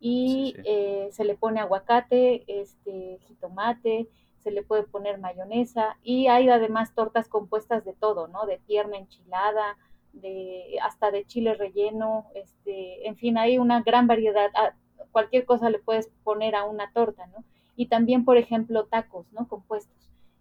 y 0.00 0.54
eh, 0.64 1.08
se 1.12 1.24
le 1.24 1.36
pone 1.36 1.60
aguacate, 1.60 2.44
este, 2.46 3.18
jitomate, 3.26 4.08
se 4.38 4.50
le 4.50 4.62
puede 4.62 4.84
poner 4.84 5.18
mayonesa 5.18 5.96
y 6.02 6.28
hay 6.28 6.48
además 6.48 6.94
tortas 6.94 7.28
compuestas 7.28 7.84
de 7.84 7.94
todo, 7.94 8.28
¿no? 8.28 8.46
De 8.46 8.58
pierna 8.58 8.96
enchilada, 8.96 9.76
de 10.12 10.78
hasta 10.82 11.10
de 11.10 11.24
chile 11.24 11.54
relleno, 11.54 12.26
este, 12.34 13.08
en 13.08 13.16
fin, 13.16 13.38
hay 13.38 13.58
una 13.58 13.82
gran 13.82 14.06
variedad. 14.06 14.50
Ah, 14.54 14.74
cualquier 15.10 15.44
cosa 15.44 15.70
le 15.70 15.78
puedes 15.78 16.08
poner 16.24 16.54
a 16.54 16.64
una 16.64 16.92
torta, 16.92 17.26
¿no? 17.26 17.44
Y 17.74 17.86
también, 17.86 18.24
por 18.24 18.36
ejemplo, 18.36 18.86
tacos, 18.86 19.26
¿no? 19.32 19.48
Compuestos 19.48 19.96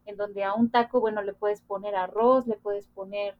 en 0.06 0.18
donde 0.18 0.44
a 0.44 0.54
un 0.54 0.70
taco, 0.70 1.00
bueno, 1.00 1.22
le 1.22 1.34
puedes 1.34 1.62
poner 1.62 1.96
arroz, 1.96 2.48
le 2.48 2.56
puedes 2.56 2.88
poner 2.88 3.36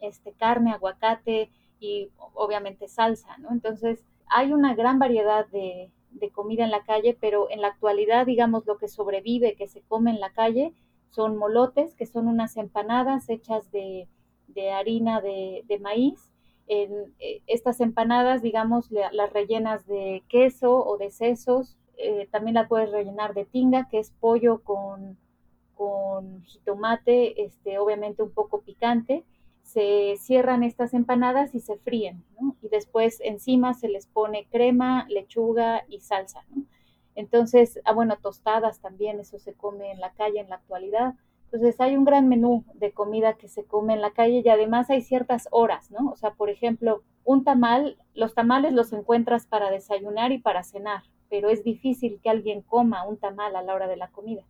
este, 0.00 0.32
carne, 0.32 0.72
aguacate 0.72 1.50
y 1.80 2.10
obviamente 2.34 2.88
salsa, 2.88 3.36
¿no? 3.38 3.50
Entonces, 3.52 4.04
hay 4.30 4.52
una 4.52 4.74
gran 4.74 4.98
variedad 4.98 5.46
de, 5.48 5.90
comida 6.32 6.64
en 6.64 6.70
la 6.70 6.82
calle, 6.82 7.16
pero 7.20 7.48
en 7.50 7.60
la 7.60 7.68
actualidad, 7.68 8.26
digamos, 8.26 8.66
lo 8.66 8.76
que 8.78 8.88
sobrevive, 8.88 9.54
que 9.54 9.68
se 9.68 9.82
come 9.82 10.10
en 10.10 10.20
la 10.20 10.30
calle, 10.30 10.72
son 11.10 11.36
molotes, 11.36 11.94
que 11.94 12.06
son 12.06 12.28
unas 12.28 12.56
empanadas 12.56 13.28
hechas 13.28 13.70
de, 13.70 14.08
harina 14.72 15.20
de, 15.20 15.78
maíz. 15.80 16.32
En, 16.66 17.14
eh, 17.18 17.40
estas 17.46 17.80
empanadas, 17.80 18.42
digamos, 18.42 18.90
las 18.90 19.32
rellenas 19.32 19.86
de 19.86 20.22
queso 20.28 20.84
o 20.84 20.98
de 20.98 21.10
sesos, 21.10 21.76
eh, 21.96 22.28
también 22.30 22.54
la 22.54 22.68
puedes 22.68 22.90
rellenar 22.90 23.34
de 23.34 23.44
tinga, 23.44 23.88
que 23.88 23.98
es 23.98 24.12
pollo 24.20 24.62
con, 24.62 25.16
con 25.74 26.42
jitomate, 26.44 27.42
este, 27.44 27.78
obviamente 27.78 28.22
un 28.22 28.30
poco 28.30 28.60
picante. 28.60 29.24
Se 29.68 30.16
cierran 30.16 30.62
estas 30.62 30.94
empanadas 30.94 31.54
y 31.54 31.60
se 31.60 31.76
fríen, 31.76 32.24
¿no? 32.40 32.56
Y 32.62 32.68
después 32.70 33.20
encima 33.22 33.74
se 33.74 33.88
les 33.88 34.06
pone 34.06 34.46
crema, 34.50 35.06
lechuga 35.10 35.84
y 35.88 36.00
salsa, 36.00 36.42
¿no? 36.48 36.64
Entonces, 37.14 37.78
ah, 37.84 37.92
bueno, 37.92 38.16
tostadas 38.16 38.80
también, 38.80 39.20
eso 39.20 39.38
se 39.38 39.52
come 39.52 39.90
en 39.90 40.00
la 40.00 40.12
calle 40.12 40.40
en 40.40 40.48
la 40.48 40.56
actualidad. 40.56 41.16
Entonces, 41.44 41.78
hay 41.82 41.96
un 41.96 42.06
gran 42.06 42.28
menú 42.28 42.64
de 42.74 42.92
comida 42.92 43.34
que 43.34 43.48
se 43.48 43.64
come 43.64 43.92
en 43.92 44.00
la 44.00 44.12
calle 44.12 44.42
y 44.42 44.48
además 44.48 44.88
hay 44.88 45.02
ciertas 45.02 45.48
horas, 45.50 45.90
¿no? 45.90 46.10
O 46.10 46.16
sea, 46.16 46.30
por 46.30 46.48
ejemplo, 46.48 47.02
un 47.24 47.44
tamal, 47.44 47.98
los 48.14 48.32
tamales 48.32 48.72
los 48.72 48.92
encuentras 48.94 49.46
para 49.46 49.70
desayunar 49.70 50.32
y 50.32 50.38
para 50.38 50.64
cenar, 50.64 51.02
pero 51.28 51.50
es 51.50 51.62
difícil 51.62 52.20
que 52.22 52.30
alguien 52.30 52.62
coma 52.62 53.06
un 53.06 53.18
tamal 53.18 53.54
a 53.54 53.62
la 53.62 53.74
hora 53.74 53.86
de 53.86 53.98
la 53.98 54.08
comida. 54.08 54.44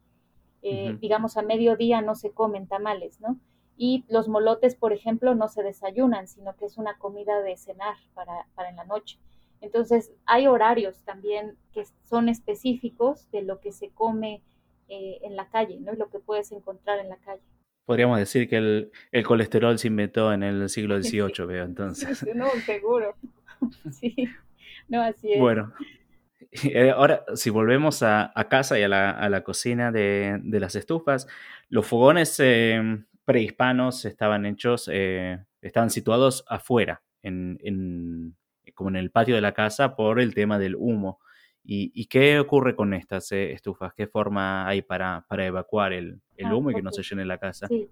Eh, 0.63 0.97
digamos, 1.01 1.37
a 1.37 1.43
mediodía 1.43 2.03
no 2.03 2.15
se 2.15 2.31
comen 2.31 2.69
tamales, 2.69 3.21
¿no? 3.21 3.39
Y 3.79 4.05
los 4.09 4.29
molotes, 4.29 4.75
por 4.75 4.93
ejemplo, 4.93 5.35
no 5.35 5.49
se 5.49 5.63
desayunan, 5.63 6.27
sino 6.27 6.57
que 6.57 6.67
es 6.67 6.77
una 6.77 6.99
comida 6.99 7.41
de 7.41 7.57
cenar 7.57 7.95
para, 8.13 8.47
para 8.55 8.69
en 8.69 8.77
la 8.77 8.85
noche. 8.85 9.19
Entonces, 9.61 10.13
hay 10.27 10.47
horarios 10.49 11.03
también 11.05 11.57
que 11.73 11.85
son 12.05 12.29
específicos 12.29 13.31
de 13.31 13.43
lo 13.43 13.61
que 13.61 13.73
se 13.73 13.91
come 13.91 14.43
eh, 14.89 15.19
en 15.23 15.37
la 15.37 15.49
calle, 15.49 15.79
¿no? 15.81 15.93
Y 15.93 15.97
lo 15.97 16.11
que 16.11 16.19
puedes 16.19 16.51
encontrar 16.53 16.99
en 16.99 17.09
la 17.09 17.17
calle. 17.19 17.43
Podríamos 17.85 18.19
decir 18.19 18.49
que 18.49 18.57
el, 18.57 18.93
el 19.13 19.25
colesterol 19.25 19.79
se 19.79 19.89
inventó 19.89 20.33
en 20.33 20.43
el 20.43 20.69
siglo 20.69 21.01
XVIII, 21.01 21.47
veo 21.47 21.65
entonces. 21.65 22.27
No, 22.35 22.49
seguro. 22.67 23.15
Sí, 23.91 24.15
no, 24.87 25.03
así 25.03 25.33
es. 25.33 25.41
Bueno, 25.41 25.73
eh, 26.63 26.91
ahora, 26.91 27.25
si 27.35 27.51
volvemos 27.51 28.03
a, 28.03 28.33
casa 28.49 28.79
y 28.79 28.83
a 28.83 28.89
la, 28.89 29.43
cocina 29.43 29.91
de, 29.91 30.41
las 30.45 30.77
estufas, 30.77 31.27
los 31.69 31.87
fogones 31.87 32.39
eh, 32.39 32.81
prehispanos 33.29 34.07
estaban 34.07 34.47
hechos, 34.47 34.89
eh, 34.91 35.39
estaban 35.61 35.91
situados 35.91 36.47
afuera, 36.49 37.03
en, 37.23 38.35
como 38.75 38.89
en 38.89 38.97
el 38.97 39.11
patio 39.11 39.35
de 39.35 39.43
la 39.43 39.53
casa, 39.53 39.95
por 39.95 40.19
el 40.19 40.35
tema 40.35 40.59
del 40.59 40.77
humo. 40.77 41.21
¿Y, 41.71 42.07
qué 42.07 42.41
ocurre 42.41 42.75
con 42.75 42.95
estas 42.95 43.31
estufas? 43.31 43.93
¿Qué 43.93 44.07
forma 44.07 44.67
hay 44.67 44.81
para, 44.81 45.27
evacuar 45.31 45.93
el, 45.93 46.23
ah, 46.43 46.55
humo 46.55 46.71
y 46.71 46.75
que 46.75 46.81
no 46.81 46.91
se 46.91 47.03
llene 47.03 47.27
la 47.27 47.37
casa? 47.37 47.67
Sí. 47.67 47.91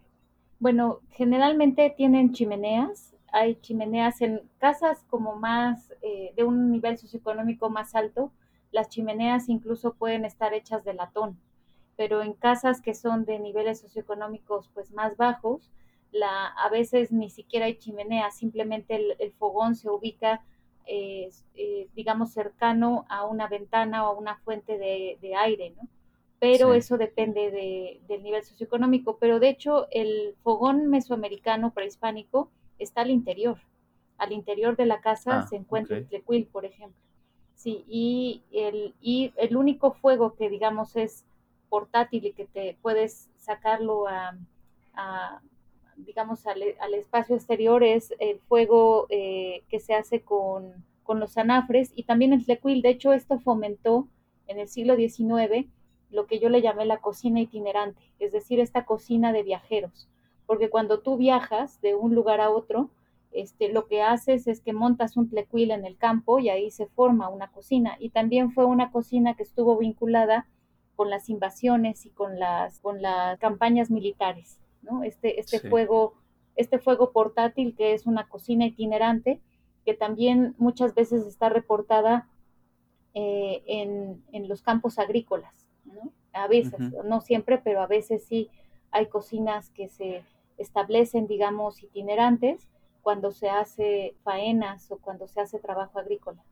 Bueno, 0.59 1.03
generalmente 1.11 1.93
tienen 1.95 2.33
chimeneas. 2.33 3.15
Hay 3.31 3.57
chimeneas 3.57 4.23
en 4.23 4.41
casas 4.57 5.05
como 5.11 5.37
más 5.37 5.93
de 6.01 6.43
un 6.43 6.71
nivel 6.71 6.97
socioeconómico 6.97 7.69
más 7.69 7.95
alto 7.95 8.33
las 8.77 8.89
chimeneas 8.89 9.49
incluso 9.49 9.95
pueden 9.95 10.25
estar 10.25 10.53
hechas 10.55 10.85
de 10.85 10.95
latón, 10.95 11.41
pero 11.97 12.23
en 12.23 12.35
casas 12.35 12.81
que 12.81 12.95
son 12.95 13.25
de 13.25 13.39
niveles 13.39 13.81
socioeconómicos 13.81 14.69
pues 14.75 14.93
más 14.93 15.17
bajos, 15.17 15.71
la, 16.13 16.47
a 16.47 16.69
veces 16.69 17.13
ni 17.13 17.31
siquiera 17.31 17.67
hay 17.67 17.77
chimenea, 17.77 18.31
simplemente 18.31 19.15
el, 19.19 19.33
fogón 19.33 19.75
se 19.75 19.91
ubica, 19.91 20.45
eh, 20.87 21.31
eh, 21.55 21.89
digamos, 21.95 22.33
cercano 22.33 23.05
a 23.09 23.25
una 23.25 23.49
ventana 23.49 24.05
o 24.05 24.15
a 24.15 24.19
una 24.19 24.37
fuente 24.39 24.79
de, 24.79 25.35
aire, 25.37 25.75
¿no? 25.77 25.89
Pero 26.39 26.75
eso 26.75 26.99
depende 26.99 28.01
del 28.07 28.23
nivel 28.23 28.45
socioeconómico. 28.45 29.17
Pero 29.19 29.41
de 29.41 29.49
hecho, 29.49 29.89
el 29.91 30.35
fogón 30.43 30.87
mesoamericano 30.89 31.73
prehispánico 31.73 32.51
está 32.79 33.01
al 33.01 33.11
interior. 33.11 33.59
Al 34.19 34.33
interior 34.33 34.77
de 34.77 34.85
la 34.85 35.01
casa 35.01 35.41
ah, 35.41 35.47
se 35.47 35.57
encuentra 35.57 35.97
el 35.97 36.07
tlecuil, 36.07 36.47
por 36.47 36.67
ejemplo. 36.67 37.01
Sí, 37.55 37.85
y 37.89 38.43
el, 38.53 38.95
y 39.01 39.33
el 39.37 39.57
único 39.57 39.93
fuego 39.93 40.35
que 40.35 40.51
digamos 40.51 40.95
es 40.95 41.26
portátil 41.69 42.27
y 42.27 42.33
que 42.33 42.47
te 42.47 42.77
puedes 42.83 43.29
sacarlo 43.37 44.07
a, 44.09 45.41
digamos, 45.97 46.47
al, 46.47 46.63
espacio 46.95 47.37
exterior 47.37 47.83
es 47.83 48.15
el 48.19 48.39
fuego 48.41 49.07
eh, 49.09 49.63
que 49.69 49.81
se 49.81 49.95
hace 49.95 50.23
con, 50.23 50.85
los 51.09 51.39
anafres 51.39 51.93
y 51.95 52.03
también 52.03 52.33
el 52.33 52.45
tlecuil. 52.45 52.83
De 52.83 52.91
hecho, 52.91 53.13
esto 53.13 53.39
fomentó 53.39 54.09
en 54.49 54.59
el 54.59 54.69
siglo 54.69 54.97
XIX 54.97 55.67
lo 56.11 56.27
que 56.27 56.41
yo 56.41 56.49
le 56.49 56.63
llamé 56.63 56.85
la 56.85 56.99
cocina 56.99 57.41
itinerante, 57.41 58.03
es 58.19 58.33
decir, 58.33 58.61
esta 58.61 58.85
cocina 58.85 59.33
de 59.33 59.43
viajeros, 59.43 60.09
porque 60.47 60.71
cuando 60.71 61.01
tú 61.01 61.17
viajas 61.17 61.81
de 61.81 61.95
un 61.95 62.15
lugar 62.15 62.41
a 62.41 62.51
otro, 62.51 62.91
este, 63.33 63.69
lo 63.71 63.87
que 63.87 64.03
haces 64.03 64.47
es 64.47 64.61
que 64.61 64.73
montas 64.73 65.17
un 65.17 65.29
tlecuil 65.29 65.71
en 65.71 65.85
el 65.85 65.97
campo 65.97 66.39
y 66.39 66.49
ahí 66.49 66.71
se 66.71 66.87
forma 66.87 67.29
una 67.29 67.49
cocina. 67.49 67.97
Y 68.01 68.09
también 68.09 68.51
fue 68.53 68.65
una 68.65 68.91
cocina 68.91 69.35
que 69.35 69.43
estuvo 69.43 69.77
vinculada 69.77 70.47
con 70.97 71.11
las 71.11 71.29
invasiones 71.29 72.07
y 72.07 72.11
con 72.11 72.39
las, 72.39 72.81
con 72.81 73.03
las 73.03 73.39
campañas 73.39 73.91
militares, 73.91 74.59
¿no? 74.83 75.05
Este, 75.05 75.39
este 75.39 75.61
fuego, 75.61 76.15
este 76.57 76.79
fuego 76.79 77.13
portátil 77.13 77.77
que 77.77 77.93
es 77.93 78.07
una 78.07 78.29
cocina 78.29 78.67
itinerante, 78.67 79.41
que 79.85 79.95
también 79.95 80.55
muchas 80.59 80.95
veces 80.95 81.27
está 81.27 81.49
reportada 81.49 82.29
eh, 83.15 83.63
en, 83.67 84.49
los 84.49 84.63
campos 84.63 84.99
agrícolas, 84.99 85.67
¿no? 85.85 86.13
A 86.33 86.49
veces, 86.49 86.79
no 87.05 87.21
siempre, 87.21 87.59
pero 87.59 87.81
a 87.81 87.87
veces 87.87 88.25
sí 88.25 88.51
hay 88.91 89.07
cocinas 89.07 89.71
que 89.71 89.89
se 89.89 90.23
establecen, 90.59 91.27
digamos, 91.27 91.83
itinerantes 91.83 92.69
cuando 93.03 93.31
se 93.31 93.49
hace 93.49 94.17
faenas 94.23 94.91
o 94.91 94.99
cuando 94.99 95.29
se 95.29 95.41
hace 95.41 95.59
trabajo 95.59 95.99
agrícola. 95.99 96.43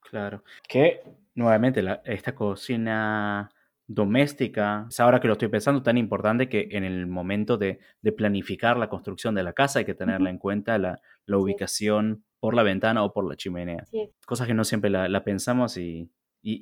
Claro. 0.00 0.42
Que 0.68 1.02
nuevamente 1.34 1.84
esta 2.04 2.34
cocina 2.34 3.50
doméstica. 3.86 4.86
Es 4.88 5.00
ahora 5.00 5.20
que 5.20 5.28
lo 5.28 5.34
estoy 5.34 5.48
pensando 5.48 5.82
tan 5.82 5.98
importante 5.98 6.48
que 6.48 6.68
en 6.70 6.84
el 6.84 7.06
momento 7.06 7.56
de, 7.56 7.78
planificar 8.16 8.76
la 8.76 8.88
construcción 8.88 9.34
de 9.34 9.42
la 9.42 9.52
casa 9.52 9.80
hay 9.80 9.84
que 9.84 9.94
tenerla 9.94 10.30
en 10.30 10.38
cuenta 10.38 10.78
la, 10.78 11.00
ubicación 11.28 12.24
por 12.40 12.54
la 12.54 12.62
ventana 12.62 13.02
o 13.02 13.12
por 13.12 13.28
la 13.28 13.36
chimenea. 13.36 13.84
Cosas 14.26 14.46
que 14.46 14.54
no 14.54 14.64
siempre 14.64 14.90
la, 14.90 15.24
pensamos 15.24 15.76
y, 15.76 16.10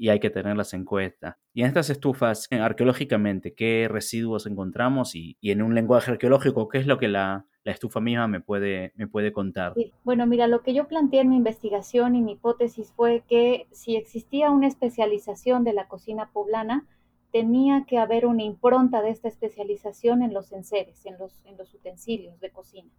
hay 0.09 0.21
que 0.21 0.31
tenerlas 0.31 0.75
en 0.75 0.85
cuenta. 0.85 1.39
Y 1.53 1.63
en 1.63 1.67
estas 1.67 1.91
estufas, 1.91 2.47
eh, 2.51 2.61
arqueológicamente, 2.61 3.53
¿qué 3.53 3.89
residuos 3.91 4.47
encontramos? 4.47 5.17
Y, 5.17 5.37
en 5.43 5.63
un 5.63 5.75
lenguaje 5.75 6.13
arqueológico, 6.13 6.69
¿qué 6.69 6.79
es 6.79 6.87
lo 6.87 6.99
que 6.99 7.09
la, 7.09 7.47
estufa 7.65 8.01
misma 8.01 8.27
me 8.29 8.41
puede, 8.41 8.93
me 8.97 9.09
puede 9.09 9.33
contar? 9.33 9.75
Bueno, 10.05 10.27
mira, 10.27 10.47
lo 10.47 10.63
que 10.63 10.75
yo 10.75 10.87
planteé 10.87 11.21
en 11.21 11.31
mi 11.31 11.37
investigación 11.37 12.15
y 12.17 12.23
mi 12.23 12.33
hipótesis 12.33 12.93
fue 12.93 13.25
que 13.29 13.67
si 13.73 13.97
existía 13.97 14.51
una 14.51 14.69
especialización 14.69 15.65
de 15.65 15.73
la 15.73 15.89
cocina 15.89 16.31
poblana, 16.33 16.87
tenía 17.33 17.85
que 17.87 17.99
haber 17.99 18.27
una 18.27 18.43
impronta 18.43 19.01
de 19.01 19.11
esta 19.11 19.29
especialización 19.29 20.23
en 20.23 20.35
los 20.35 20.53
enseres, 20.53 21.05
en 21.07 21.19
los, 21.19 21.45
en 21.47 21.57
los 21.57 21.75
utensilios 21.75 22.39
de 22.41 22.51
cocina. 22.51 22.91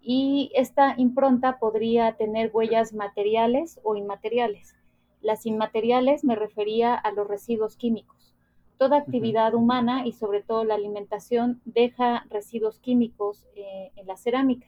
Y 0.00 0.50
esta 0.54 0.94
impronta 0.96 1.58
podría 1.58 2.16
tener 2.16 2.50
huellas 2.54 2.92
materiales 2.92 3.80
o 3.82 3.96
inmateriales. 3.96 4.76
Las 5.20 5.44
inmateriales 5.44 6.24
me 6.24 6.36
refería 6.36 6.94
a 6.94 7.12
los 7.12 7.26
residuos 7.26 7.76
químicos. 7.76 8.34
Toda 8.78 8.96
actividad 8.96 9.54
humana 9.54 10.06
y 10.06 10.12
sobre 10.12 10.42
todo 10.42 10.64
la 10.64 10.74
alimentación 10.74 11.60
deja 11.64 12.26
residuos 12.30 12.80
químicos 12.80 13.44
eh, 13.54 13.92
en 13.96 14.06
la 14.06 14.16
cerámica. 14.16 14.66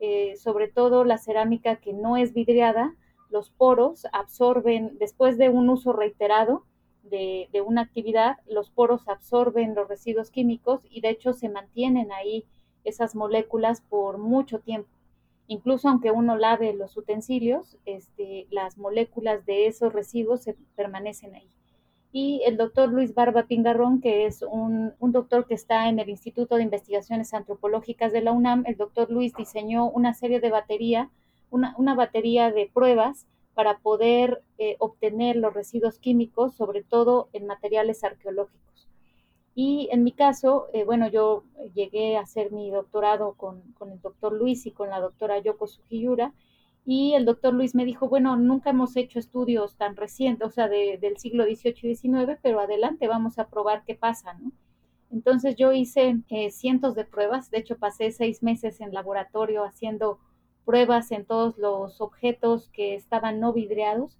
Eh, 0.00 0.36
sobre 0.36 0.68
todo 0.68 1.04
la 1.04 1.18
cerámica 1.18 1.76
que 1.76 1.92
no 1.92 2.16
es 2.16 2.34
vidriada, 2.34 2.94
los 3.30 3.50
poros 3.50 4.06
absorben, 4.12 4.98
después 4.98 5.38
de 5.38 5.48
un 5.48 5.68
uso 5.70 5.92
reiterado, 5.92 6.64
de, 7.02 7.48
una 7.64 7.82
actividad, 7.82 8.38
los 8.48 8.70
poros 8.70 9.08
absorben 9.08 9.74
los 9.74 9.88
residuos 9.88 10.30
químicos 10.30 10.86
y 10.90 11.00
de 11.00 11.10
hecho 11.10 11.32
se 11.32 11.48
mantienen 11.48 12.12
ahí 12.12 12.44
esas 12.84 13.14
moléculas 13.14 13.80
por 13.82 14.18
mucho 14.18 14.60
tiempo. 14.60 14.90
Incluso 15.48 15.88
aunque 15.88 16.10
uno 16.10 16.36
lave 16.36 16.72
los 16.72 16.96
utensilios, 16.96 17.76
este, 17.84 18.46
las 18.50 18.78
moléculas 18.78 19.44
de 19.44 19.66
esos 19.66 19.92
residuos 19.92 20.42
se 20.42 20.54
permanecen 20.76 21.34
ahí. 21.34 21.48
Y 22.12 22.42
el 22.44 22.56
doctor 22.56 22.90
Luis 22.90 23.14
Barba 23.14 23.44
Pingarrón, 23.44 24.00
que 24.00 24.26
es 24.26 24.42
un, 24.42 24.92
doctor 25.00 25.46
que 25.46 25.54
está 25.54 25.88
en 25.88 25.98
el 25.98 26.10
Instituto 26.10 26.56
de 26.56 26.62
Investigaciones 26.62 27.32
Antropológicas 27.32 28.12
de 28.12 28.20
la 28.20 28.32
UNAM, 28.32 28.64
el 28.66 28.76
doctor 28.76 29.10
Luis 29.10 29.34
diseñó 29.34 29.88
una 29.88 30.12
serie 30.12 30.40
de 30.40 30.50
batería, 30.50 31.10
una, 31.50 31.74
una 31.78 31.94
batería 31.94 32.52
de 32.52 32.70
pruebas 32.72 33.26
para 33.54 33.78
poder 33.78 34.42
eh, 34.58 34.76
obtener 34.78 35.36
los 35.36 35.54
residuos 35.54 35.98
químicos, 35.98 36.54
sobre 36.54 36.82
todo 36.82 37.28
en 37.32 37.46
materiales 37.46 38.04
arqueológicos. 38.04 38.88
Y 39.54 39.88
en 39.92 40.02
mi 40.02 40.12
caso, 40.12 40.68
eh, 40.72 40.84
bueno, 40.84 41.08
yo 41.08 41.44
llegué 41.74 42.16
a 42.16 42.22
hacer 42.22 42.52
mi 42.52 42.70
doctorado 42.70 43.34
con, 43.34 43.62
el 43.80 44.00
doctor 44.00 44.32
Luis 44.32 44.64
y 44.66 44.70
con 44.70 44.88
la 44.88 45.00
doctora 45.00 45.38
Yoko 45.38 45.66
Sugiyura, 45.66 46.32
y 46.84 47.14
el 47.14 47.26
doctor 47.26 47.54
Luis 47.54 47.74
me 47.74 47.84
dijo, 47.84 48.08
bueno, 48.08 48.36
nunca 48.36 48.70
hemos 48.70 48.96
hecho 48.96 49.18
estudios 49.18 49.76
tan 49.76 49.94
recientes, 49.94 50.48
o 50.48 50.50
sea, 50.50 50.68
del 50.68 51.16
siglo 51.18 51.44
XVIII 51.44 51.90
y 51.90 51.94
XIX, 51.94 52.38
pero 52.42 52.60
adelante, 52.60 53.06
vamos 53.06 53.38
a 53.38 53.48
probar 53.48 53.84
qué 53.84 53.94
pasa, 53.94 54.34
¿no? 54.34 54.50
Entonces 55.12 55.56
yo 55.56 55.72
hice 55.72 56.22
eh, 56.30 56.50
cientos 56.50 56.94
de 56.94 57.04
pruebas, 57.04 57.50
de 57.50 57.58
hecho 57.58 57.76
pasé 57.76 58.10
seis 58.12 58.42
meses 58.42 58.80
en 58.80 58.94
laboratorio 58.94 59.62
haciendo 59.62 60.18
pruebas 60.64 61.10
en 61.12 61.24
todos 61.24 61.58
los 61.58 62.00
objetos 62.00 62.68
que 62.70 62.94
estaban 62.94 63.40
no 63.40 63.52
vidriados 63.52 64.18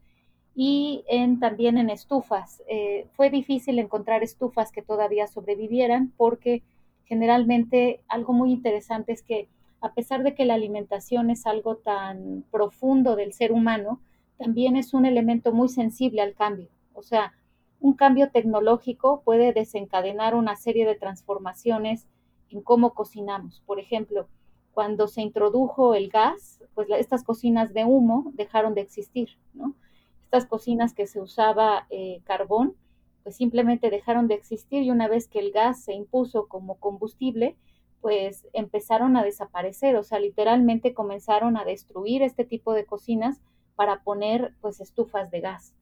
y 0.55 1.05
en, 1.09 1.41
también 1.41 1.79
en 1.79 1.91
estufas. 1.91 2.63
Eh, 2.69 3.07
fue 3.13 3.31
difícil 3.31 3.79
encontrar 3.79 4.23
estufas 4.23 4.73
que 4.73 4.83
todavía 4.83 5.27
sobrevivieran 5.27 6.13
porque 6.17 6.63
generalmente 7.05 8.01
algo 8.09 8.33
muy 8.33 8.53
interesante 8.53 9.13
es 9.13 9.23
que 9.23 9.49
a 9.81 9.95
pesar 9.95 10.23
de 10.23 10.35
que 10.35 10.45
la 10.45 10.55
alimentación 10.55 11.31
es 11.31 11.47
algo 11.47 11.77
tan 11.77 12.45
profundo 12.51 13.17
del 13.17 13.33
ser 13.33 13.51
humano, 13.51 14.01
también 14.39 14.77
es 14.77 14.95
un 14.95 15.07
elemento 15.07 15.53
muy 15.53 15.69
sensible 15.69 16.23
al 16.23 16.35
cambio. 16.35 16.69
O 16.95 17.03
sea, 17.03 17.33
un 17.81 17.95
cambio 17.95 18.31
tecnológico 18.31 19.23
puede 19.25 19.53
desencadenar 19.53 20.37
una 20.37 20.55
serie 20.55 20.87
de 20.87 20.95
transformaciones 20.95 22.07
en 22.51 22.63
cómo 22.63 22.95
cocinamos. 22.95 23.61
Por 23.67 23.81
ejemplo, 23.81 24.29
cuando 24.73 25.07
se 25.09 25.23
introdujo 25.23 25.95
el 25.95 26.09
gas, 26.09 26.61
pues 26.75 26.89
estas 26.91 27.25
cocinas 27.25 27.73
de 27.75 27.85
humo 27.85 28.33
dejaron 28.35 28.75
de 28.75 28.81
existir, 28.81 29.39
¿no? 29.55 29.75
Estas 30.23 30.47
cocinas 30.47 30.95
que 30.95 31.07
se 31.07 31.21
usaba 31.21 31.87
eh, 31.91 32.21
carbón, 32.25 32.75
pues 33.23 33.37
simplemente 33.37 33.91
dejaron 33.91 34.29
de 34.29 34.35
existir 34.35 34.83
y 34.83 34.91
una 34.91 35.09
vez 35.09 35.29
que 35.29 35.39
el 35.39 35.53
gas 35.53 35.85
se 35.85 35.93
impuso 35.93 36.49
como 36.49 36.77
combustible, 36.77 37.57
pues 38.01 38.47
empezaron 38.53 39.17
a 39.17 39.23
desaparecer, 39.23 39.97
o 39.97 40.03
sea, 40.03 40.19
literalmente 40.19 40.93
comenzaron 40.93 41.57
a 41.57 41.65
destruir 41.65 42.23
este 42.23 42.45
tipo 42.45 42.73
de 42.73 42.85
cocinas 42.85 43.41
para 43.77 44.03
poner 44.03 44.55
pues 44.61 44.81
estufas 44.81 45.31
de 45.31 45.41
gas. 45.41 45.75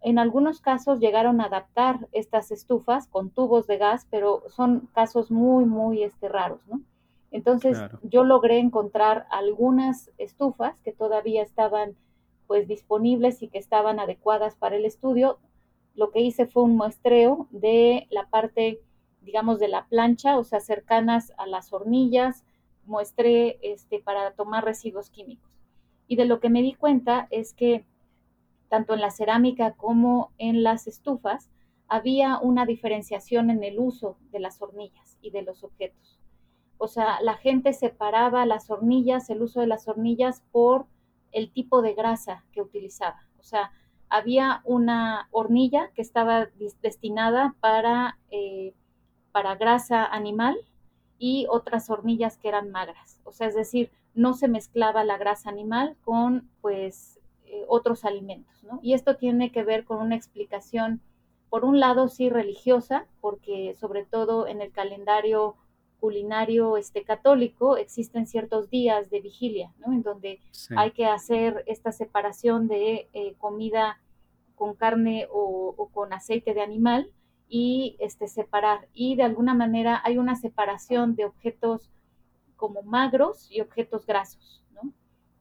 En 0.00 0.18
algunos 0.18 0.60
casos 0.60 1.00
llegaron 1.00 1.40
a 1.40 1.46
adaptar 1.46 2.08
estas 2.12 2.52
estufas 2.52 3.08
con 3.08 3.30
tubos 3.30 3.66
de 3.66 3.78
gas, 3.78 4.06
pero 4.10 4.44
son 4.48 4.88
casos 4.94 5.30
muy, 5.30 5.64
muy 5.64 6.04
este, 6.04 6.28
raros, 6.28 6.60
¿no? 6.68 6.80
Entonces 7.30 7.78
yo 8.02 8.24
logré 8.24 8.58
encontrar 8.58 9.26
algunas 9.30 10.10
estufas 10.18 10.78
que 10.80 10.92
todavía 10.92 11.42
estaban 11.42 11.96
pues 12.46 12.66
disponibles 12.66 13.42
y 13.42 13.48
que 13.48 13.58
estaban 13.58 14.00
adecuadas 14.00 14.56
para 14.56 14.76
el 14.76 14.86
estudio. 14.86 15.38
Lo 15.94 16.10
que 16.10 16.20
hice 16.20 16.46
fue 16.46 16.62
un 16.62 16.76
muestreo 16.76 17.46
de 17.50 18.06
la 18.10 18.28
parte, 18.30 18.80
digamos, 19.20 19.58
de 19.58 19.68
la 19.68 19.86
plancha, 19.86 20.38
o 20.38 20.44
sea, 20.44 20.60
cercanas 20.60 21.32
a 21.36 21.46
las 21.46 21.72
hornillas, 21.72 22.44
muestré 22.86 23.58
este, 23.62 24.00
para 24.00 24.32
tomar 24.32 24.64
residuos 24.64 25.10
químicos. 25.10 25.50
Y 26.06 26.16
de 26.16 26.24
lo 26.24 26.40
que 26.40 26.48
me 26.48 26.62
di 26.62 26.72
cuenta 26.72 27.28
es 27.30 27.52
que 27.52 27.84
tanto 28.70 28.94
en 28.94 29.00
la 29.00 29.10
cerámica 29.10 29.72
como 29.72 30.32
en 30.38 30.62
las 30.62 30.86
estufas 30.86 31.50
había 31.86 32.38
una 32.38 32.66
diferenciación 32.66 33.50
en 33.50 33.62
el 33.62 33.78
uso 33.78 34.16
de 34.30 34.40
las 34.40 34.60
hornillas 34.60 35.18
y 35.20 35.30
de 35.30 35.42
los 35.42 35.64
objetos. 35.64 36.17
O 36.78 36.88
sea, 36.88 37.20
la 37.20 37.34
gente 37.34 37.72
separaba 37.72 38.46
las 38.46 38.70
hornillas, 38.70 39.28
el 39.30 39.42
uso 39.42 39.60
de 39.60 39.66
las 39.66 39.88
hornillas 39.88 40.42
por 40.52 40.86
el 41.32 41.52
tipo 41.52 41.82
de 41.82 41.94
grasa 41.94 42.44
que 42.52 42.62
utilizaba. 42.62 43.20
O 43.38 43.42
sea, 43.42 43.72
había 44.08 44.62
una 44.64 45.28
hornilla 45.30 45.90
que 45.94 46.02
estaba 46.02 46.48
destinada 46.80 47.54
para, 47.60 48.18
eh, 48.30 48.74
para 49.32 49.56
grasa 49.56 50.04
animal 50.04 50.56
y 51.18 51.46
otras 51.50 51.90
hornillas 51.90 52.38
que 52.38 52.48
eran 52.48 52.70
magras. 52.70 53.20
O 53.24 53.32
sea, 53.32 53.48
es 53.48 53.54
decir, 53.54 53.90
no 54.14 54.34
se 54.34 54.48
mezclaba 54.48 55.04
la 55.04 55.18
grasa 55.18 55.50
animal 55.50 55.96
con 56.04 56.48
pues 56.60 57.20
eh, 57.46 57.64
otros 57.68 58.04
alimentos, 58.04 58.62
¿no? 58.64 58.80
Y 58.82 58.94
esto 58.94 59.16
tiene 59.16 59.52
que 59.52 59.64
ver 59.64 59.84
con 59.84 59.98
una 59.98 60.16
explicación, 60.16 61.00
por 61.50 61.64
un 61.64 61.80
lado 61.80 62.08
sí 62.08 62.30
religiosa, 62.30 63.06
porque 63.20 63.74
sobre 63.78 64.04
todo 64.04 64.46
en 64.46 64.60
el 64.60 64.70
calendario 64.70 65.56
culinario 66.00 66.76
este, 66.76 67.02
católico 67.02 67.76
existen 67.76 68.26
ciertos 68.26 68.70
días 68.70 69.10
de 69.10 69.20
vigilia, 69.20 69.72
¿no? 69.78 69.92
En 69.92 70.02
donde 70.02 70.40
hay 70.76 70.92
que 70.92 71.06
hacer 71.06 71.64
esta 71.66 71.92
separación 71.92 72.68
de 72.68 73.08
eh, 73.12 73.34
comida 73.38 74.00
con 74.54 74.74
carne 74.74 75.26
o, 75.30 75.88
con 75.92 76.12
aceite 76.12 76.54
de 76.54 76.62
animal 76.62 77.10
y 77.48 77.96
este, 78.00 78.28
separar. 78.28 78.88
Y 78.92 79.16
de 79.16 79.22
alguna 79.22 79.54
manera 79.54 80.00
hay 80.04 80.18
una 80.18 80.36
separación 80.36 81.14
de 81.14 81.24
objetos 81.24 81.90
como 82.56 82.82
magros 82.82 83.50
y 83.50 83.60
objetos 83.60 84.06
grasos, 84.06 84.64
¿no? 84.74 84.92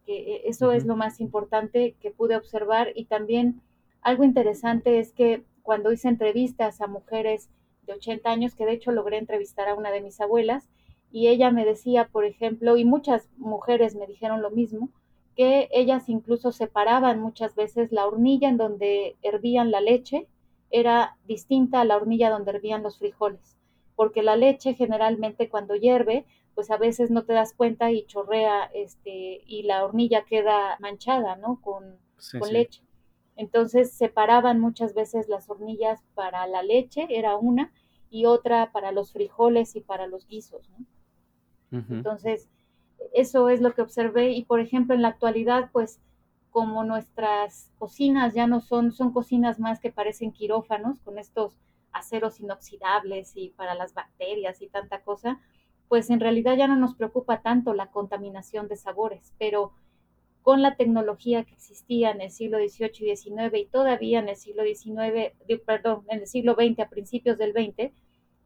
Que 0.06 0.36
eh, 0.36 0.41
eso 0.46 0.72
es 0.72 0.86
lo 0.86 0.96
más 0.96 1.20
importante 1.20 1.96
que 2.00 2.12
pude 2.12 2.36
observar 2.36 2.92
y 2.96 3.06
también 3.06 3.62
algo 4.02 4.23
interesante 4.23 5.00
es 5.00 5.12
que 5.12 5.44
cuando 5.63 5.92
hice 5.92 6.08
entrevistas 6.08 6.79
a 6.79 6.88
mujeres 6.88 7.50
de 7.88 7.94
80 7.94 8.29
años, 8.29 8.54
que 8.54 8.65
de 8.65 8.73
hecho 8.73 8.92
logré 8.92 9.17
entrevistar 9.17 9.67
a 9.67 9.75
una 9.75 9.90
de 9.90 10.02
mis 10.02 10.21
abuelas, 10.21 10.69
y 11.12 11.27
ella 11.29 11.50
me 11.52 11.65
decía, 11.65 12.10
por 12.12 12.25
ejemplo, 12.25 12.77
y 12.77 12.85
muchas 12.85 13.29
mujeres 13.38 13.96
me 13.96 14.06
dijeron 14.06 14.42
lo 14.42 14.52
mismo, 14.52 14.90
que 15.35 15.69
ellas 15.71 16.10
incluso 16.10 16.52
separaban 16.52 17.19
muchas 17.19 17.56
veces 17.56 17.92
la 17.92 18.06
hornilla 18.06 18.50
en 18.50 18.58
donde 18.58 19.15
hervían 19.21 19.71
la 19.71 19.81
leche, 19.81 20.27
era 20.69 21.17
distinta 21.25 21.81
a 21.81 21.85
la 21.85 21.96
hornilla 21.96 22.29
donde 22.29 22.52
hervían 22.52 22.83
los 22.83 22.98
frijoles, 22.98 23.58
porque 23.96 24.23
la 24.23 24.35
leche 24.35 24.73
generalmente 24.73 25.50
cuando 25.50 25.75
hierve, 25.75 26.25
pues 26.56 26.71
a 26.71 26.77
veces 26.77 27.12
no 27.12 27.23
te 27.23 27.33
das 27.33 27.54
cuenta 27.54 27.92
y 27.92 28.06
chorrea, 28.06 28.65
este, 28.73 29.44
y 29.46 29.63
la 29.63 29.85
hornilla 29.85 30.25
queda 30.25 30.75
manchada, 30.79 31.35
¿no? 31.35 31.62
Con, 31.62 31.98
con 32.40 32.52
leche. 32.52 32.81
Entonces 33.38 33.92
separaban 33.94 34.60
muchas 34.60 34.94
veces 34.94 35.29
las 35.29 35.50
hornillas 35.50 36.02
para 36.15 36.46
la 36.48 36.63
leche, 36.63 37.08
era 37.10 37.38
una, 37.38 37.71
y 38.10 38.25
otra 38.25 38.71
para 38.71 38.92
los 38.92 39.13
frijoles 39.13 39.75
y 39.75 39.81
para 39.81 40.08
los 40.08 40.27
guisos. 40.27 40.69
Entonces, 41.71 42.50
eso 43.13 43.50
es 43.50 43.62
lo 43.62 43.73
que 43.73 43.81
observé 43.81 44.31
y, 44.31 44.46
por 44.46 44.60
ejemplo, 44.60 44.96
en 44.96 45.02
la 45.02 45.10
actualidad, 45.10 45.69
pues 45.71 46.00
como 46.50 46.83
nuestras 46.83 47.71
cocinas 47.77 48.33
ya 48.33 48.48
no 48.48 48.62
son, 48.62 48.92
son 48.92 49.12
cocinas 49.12 49.60
más 49.60 49.79
que 49.79 49.92
parecen 49.92 50.31
quirófanos, 50.31 51.00
con 51.02 51.19
estos 51.19 51.60
aceros 51.92 52.40
inoxidables 52.40 53.33
y 53.35 53.50
para 53.50 53.75
las 53.75 53.94
bacterias 53.94 54.62
y 54.62 54.67
tanta 54.67 55.02
cosa, 55.02 55.40
pues 55.88 56.10
en 56.10 56.19
realidad 56.19 56.56
ya 56.56 56.67
no 56.67 56.75
nos 56.75 56.96
preocupa 56.96 57.42
tanto 57.42 57.73
la 57.73 57.92
contaminación 57.92 58.67
de 58.67 58.75
sabores, 58.75 59.33
pero 59.38 59.73
con 60.48 60.62
la 60.62 60.77
tecnología 60.77 61.43
que 61.43 61.56
existía 61.56 62.10
en 62.10 62.21
el 62.21 62.31
siglo 62.31 62.58
XVIII 62.58 63.12
y 63.12 63.17
XIX 63.17 63.54
y 63.54 63.65
todavía 63.65 64.19
en 64.19 64.29
el 64.29 64.37
siglo 64.37 64.63
XIX, 64.63 65.33
perdón, 65.65 66.06
en 66.08 66.21
el 66.21 66.27
siglo 66.27 66.56
XX, 66.56 66.79
a 66.79 66.89
principios 66.89 67.37
del 67.37 67.52
XX, 67.52 67.91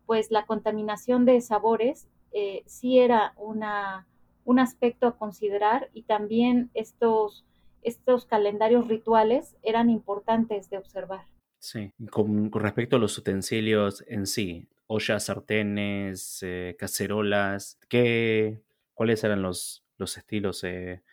pues 0.08 0.32
la 0.32 0.48
contaminación 0.48 1.26
de 1.26 1.40
sabores 1.42 2.08
eh, 2.32 2.64
sí 2.66 2.98
era 2.98 3.34
una, 3.38 4.08
un 4.46 4.58
aspecto 4.58 5.06
a 5.06 5.16
considerar 5.16 5.92
y 5.94 6.02
también 6.02 6.72
estos, 6.74 7.46
estos 7.84 8.26
calendarios 8.26 8.88
rituales 8.88 9.56
eran 9.62 9.92
importantes 9.92 10.72
de 10.72 10.80
observar. 10.80 11.28
Sí, 11.60 11.92
con, 12.10 12.52
respecto 12.52 12.96
a 12.96 13.00
los 13.00 13.16
utensilios 13.20 14.04
en 14.08 14.26
sí, 14.26 14.68
ollas, 14.88 15.26
sartenes, 15.26 16.40
eh, 16.42 16.76
cacerolas, 16.80 17.78
¿qué, 17.90 18.60
¿cuáles 18.96 19.24
eran 19.24 19.44
los, 19.44 19.84
los 20.00 20.18
estilos 20.18 20.64
eh, 20.64 21.04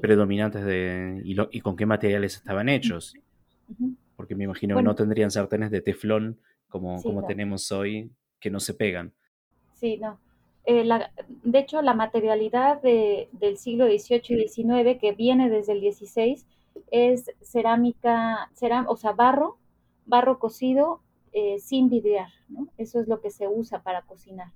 predominantes 0.00 0.64
de, 0.64 1.22
y, 1.24 1.60
con 1.60 1.76
qué 1.76 1.86
materiales 1.86 2.36
estaban 2.36 2.68
hechos? 2.68 3.14
Porque 4.16 4.34
me 4.34 4.44
imagino 4.44 4.76
que 4.76 4.82
no 4.82 4.94
tendrían 4.94 5.30
sartenes 5.30 5.70
de 5.70 5.80
teflón 5.80 6.38
como, 6.68 7.02
como 7.02 7.24
tenemos 7.26 7.70
hoy, 7.72 8.10
que 8.40 8.50
no 8.50 8.60
se 8.60 8.74
pegan. 8.74 9.12
Sí, 9.74 9.96
no. 9.98 10.18
Eh, 10.66 10.88
de 11.42 11.58
hecho, 11.58 11.82
la 11.82 11.94
materialidad 11.94 12.80
del 12.82 13.58
siglo 13.58 13.86
XVIII 13.86 14.42
y 14.42 14.48
XIX, 14.48 14.98
que 14.98 15.12
viene 15.12 15.50
desde 15.50 15.72
el 15.72 15.92
XVI, 15.92 16.42
es 16.90 17.30
cerámica, 17.42 18.50
o 18.88 18.96
sea, 18.96 19.12
barro, 19.12 19.58
barro 20.06 20.38
cocido 20.38 21.00
eh, 21.32 21.58
sin 21.58 21.90
vidriar, 21.90 22.28
¿no? 22.48 22.68
Eso 22.78 23.00
es 23.00 23.08
lo 23.08 23.20
que 23.20 23.30
se 23.30 23.48
usa 23.48 23.82
para 23.82 24.02
cocinar. 24.02 24.52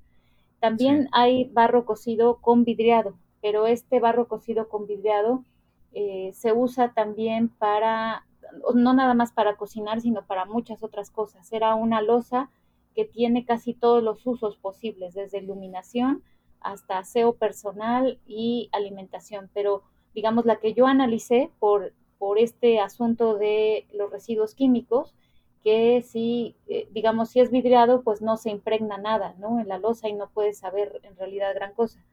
También 0.60 1.08
hay 1.12 1.44
barro 1.52 1.84
cocido 1.84 2.36
con 2.40 2.64
vidriado, 2.64 3.14
pero 3.40 3.66
este 3.66 4.00
barro 4.00 4.28
cocido 4.28 4.68
con 4.68 4.86
vidriado 4.86 5.44
eh, 5.92 6.32
se 6.34 6.52
usa 6.52 6.92
también 6.92 7.48
para, 7.48 8.26
no 8.74 8.92
nada 8.92 9.14
más 9.14 9.32
para 9.32 9.56
cocinar, 9.56 10.00
sino 10.00 10.26
para 10.26 10.44
muchas 10.44 10.82
otras 10.82 11.10
cosas. 11.10 11.52
Era 11.52 11.74
una 11.74 12.02
losa 12.02 12.50
que 12.94 13.04
tiene 13.04 13.44
casi 13.44 13.74
todos 13.74 14.02
los 14.02 14.26
usos 14.26 14.56
posibles, 14.56 15.14
desde 15.14 15.38
iluminación 15.38 16.22
hasta 16.60 16.98
aseo 16.98 17.34
personal 17.34 18.18
y 18.26 18.68
alimentación, 18.72 19.48
pero 19.54 19.82
digamos 20.14 20.44
la 20.44 20.56
que 20.56 20.74
yo 20.74 20.86
analicé 20.86 21.50
por, 21.60 21.92
por 22.18 22.38
este 22.38 22.80
asunto 22.80 23.36
de 23.36 23.86
los 23.92 24.10
residuos 24.10 24.54
químicos, 24.54 25.14
que 25.62 26.02
si, 26.02 26.56
eh, 26.66 26.88
digamos, 26.90 27.30
si 27.30 27.40
es 27.40 27.50
vidriado, 27.50 28.02
pues 28.02 28.22
no 28.22 28.36
se 28.36 28.50
impregna 28.50 28.98
nada, 28.98 29.34
¿no? 29.38 29.60
En 29.60 29.68
la 29.68 29.78
losa 29.78 30.08
y 30.08 30.14
no 30.14 30.28
puedes 30.30 30.58
saber 30.58 31.00
en 31.02 31.16
realidad 31.16 31.54
gran 31.54 31.74
cosa. 31.74 32.04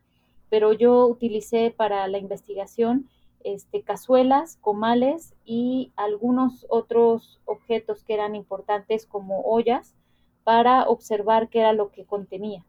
Pero 0.55 0.71
yo 0.71 1.05
utilicé 1.05 1.69
para 1.75 2.07
la 2.07 2.17
investigación 2.17 3.09
este, 3.43 3.81
cazuelas, 3.81 4.57
comales 4.61 5.35
y 5.43 5.91
algunos 5.97 6.65
otros 6.69 7.41
objetos 7.43 8.05
que 8.05 8.13
eran 8.13 8.35
importantes 8.35 9.05
como 9.05 9.41
ollas 9.41 9.95
para 10.45 10.87
observar 10.87 11.49
qué 11.49 11.59
era 11.59 11.73
lo 11.73 11.91
que 11.91 12.05
contenía. 12.05 12.65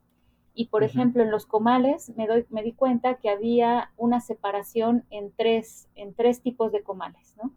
Y 0.53 0.66
por 0.66 0.82
ejemplo, 0.82 1.22
en 1.22 1.30
los 1.30 1.47
comales 1.47 2.12
me, 2.16 2.26
doy, 2.26 2.45
me 2.51 2.64
di 2.64 2.72
cuenta 2.72 3.18
que 3.18 3.30
había 3.30 3.93
una 3.97 4.20
separación 4.20 5.05
en 5.11 5.30
tres, 5.30 5.89
en 5.95 6.12
tres 6.12 6.43
tipos 6.43 6.72
de 6.72 6.82
comales, 6.82 7.37
¿no? 7.41 7.53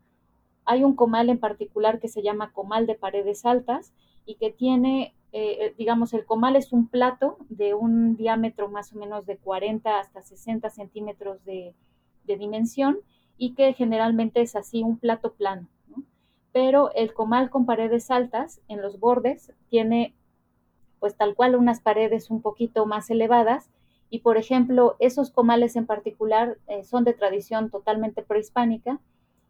Hay 0.63 0.83
un 0.83 0.95
comal 0.95 1.29
en 1.29 1.39
particular 1.39 1.99
que 1.99 2.07
se 2.07 2.21
llama 2.21 2.53
comal 2.53 2.85
de 2.85 2.93
paredes 2.93 3.47
altas 3.47 3.93
y 4.29 4.35
que 4.35 4.51
tiene, 4.51 5.15
eh, 5.31 5.57
eh, 5.59 5.75
digamos, 5.77 6.13
el 6.13 6.23
comal 6.23 6.55
es 6.55 6.71
un 6.71 6.87
plato 6.87 7.37
de 7.49 7.73
un 7.73 8.15
diámetro 8.15 8.69
más 8.69 8.93
o 8.93 8.99
menos 8.99 9.25
de 9.25 9.37
40 9.37 9.99
hasta 9.99 10.21
60 10.21 10.69
centímetros 10.69 11.43
de, 11.45 11.73
de 12.25 12.37
dimensión 12.37 12.99
y 13.37 13.55
que 13.55 13.73
generalmente 13.73 14.41
es 14.41 14.55
así 14.55 14.83
un 14.83 14.97
plato 14.97 15.33
plano 15.33 15.67
pero 16.51 16.91
el 16.95 17.13
comal 17.13 17.49
con 17.49 17.65
paredes 17.65 18.09
altas 18.11 18.61
en 18.67 18.81
los 18.81 18.99
bordes 18.99 19.53
tiene 19.69 20.13
pues 20.99 21.15
tal 21.15 21.35
cual 21.35 21.55
unas 21.55 21.79
paredes 21.79 22.29
un 22.29 22.41
poquito 22.41 22.85
más 22.85 23.09
elevadas 23.09 23.69
y 24.09 24.19
por 24.19 24.37
ejemplo 24.37 24.95
esos 24.99 25.31
comales 25.31 25.75
en 25.75 25.85
particular 25.85 26.57
eh, 26.67 26.83
son 26.83 27.03
de 27.03 27.13
tradición 27.13 27.69
totalmente 27.69 28.23
prehispánica 28.23 28.99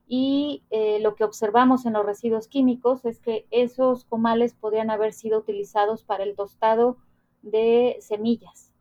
y 0.10 0.64
eh, 0.72 1.00
lo 1.00 1.16
que 1.16 1.24
observamos 1.24 1.86
en 1.86 1.94
los 1.94 2.06
residuos 2.06 2.48
químicos 2.48 3.06
es 3.06 3.20
que 3.20 3.46
esos 3.52 4.04
comales 4.04 4.56
podrían 4.56 4.90
haber 4.90 5.14
sido 5.14 5.40
utilizados 5.40 6.04
para 6.04 6.24
el 6.24 6.36
tostado 6.36 6.98
de 7.44 7.96
semillas 8.02 8.74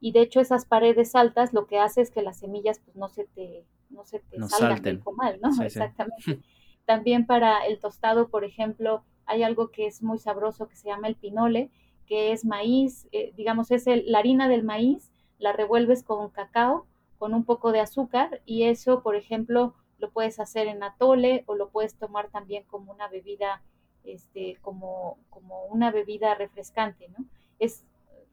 y 0.00 0.12
de 0.12 0.20
hecho 0.20 0.40
esas 0.40 0.66
paredes 0.66 1.14
altas 1.14 1.54
lo 1.54 1.66
que 1.66 1.78
hace 1.78 2.02
es 2.02 2.10
que 2.10 2.20
las 2.20 2.38
semillas 2.38 2.80
pues 2.84 2.96
no 2.96 3.08
se 3.08 3.24
te 3.24 3.64
no 3.88 4.04
se 4.04 4.18
te 4.18 4.36
salgan 4.48 4.82
del 4.82 5.00
comal, 5.00 5.38
¿no? 5.40 5.50
Exactamente. 5.62 6.40
También 6.84 7.24
para 7.24 7.64
el 7.66 7.78
tostado, 7.78 8.28
por 8.28 8.44
ejemplo, 8.44 9.04
hay 9.24 9.42
algo 9.42 9.70
que 9.70 9.86
es 9.86 10.02
muy 10.02 10.18
sabroso 10.18 10.68
que 10.68 10.76
se 10.76 10.88
llama 10.88 11.08
el 11.08 11.14
pinole, 11.14 11.70
que 12.06 12.32
es 12.32 12.44
maíz, 12.44 13.08
eh, 13.12 13.32
digamos, 13.36 13.70
es 13.70 13.86
la 13.86 14.18
harina 14.18 14.48
del 14.48 14.64
maíz, 14.64 15.12
la 15.38 15.52
revuelves 15.52 16.02
con 16.02 16.28
cacao, 16.30 16.86
con 17.16 17.32
un 17.32 17.44
poco 17.44 17.72
de 17.72 17.80
azúcar 17.80 18.42
y 18.44 18.64
eso, 18.64 19.02
por 19.02 19.16
ejemplo, 19.16 19.74
lo 19.98 20.10
puedes 20.10 20.40
hacer 20.40 20.66
en 20.66 20.82
atole 20.82 21.44
o 21.46 21.54
lo 21.54 21.68
puedes 21.68 21.94
tomar 21.94 22.28
también 22.28 22.64
como 22.64 22.92
una 22.92 23.08
bebida, 23.08 23.62
este, 24.04 24.58
como, 24.62 25.18
como 25.30 25.64
una 25.66 25.90
bebida 25.90 26.34
refrescante, 26.34 27.08
¿no? 27.16 27.24
Es, 27.58 27.84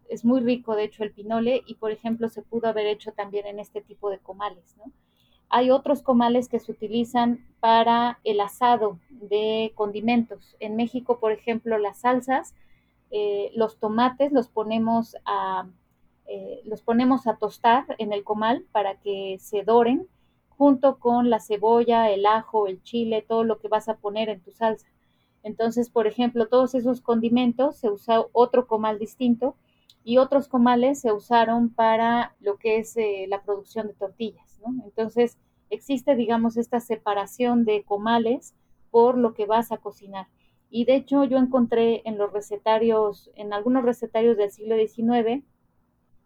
es 0.09 0.25
muy 0.25 0.41
rico, 0.41 0.75
de 0.75 0.83
hecho, 0.83 1.03
el 1.03 1.11
pinole 1.11 1.63
y, 1.65 1.75
por 1.75 1.91
ejemplo, 1.91 2.29
se 2.29 2.41
pudo 2.41 2.67
haber 2.67 2.87
hecho 2.87 3.11
también 3.11 3.47
en 3.47 3.59
este 3.59 3.81
tipo 3.81 4.09
de 4.09 4.19
comales, 4.19 4.75
¿no? 4.77 4.91
Hay 5.49 5.69
otros 5.69 6.01
comales 6.01 6.47
que 6.47 6.59
se 6.59 6.71
utilizan 6.71 7.45
para 7.59 8.19
el 8.23 8.39
asado 8.39 8.99
de 9.09 9.73
condimentos. 9.75 10.55
En 10.59 10.77
México, 10.77 11.19
por 11.19 11.33
ejemplo, 11.33 11.77
las 11.77 12.01
salsas, 12.01 12.55
eh, 13.11 13.51
los 13.55 13.77
tomates 13.77 14.31
los 14.31 14.47
ponemos 14.47 15.17
a 15.25 15.67
eh, 16.33 16.61
los 16.63 16.81
ponemos 16.81 17.27
a 17.27 17.35
tostar 17.35 17.83
en 17.97 18.13
el 18.13 18.23
comal 18.23 18.63
para 18.71 18.95
que 18.95 19.35
se 19.41 19.63
doren 19.63 20.07
junto 20.61 20.99
con 20.99 21.31
la 21.31 21.39
cebolla, 21.39 22.11
el 22.11 22.27
ajo, 22.27 22.67
el 22.67 22.83
chile, 22.83 23.25
todo 23.27 23.43
lo 23.43 23.57
que 23.57 23.67
vas 23.67 23.89
a 23.89 23.97
poner 23.97 24.29
en 24.29 24.41
tu 24.41 24.51
salsa. 24.51 24.85
Entonces, 25.41 25.89
por 25.89 26.05
ejemplo, 26.05 26.49
todos 26.49 26.75
esos 26.75 27.01
condimentos 27.01 27.77
se 27.77 27.89
usa 27.89 28.25
otro 28.31 28.67
comal 28.67 28.99
distinto 28.99 29.55
y 30.03 30.19
otros 30.19 30.47
comales 30.47 31.01
se 31.01 31.11
usaron 31.13 31.69
para 31.69 32.35
lo 32.39 32.57
que 32.57 32.77
es 32.77 32.95
eh, 32.95 33.25
la 33.27 33.41
producción 33.41 33.87
de 33.87 33.95
tortillas. 33.95 34.61
Entonces, 34.85 35.39
existe, 35.71 36.15
digamos, 36.15 36.57
esta 36.57 36.79
separación 36.79 37.65
de 37.65 37.81
comales 37.81 38.53
por 38.91 39.17
lo 39.17 39.33
que 39.33 39.47
vas 39.47 39.71
a 39.71 39.77
cocinar. 39.77 40.27
Y 40.69 40.85
de 40.85 40.93
hecho, 40.93 41.23
yo 41.23 41.39
encontré 41.39 42.03
en 42.05 42.19
los 42.19 42.31
recetarios, 42.31 43.31
en 43.33 43.51
algunos 43.51 43.83
recetarios 43.83 44.37
del 44.37 44.51
siglo 44.51 44.75
XIX, 44.75 45.43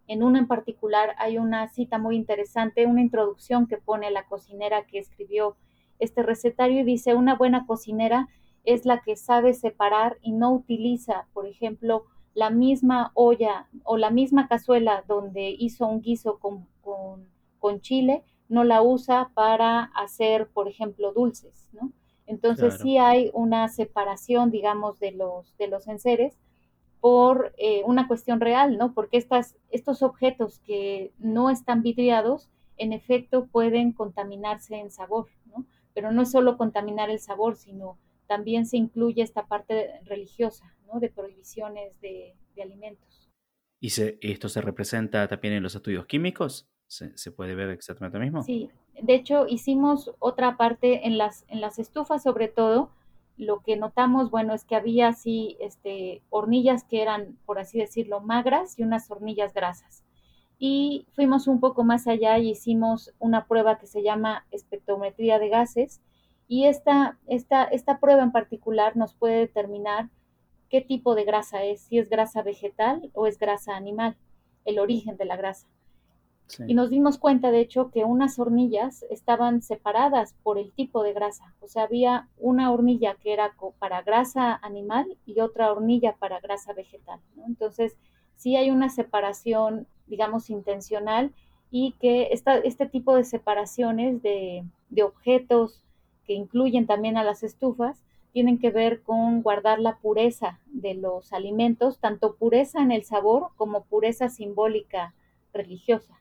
en 0.07 0.23
uno 0.23 0.37
en 0.37 0.47
particular 0.47 1.15
hay 1.17 1.37
una 1.37 1.67
cita 1.67 1.97
muy 1.97 2.15
interesante, 2.15 2.85
una 2.85 3.01
introducción 3.01 3.67
que 3.67 3.77
pone 3.77 4.11
la 4.11 4.25
cocinera 4.27 4.85
que 4.85 4.99
escribió 4.99 5.55
este 5.99 6.23
recetario 6.23 6.81
y 6.81 6.83
dice, 6.83 7.15
una 7.15 7.35
buena 7.35 7.65
cocinera 7.65 8.27
es 8.63 8.85
la 8.85 9.01
que 9.01 9.15
sabe 9.15 9.53
separar 9.53 10.17
y 10.21 10.31
no 10.31 10.51
utiliza, 10.51 11.27
por 11.33 11.47
ejemplo, 11.47 12.05
la 12.33 12.49
misma 12.49 13.11
olla 13.13 13.67
o 13.83 13.97
la 13.97 14.09
misma 14.11 14.47
cazuela 14.47 15.03
donde 15.07 15.55
hizo 15.57 15.87
un 15.87 16.01
guiso 16.01 16.39
con, 16.39 16.67
con 16.81 17.35
con 17.65 17.81
chile, 17.81 18.23
no 18.47 18.63
la 18.63 18.83
usa 18.83 19.31
para 19.33 19.85
hacer, 19.95 20.49
por 20.49 20.67
ejemplo, 20.67 21.13
dulces, 21.13 21.67
¿no? 21.73 21.91
Entonces 22.27 22.77
sí 22.79 22.99
hay 22.99 23.31
una 23.33 23.69
separación, 23.69 24.51
digamos, 24.51 24.99
de 24.99 25.11
los, 25.11 25.57
de 25.57 25.67
los 25.67 25.87
enseres 25.87 26.37
por 27.01 27.53
eh, 27.57 27.83
una 27.85 28.07
cuestión 28.07 28.39
real, 28.39 28.77
¿no? 28.77 28.93
Porque 28.93 29.17
estas, 29.17 29.55
estos 29.69 30.01
objetos 30.01 30.59
que 30.59 31.11
no 31.19 31.49
están 31.49 31.81
vidriados, 31.81 32.49
en 32.77 32.93
efecto, 32.93 33.47
pueden 33.47 33.91
contaminarse 33.93 34.75
en 34.75 34.91
sabor, 34.91 35.27
¿no? 35.45 35.65
Pero 35.93 36.11
no 36.11 36.23
es 36.23 36.31
solo 36.31 36.57
contaminar 36.57 37.09
el 37.09 37.19
sabor, 37.19 37.55
sino 37.55 37.97
también 38.27 38.65
se 38.65 38.77
incluye 38.77 39.21
esta 39.21 39.45
parte 39.45 40.01
religiosa, 40.05 40.75
¿no? 40.87 40.99
De 40.99 41.09
prohibiciones 41.09 41.99
de, 42.01 42.35
de 42.55 42.61
alimentos. 42.61 43.29
¿Y 43.79 43.91
se, 43.91 44.17
esto 44.21 44.49
se 44.49 44.61
representa 44.61 45.27
también 45.27 45.53
en 45.53 45.63
los 45.63 45.75
estudios 45.75 46.05
químicos? 46.05 46.67
¿Se, 46.87 47.31
puede 47.31 47.55
ver 47.55 47.69
exactamente 47.69 48.17
lo 48.17 48.23
mismo? 48.23 48.43
Sí, 48.43 48.69
de 49.01 49.15
hecho 49.15 49.47
hicimos 49.47 50.11
otra 50.19 50.55
parte 50.55 51.07
en 51.07 51.17
las, 51.17 51.45
en 51.49 51.61
las 51.61 51.79
estufas 51.79 52.23
sobre 52.23 52.47
todo, 52.47 52.89
lo 53.37 53.61
que 53.61 53.75
notamos, 53.75 54.31
bueno, 54.31 54.53
es 54.53 54.63
que 54.65 54.75
había 54.75 55.09
así 55.09 55.57
este, 55.59 56.21
hornillas 56.29 56.83
que 56.83 57.01
eran, 57.01 57.37
por 57.45 57.59
así 57.59 57.77
decirlo, 57.79 58.21
magras 58.21 58.79
y 58.79 58.83
unas 58.83 59.09
hornillas 59.11 59.53
grasas. 59.53 60.03
Y 60.57 61.07
fuimos 61.13 61.47
un 61.47 61.59
poco 61.59 61.83
más 61.83 62.07
allá 62.07 62.37
y 62.37 62.51
hicimos 62.51 63.13
una 63.19 63.45
prueba 63.45 63.77
que 63.77 63.87
se 63.87 64.03
llama 64.03 64.45
espectrometría 64.51 65.37
de 65.37 65.49
gases. 65.49 66.01
Y 66.47 66.65
esta, 66.65 67.19
esta, 67.27 67.65
esta 67.65 67.99
prueba 67.99 68.23
en 68.23 68.31
particular 68.31 68.95
nos 68.95 69.13
puede 69.13 69.39
determinar 69.39 70.09
qué 70.69 70.81
tipo 70.81 71.15
de 71.15 71.25
grasa 71.25 71.63
es, 71.63 71.81
si 71.81 71.97
es 71.97 72.09
grasa 72.09 72.41
vegetal 72.41 73.11
o 73.13 73.27
es 73.27 73.37
grasa 73.37 73.75
animal, 73.75 74.17
el 74.63 74.79
origen 74.79 75.17
de 75.17 75.25
la 75.25 75.35
grasa. 75.35 75.67
Y 76.67 76.75
nos 76.75 76.89
dimos 76.89 77.17
cuenta, 77.17 77.51
de 77.51 77.59
hecho, 77.59 77.89
que 77.89 78.03
unas 78.03 78.37
hornillas 78.37 79.03
estaban 79.09 79.61
separadas 79.61 80.35
por 80.43 80.57
el 80.57 80.71
tipo 80.71 81.03
de 81.03 81.13
grasa. 81.13 81.53
O 81.59 81.67
sea, 81.67 81.83
había 81.83 82.29
una 82.37 82.71
hornilla 82.71 83.15
que 83.15 83.33
era 83.33 83.55
para 83.79 84.03
grasa 84.03 84.55
animal 84.61 85.17
y 85.25 85.39
otra 85.39 85.71
hornilla 85.71 86.15
para 86.17 86.39
grasa 86.39 86.73
vegetal. 86.73 87.19
Entonces, 87.45 87.97
sí 88.35 88.55
hay 88.55 88.69
una 88.69 88.89
separación, 88.89 89.87
digamos, 90.07 90.49
intencional 90.49 91.33
y 91.71 91.93
que 91.99 92.29
esta, 92.31 92.57
este 92.57 92.85
tipo 92.85 93.15
de 93.15 93.23
separaciones 93.23 94.21
de, 94.21 94.63
de 94.89 95.03
objetos 95.03 95.81
que 96.25 96.33
incluyen 96.33 96.85
también 96.85 97.17
a 97.17 97.23
las 97.23 97.43
estufas 97.43 98.03
tienen 98.31 98.59
que 98.59 98.69
ver 98.69 99.01
con 99.01 99.41
guardar 99.41 99.79
la 99.79 99.97
pureza 99.97 100.59
de 100.67 100.93
los 100.93 101.31
alimentos, 101.31 101.99
tanto 101.99 102.35
pureza 102.35 102.81
en 102.81 102.91
el 102.91 103.03
sabor 103.03 103.49
como 103.55 103.85
pureza 103.85 104.29
simbólica 104.29 105.13
religiosa. 105.53 106.19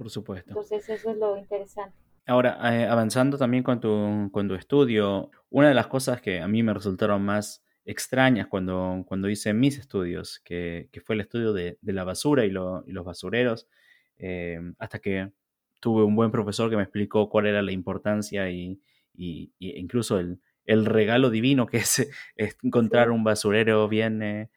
Por 0.00 0.08
supuesto. 0.08 0.52
Entonces 0.52 0.88
eso 0.88 1.10
es 1.10 1.18
lo 1.18 1.36
interesante. 1.36 1.94
Ahora, 2.24 2.58
eh, 2.74 2.86
avanzando 2.86 3.36
también 3.36 3.62
con 3.62 3.80
tu, 3.80 4.30
con 4.32 4.48
tu 4.48 4.54
estudio, 4.54 5.30
una 5.50 5.68
de 5.68 5.74
las 5.74 5.88
cosas 5.88 6.22
que 6.22 6.40
a 6.40 6.48
mí 6.48 6.62
me 6.62 6.72
resultaron 6.72 7.20
más 7.20 7.62
extrañas 7.84 8.46
cuando, 8.46 9.04
cuando 9.06 9.28
hice 9.28 9.52
mis 9.52 9.76
estudios, 9.76 10.40
que, 10.42 10.88
que 10.90 11.02
fue 11.02 11.16
el 11.16 11.20
estudio 11.20 11.52
de, 11.52 11.76
de 11.82 11.92
la 11.92 12.04
basura 12.04 12.46
y, 12.46 12.48
y 12.48 12.92
los 12.92 13.04
basureros, 13.04 13.68
eh, 14.16 14.58
hasta 14.78 15.00
que 15.00 15.32
tuve 15.80 16.02
un 16.02 16.16
buen 16.16 16.30
profesor 16.30 16.70
que 16.70 16.76
me 16.76 16.82
explicó 16.82 17.28
cuál 17.28 17.44
era 17.44 17.60
la 17.60 17.72
importancia 17.72 18.50
y, 18.50 18.80
y, 19.14 19.52
incluso 19.58 20.18
el, 20.18 20.40
el, 20.64 20.86
regalo 20.86 21.28
divino 21.28 21.66
que 21.66 21.76
es, 21.76 22.08
encontrar 22.62 23.10
un 23.10 23.22
basurero 23.22 23.86
bien, 23.86 24.22
eh, 24.22 24.48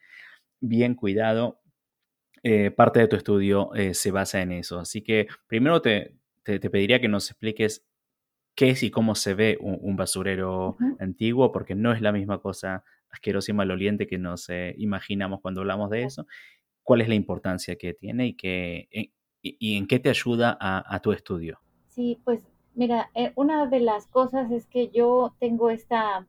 bien 0.60 0.94
cuidado. 0.94 1.60
Eh, 2.46 2.70
parte 2.70 3.00
de 3.00 3.08
tu 3.08 3.16
estudio 3.16 3.70
se 3.92 4.10
basa 4.10 4.42
en 4.42 4.52
eso. 4.52 4.78
Así 4.78 5.02
que 5.02 5.26
primero 5.46 5.80
te, 5.80 6.14
te, 6.42 6.60
pediría 6.60 7.00
que 7.00 7.08
nos 7.08 7.30
expliques 7.30 7.86
qué 8.54 8.70
es 8.70 8.82
y 8.82 8.90
cómo 8.90 9.14
se 9.14 9.34
ve 9.34 9.58
un, 9.60 9.96
basurero 9.96 10.76
antiguo, 11.00 11.52
porque 11.52 11.74
no 11.74 11.92
es 11.92 12.02
la 12.02 12.12
misma 12.12 12.38
cosa 12.38 12.84
asquerosa 13.10 13.50
y 13.50 13.54
maloliente 13.54 14.06
que 14.06 14.18
nos 14.18 14.48
imaginamos 14.76 15.40
cuando 15.40 15.62
hablamos 15.62 15.90
de 15.90 16.02
eso. 16.02 16.26
¿Cuál 16.82 17.00
es 17.00 17.08
la 17.08 17.14
importancia 17.14 17.76
que 17.76 17.94
tiene 17.94 18.26
y, 18.26 18.34
que, 18.34 18.88
y, 19.44 19.76
en 19.76 19.86
qué 19.86 19.98
te 19.98 20.08
ayuda 20.10 20.56
a, 20.60 21.00
tu 21.00 21.12
estudio? 21.12 21.60
Sí, 21.88 22.20
pues 22.24 22.40
mira, 22.74 23.10
eh, 23.14 23.32
una 23.36 23.66
de 23.66 23.80
las 23.80 24.06
cosas 24.06 24.50
es 24.50 24.66
que 24.66 24.90
yo 24.90 25.34
tengo 25.38 25.70
esta, 25.70 26.26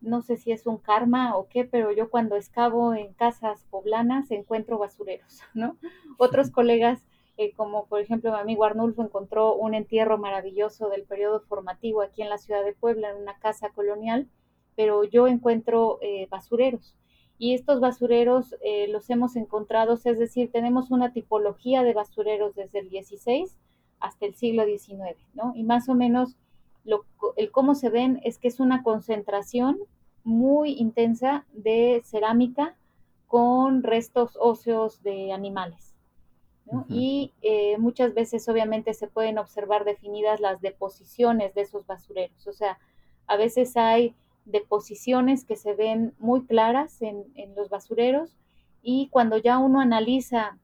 no 0.00 0.22
sé 0.22 0.36
si 0.36 0.52
es 0.52 0.66
un 0.66 0.78
karma 0.78 1.36
o 1.36 1.48
qué, 1.48 1.64
pero 1.64 1.92
yo 1.92 2.10
cuando 2.10 2.36
excavo 2.36 2.94
en 2.94 3.12
casas 3.14 3.64
poblanas 3.70 4.30
encuentro 4.30 4.78
basureros, 4.78 5.40
¿no? 5.54 5.76
Otros 6.18 6.50
colegas, 6.50 7.02
eh, 7.36 7.52
como 7.54 7.86
por 7.86 8.00
ejemplo 8.00 8.32
mi 8.32 8.38
amigo 8.38 8.64
Arnulfo 8.64 9.02
encontró 9.02 9.54
un 9.54 9.74
entierro 9.74 10.18
maravilloso 10.18 10.88
del 10.88 11.04
periodo 11.04 11.40
formativo 11.40 12.02
aquí 12.02 12.22
en 12.22 12.30
la 12.30 12.38
ciudad 12.38 12.64
de 12.64 12.74
Puebla, 12.74 13.10
en 13.10 13.22
una 13.22 13.38
casa 13.38 13.70
colonial, 13.70 14.28
pero 14.76 15.04
yo 15.04 15.26
encuentro 15.26 15.98
eh, 16.02 16.26
basureros 16.30 16.94
y 17.40 17.54
estos 17.54 17.80
basureros 17.80 18.54
eh, 18.62 18.86
los 18.88 19.08
hemos 19.08 19.34
encontrado, 19.34 19.94
es 19.94 20.18
decir, 20.18 20.52
tenemos 20.52 20.90
una 20.90 21.14
tipología 21.14 21.82
de 21.82 21.94
basureros 21.94 22.54
desde 22.54 22.80
el 22.80 22.90
16 22.90 23.56
hasta 23.98 24.26
el 24.26 24.34
siglo 24.34 24.66
XIX, 24.66 25.16
¿no? 25.32 25.52
Y 25.54 25.62
más 25.62 25.88
o 25.88 25.94
menos 25.94 26.36
lo, 26.84 27.04
el 27.36 27.50
cómo 27.50 27.74
se 27.74 27.90
ven 27.90 28.20
es 28.24 28.38
que 28.38 28.48
es 28.48 28.60
una 28.60 28.82
concentración 28.82 29.78
muy 30.24 30.72
intensa 30.72 31.46
de 31.52 32.02
cerámica 32.04 32.76
con 33.26 33.82
restos 33.82 34.36
óseos 34.40 35.02
de 35.02 35.32
animales. 35.32 35.94
¿no? 36.70 36.84
Y 36.88 37.32
eh, 37.42 37.78
muchas 37.78 38.14
veces 38.14 38.48
obviamente 38.48 38.94
se 38.94 39.08
pueden 39.08 39.38
observar 39.38 39.84
definidas 39.84 40.40
las 40.40 40.60
deposiciones 40.60 41.54
de 41.54 41.62
esos 41.62 41.86
basureros. 41.86 42.46
O 42.46 42.52
sea, 42.52 42.78
a 43.26 43.36
veces 43.36 43.76
hay 43.76 44.14
deposiciones 44.44 45.44
que 45.44 45.56
se 45.56 45.74
ven 45.74 46.14
muy 46.18 46.44
claras 46.44 47.02
en, 47.02 47.24
los 47.56 47.68
basureros 47.68 48.36
y 48.82 49.08
cuando 49.10 49.36
ya 49.36 49.58
uno 49.58 49.80
analiza 49.80 50.58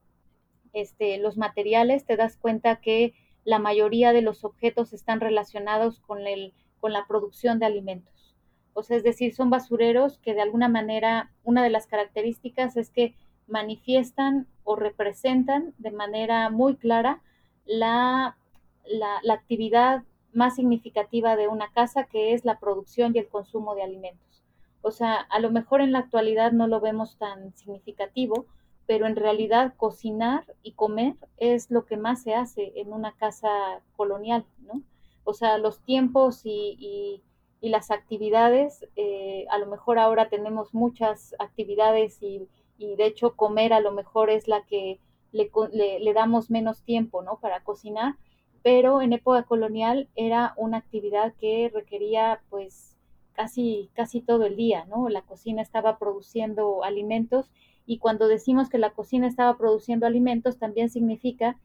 este, 0.72 1.18
los 1.18 1.36
materiales 1.36 2.04
te 2.04 2.16
das 2.16 2.36
cuenta 2.36 2.80
que 2.80 3.14
la 3.46 3.60
mayoría 3.60 4.12
de 4.12 4.22
los 4.22 4.44
objetos 4.44 4.92
están 4.92 5.20
relacionados 5.20 6.00
con, 6.00 6.26
el, 6.26 6.52
con 6.80 6.92
la 6.92 7.06
producción 7.06 7.60
de 7.60 7.66
alimentos. 7.66 8.34
O 8.74 8.82
sea, 8.82 8.96
es 8.96 9.04
decir, 9.04 9.34
son 9.34 9.50
basureros 9.50 10.18
que 10.18 10.34
de 10.34 10.42
alguna 10.42 10.68
manera, 10.68 11.30
una 11.44 11.62
de 11.62 11.70
las 11.70 11.86
características 11.86 12.76
es 12.76 12.90
que 12.90 13.14
manifiestan 13.46 14.48
o 14.64 14.74
representan 14.74 15.74
de 15.78 15.92
manera 15.92 16.50
muy 16.50 16.74
clara 16.74 17.22
la, 17.64 18.36
la, 18.84 19.20
la 19.22 19.34
actividad 19.34 20.02
más 20.32 20.56
significativa 20.56 21.36
de 21.36 21.46
una 21.46 21.70
casa, 21.70 22.04
que 22.04 22.34
es 22.34 22.44
la 22.44 22.58
producción 22.58 23.12
y 23.14 23.20
el 23.20 23.28
consumo 23.28 23.76
de 23.76 23.84
alimentos. 23.84 24.42
O 24.82 24.90
sea, 24.90 25.14
a 25.14 25.38
lo 25.38 25.52
mejor 25.52 25.80
en 25.80 25.92
la 25.92 26.00
actualidad 26.00 26.50
no 26.50 26.66
lo 26.66 26.80
vemos 26.80 27.16
tan 27.16 27.56
significativo, 27.56 28.46
pero 28.86 29.06
en 29.06 29.16
realidad 29.16 29.74
cocinar 29.76 30.44
y 30.62 30.72
comer 30.72 31.16
es 31.36 31.70
lo 31.70 31.84
que 31.86 31.96
más 31.96 32.22
se 32.22 32.34
hace 32.34 32.72
en 32.76 32.92
una 32.92 33.12
casa 33.12 33.82
colonial, 33.96 34.46
¿no? 34.60 34.82
O 35.24 35.34
sea, 35.34 35.58
los 35.58 35.80
tiempos 35.80 36.42
y, 36.44 37.22
las 37.60 37.90
actividades, 37.90 38.86
eh, 38.94 39.44
a 39.50 39.58
lo 39.58 39.66
mejor 39.66 39.98
ahora 39.98 40.28
tenemos 40.28 40.72
muchas 40.72 41.34
actividades 41.40 42.22
y, 42.22 42.46
de 42.78 43.06
hecho 43.06 43.34
comer 43.34 43.72
a 43.72 43.80
lo 43.80 43.90
mejor 43.90 44.30
es 44.30 44.46
la 44.46 44.62
que 44.66 45.00
le, 45.32 45.50
le, 45.98 46.12
damos 46.12 46.48
menos 46.48 46.82
tiempo, 46.82 47.22
¿no? 47.22 47.40
Para 47.40 47.64
cocinar, 47.64 48.14
pero 48.62 49.02
en 49.02 49.12
época 49.12 49.42
colonial 49.42 50.08
era 50.14 50.54
una 50.56 50.76
actividad 50.76 51.34
que 51.40 51.70
requería 51.74 52.40
pues 52.50 52.96
casi, 53.32 53.90
casi 53.94 54.20
todo 54.20 54.44
el 54.44 54.54
día, 54.54 54.84
¿no? 54.84 55.08
La 55.08 55.22
cocina 55.22 55.60
estaba 55.60 55.98
produciendo 55.98 56.84
alimentos 56.84 57.50
y 57.86 57.98
cuando 57.98 58.28
decimos 58.28 58.68
que 58.68 58.78
la 58.78 58.90
cocina 58.90 59.26
estaba 59.26 59.56
produciendo 59.56 60.06
alimentos 60.06 60.58
también 60.58 60.90
significa 60.90 61.56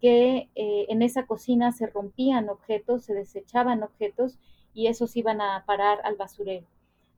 que 0.00 0.48
eh, 0.54 0.86
en 0.88 1.02
esa 1.02 1.26
cocina 1.26 1.72
se 1.72 1.86
rompían 1.86 2.48
objetos, 2.48 3.04
se 3.04 3.14
desechaban 3.14 3.82
objetos 3.82 4.38
y 4.72 4.86
esos 4.86 5.16
iban 5.16 5.40
a 5.40 5.64
parar 5.66 6.00
al 6.04 6.16
basurero. 6.16 6.66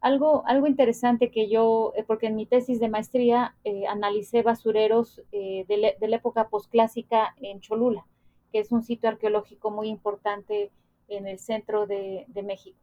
Algo, 0.00 0.44
algo 0.46 0.66
interesante 0.66 1.30
que 1.30 1.48
yo, 1.48 1.92
eh, 1.96 2.04
porque 2.06 2.26
en 2.26 2.36
mi 2.36 2.46
tesis 2.46 2.80
de 2.80 2.88
maestría 2.88 3.54
eh, 3.64 3.86
analicé 3.86 4.42
basureros 4.42 5.20
de, 5.32 5.64
de, 5.68 6.08
la 6.08 6.16
época 6.16 6.48
posclásica 6.48 7.34
en 7.40 7.60
Cholula 7.60 8.06
que 8.52 8.58
es 8.60 8.72
un 8.72 8.82
sitio 8.82 9.08
arqueológico 9.08 9.70
muy 9.70 9.88
importante 9.88 10.70
en 11.08 11.26
el 11.26 11.38
centro 11.38 11.86
de, 11.86 12.26
México. 12.44 12.78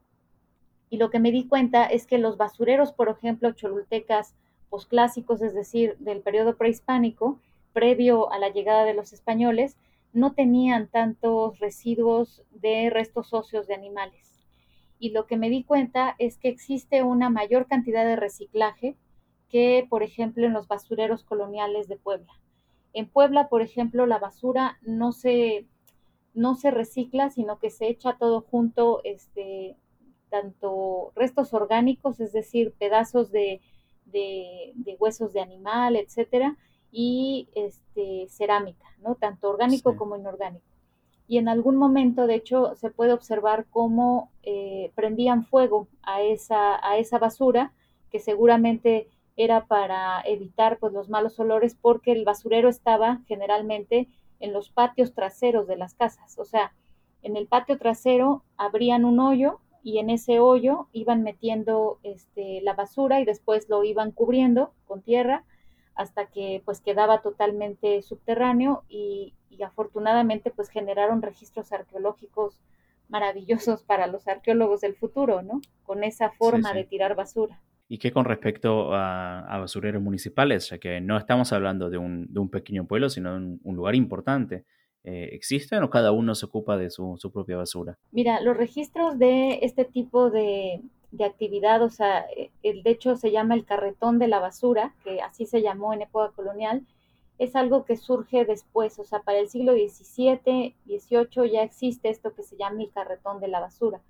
Y 0.90 0.98
lo 0.98 1.10
que 1.10 1.20
me 1.20 1.32
di 1.32 1.48
cuenta 1.48 1.86
es 1.86 2.06
que 2.06 2.18
los 2.18 2.38
basureros, 2.38 2.94
por 2.94 3.10
ejemplo, 3.10 3.52
cholultecas 3.54 4.36
posclásicos, 4.74 5.44
es 5.44 5.54
decir, 5.54 5.96
del 6.00 6.22
periodo 6.22 6.58
prehispánico, 6.58 7.40
previo 7.74 8.32
a 8.32 8.40
la 8.40 8.50
llegada 8.50 8.86
de 8.86 8.96
los 8.96 9.14
españoles, 9.14 9.78
no 10.14 10.34
tenían 10.34 10.88
tantos 10.88 11.60
residuos 11.60 12.42
de 12.50 12.90
restos 12.90 13.36
óseos 13.36 13.68
de 13.68 13.76
animales. 13.76 14.40
Y 14.98 15.12
lo 15.12 15.28
que 15.28 15.38
me 15.38 15.52
di 15.52 15.64
cuenta 15.64 16.16
es 16.18 16.40
que 16.40 16.50
existe 16.50 17.04
una 17.04 17.30
mayor 17.30 17.68
cantidad 17.68 18.04
de 18.04 18.16
reciclaje 18.16 18.96
que, 19.48 19.86
por 19.88 20.02
ejemplo, 20.02 20.48
en 20.48 20.54
los 20.54 20.68
basureros 20.68 21.24
coloniales 21.24 21.88
de 21.88 21.98
Puebla. 21.98 22.34
En 22.94 23.08
Puebla, 23.08 23.50
por 23.50 23.62
ejemplo, 23.62 24.08
la 24.08 24.18
basura 24.18 24.80
no 24.82 25.12
se, 25.12 25.68
no 26.34 26.56
se 26.56 26.72
recicla, 26.72 27.30
sino 27.30 27.60
que 27.60 27.70
se 27.70 27.90
echa 27.90 28.18
todo 28.18 28.42
junto, 28.42 29.02
este, 29.04 29.78
tanto 30.32 31.12
restos 31.16 31.54
orgánicos, 31.54 32.20
es 32.20 32.34
decir, 32.34 32.74
pedazos 32.80 33.32
de, 33.32 33.62
de, 34.14 34.96
huesos 35.00 35.34
de 35.34 35.42
animal, 35.42 35.98
etcétera, 35.98 36.56
y 36.92 37.50
este, 37.56 38.28
cerámica, 38.30 38.86
¿no? 39.02 39.16
Tanto 39.16 39.50
orgánico 39.50 39.98
como 39.98 40.16
inorgánico. 40.16 40.66
Y 41.28 41.38
en 41.38 41.50
algún 41.50 41.76
momento, 41.76 42.28
de 42.28 42.36
hecho, 42.36 42.76
se 42.76 42.92
puede 42.92 43.12
observar 43.12 43.66
cómo 43.70 44.30
eh, 44.44 44.92
prendían 44.96 45.46
fuego 45.46 45.88
a 46.04 46.22
esa, 46.22 46.80
a 46.88 46.98
esa 46.98 47.18
basura, 47.18 47.74
que 48.12 48.20
seguramente 48.20 49.10
era 49.36 49.66
para 49.66 50.22
evitar 50.26 50.78
pues 50.78 50.94
los 50.94 51.10
malos 51.10 51.40
olores 51.40 51.76
porque 51.76 52.12
el 52.12 52.24
basurero 52.24 52.70
estaba 52.70 53.22
generalmente 53.28 54.08
en 54.40 54.54
los 54.54 54.70
patios 54.70 55.14
traseros 55.14 55.68
de 55.68 55.78
las 55.78 55.96
casas, 55.96 56.38
o 56.38 56.46
sea, 56.46 56.74
en 57.24 57.38
el 57.38 57.48
patio 57.48 57.78
trasero 57.78 58.44
abrían 58.58 59.06
un 59.06 59.20
hoyo 59.20 59.60
y 59.84 60.00
en 60.00 60.10
ese 60.10 60.40
hoyo 60.40 60.88
iban 60.94 61.24
metiendo 61.24 62.00
este, 62.04 62.62
la 62.62 62.74
basura 62.74 63.20
y 63.20 63.26
después 63.26 63.68
lo 63.70 63.84
iban 63.84 64.12
cubriendo 64.12 64.74
con 64.86 65.02
tierra 65.02 65.44
hasta 65.94 66.26
que 66.28 66.62
pues 66.66 66.82
quedaba 66.82 67.22
totalmente 67.22 68.02
subterráneo 68.02 68.84
y, 68.90 69.36
afortunadamente 69.64 70.52
pues 70.52 70.68
generaron 70.70 71.22
registros 71.22 71.72
arqueológicos 71.72 72.60
maravillosos 73.08 73.84
para 73.84 74.08
los 74.08 74.28
arqueólogos 74.28 74.82
del 74.82 74.96
futuro, 74.96 75.42
¿no? 75.42 75.62
Con 75.84 76.04
esa 76.04 76.32
forma 76.32 76.74
de 76.74 76.84
tirar 76.84 77.16
basura. 77.16 77.62
¿Y 77.88 78.00
qué 78.00 78.12
con 78.12 78.26
respecto 78.26 78.94
a, 78.94 79.58
basureros 79.60 80.02
municipales? 80.02 80.70
Ya 80.70 80.80
que 80.80 81.00
no 81.00 81.18
estamos 81.18 81.54
hablando 81.54 81.90
de 81.92 81.98
un, 82.00 82.50
pequeño 82.52 82.88
pueblo, 82.88 83.10
sino 83.10 83.40
de 83.40 83.60
un, 83.64 83.76
lugar 83.76 83.94
importante. 83.94 84.66
Eh, 85.04 85.30
¿Existen 85.34 85.84
o 85.84 85.90
cada 85.90 86.12
uno 86.12 86.34
se 86.34 86.46
ocupa 86.46 86.78
de 86.78 86.90
su, 86.90 87.18
propia 87.34 87.58
basura? 87.58 87.98
Mira, 88.12 88.40
los 88.40 88.56
registros 88.56 89.20
de 89.20 89.60
este 89.62 89.84
tipo 89.84 90.30
de, 90.30 90.82
de 91.12 91.26
actividad, 91.26 91.82
o 91.82 91.90
sea, 91.90 92.26
eh, 92.36 92.52
el, 92.64 92.84
de 92.84 92.92
hecho 92.92 93.18
se 93.18 93.32
llama 93.32 93.56
el 93.56 93.66
carretón 93.66 94.18
de 94.18 94.30
la 94.30 94.40
basura, 94.40 94.96
que 95.04 95.22
así 95.22 95.46
se 95.46 95.62
llamó 95.62 95.94
en 95.94 96.04
época 96.04 96.32
colonial, 96.36 96.86
es 97.38 97.56
algo 97.56 97.84
que 97.84 97.98
surge 97.98 98.46
después, 98.46 98.98
o 99.00 99.04
sea, 99.04 99.22
para 99.22 99.40
el 99.40 99.50
siglo 99.50 99.74
XVII, 99.74 100.76
XVIII 100.86 101.52
ya 101.52 101.64
existe 101.64 102.10
esto 102.10 102.34
que 102.34 102.44
se 102.44 102.56
llama 102.56 102.84
el 102.84 102.92
carretón 102.92 103.42
de 103.42 103.50
la 103.50 103.60
basura, 103.60 104.02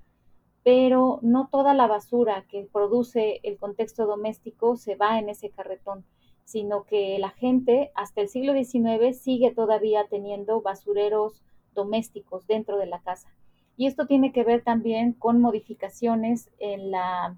pero 0.64 1.20
no 1.24 1.50
toda 1.52 1.74
la 1.74 1.88
basura 1.88 2.46
que 2.50 2.68
produce 2.72 3.39
el 3.44 3.58
contexto 3.58 4.06
doméstico 4.06 4.78
se 4.78 4.96
va 4.96 5.18
en 5.18 5.30
ese 5.30 5.50
carretón, 5.50 6.06
sino 6.46 6.84
que 6.84 7.18
la 7.20 7.30
gente 7.30 7.91
hasta 7.96 8.22
el 8.22 8.30
siglo 8.30 8.54
XIX 8.54 9.18
sigue 9.18 9.52
todavía 9.52 10.06
teniendo 10.10 10.62
basureros 10.62 11.44
domésticos 11.74 12.46
dentro 12.48 12.78
de 12.78 12.86
la 12.86 13.02
casa. 13.02 13.34
Y 13.76 13.88
esto 13.88 14.06
tiene 14.06 14.32
que 14.32 14.44
ver 14.44 14.64
también 14.64 15.14
con 15.14 15.41
modificaciones 15.41 16.52
en 16.60 16.91
la, 16.91 17.36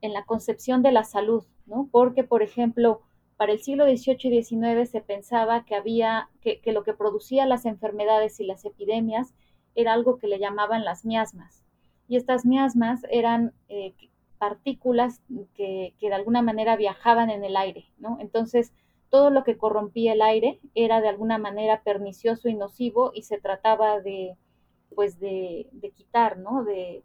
en 0.00 0.12
la 0.12 0.24
concepción 0.24 0.82
de 0.82 0.92
la 0.92 1.04
salud, 1.04 1.44
¿no? 1.66 1.88
Porque, 1.90 2.22
por 2.22 2.42
ejemplo, 2.42 3.02
para 3.36 3.52
el 3.52 3.58
siglo 3.58 3.84
XVIII 3.84 4.38
y 4.38 4.42
XIX 4.42 4.88
se 4.88 5.00
pensaba 5.00 5.64
que 5.64 5.74
había, 5.74 6.30
que, 6.40 6.60
lo 6.72 6.84
que 6.84 6.94
producía 6.94 7.46
las 7.46 7.66
enfermedades 7.66 8.40
y 8.40 8.46
las 8.46 8.64
epidemias 8.64 9.34
era 9.74 9.92
algo 9.92 10.18
que 10.18 10.28
le 10.28 10.38
llamaban 10.38 10.84
las 10.84 11.04
miasmas. 11.04 11.64
Y 12.08 12.16
estas 12.16 12.46
miasmas 12.46 13.02
eran 13.10 13.52
eh, 13.68 13.94
partículas 14.36 15.20
que, 15.54 15.94
que, 15.98 16.08
de 16.08 16.14
alguna 16.14 16.42
manera 16.42 16.76
viajaban 16.76 17.30
en 17.30 17.44
el 17.44 17.56
aire, 17.56 17.86
¿no? 17.98 18.18
Entonces, 18.20 18.72
todo 19.10 19.30
lo 19.30 19.44
que 19.44 19.56
corrompía 19.56 20.12
el 20.12 20.22
aire 20.22 20.60
era 20.74 21.00
de 21.00 21.08
alguna 21.08 21.38
manera 21.38 21.82
pernicioso 21.82 22.48
y 22.48 22.54
nocivo 22.54 23.12
y 23.14 23.22
se 23.22 23.38
trataba 23.38 24.00
de, 24.00 24.36
pues, 24.94 25.18
de, 25.20 25.68
de 25.72 25.90
quitar, 25.90 26.38
¿no? 26.38 26.64
De, 26.64 27.02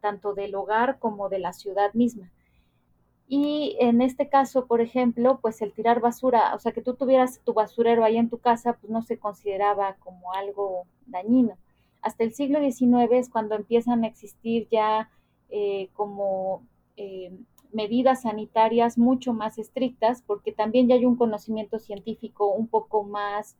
tanto 0.00 0.34
del 0.34 0.54
hogar 0.54 0.98
como 0.98 1.28
de 1.28 1.38
la 1.38 1.52
ciudad 1.52 1.92
misma. 1.94 2.30
Y 3.28 3.76
en 3.78 4.02
este 4.02 4.28
caso, 4.28 4.66
por 4.66 4.80
ejemplo, 4.80 5.38
pues 5.40 5.62
el 5.62 5.72
tirar 5.72 6.00
basura, 6.00 6.52
o 6.54 6.58
sea, 6.58 6.72
que 6.72 6.82
tú 6.82 6.94
tuvieras 6.94 7.40
tu 7.44 7.54
basurero 7.54 8.02
ahí 8.04 8.16
en 8.16 8.28
tu 8.28 8.38
casa, 8.38 8.72
pues 8.72 8.90
no 8.90 9.02
se 9.02 9.18
consideraba 9.18 9.94
como 10.00 10.32
algo 10.32 10.86
dañino. 11.06 11.56
Hasta 12.02 12.24
el 12.24 12.34
siglo 12.34 12.58
XIX 12.58 13.12
es 13.12 13.28
cuando 13.28 13.54
empiezan 13.54 14.02
a 14.02 14.08
existir 14.08 14.66
ya 14.68 15.10
eh, 15.48 15.90
como 15.94 16.62
eh, 17.00 17.32
medidas 17.72 18.22
sanitarias 18.22 18.98
mucho 18.98 19.32
más 19.32 19.58
estrictas, 19.58 20.22
porque 20.26 20.52
también 20.52 20.88
ya 20.88 20.96
hay 20.96 21.04
un 21.04 21.16
conocimiento 21.16 21.78
científico 21.78 22.52
un 22.52 22.66
poco 22.68 23.04
más, 23.04 23.56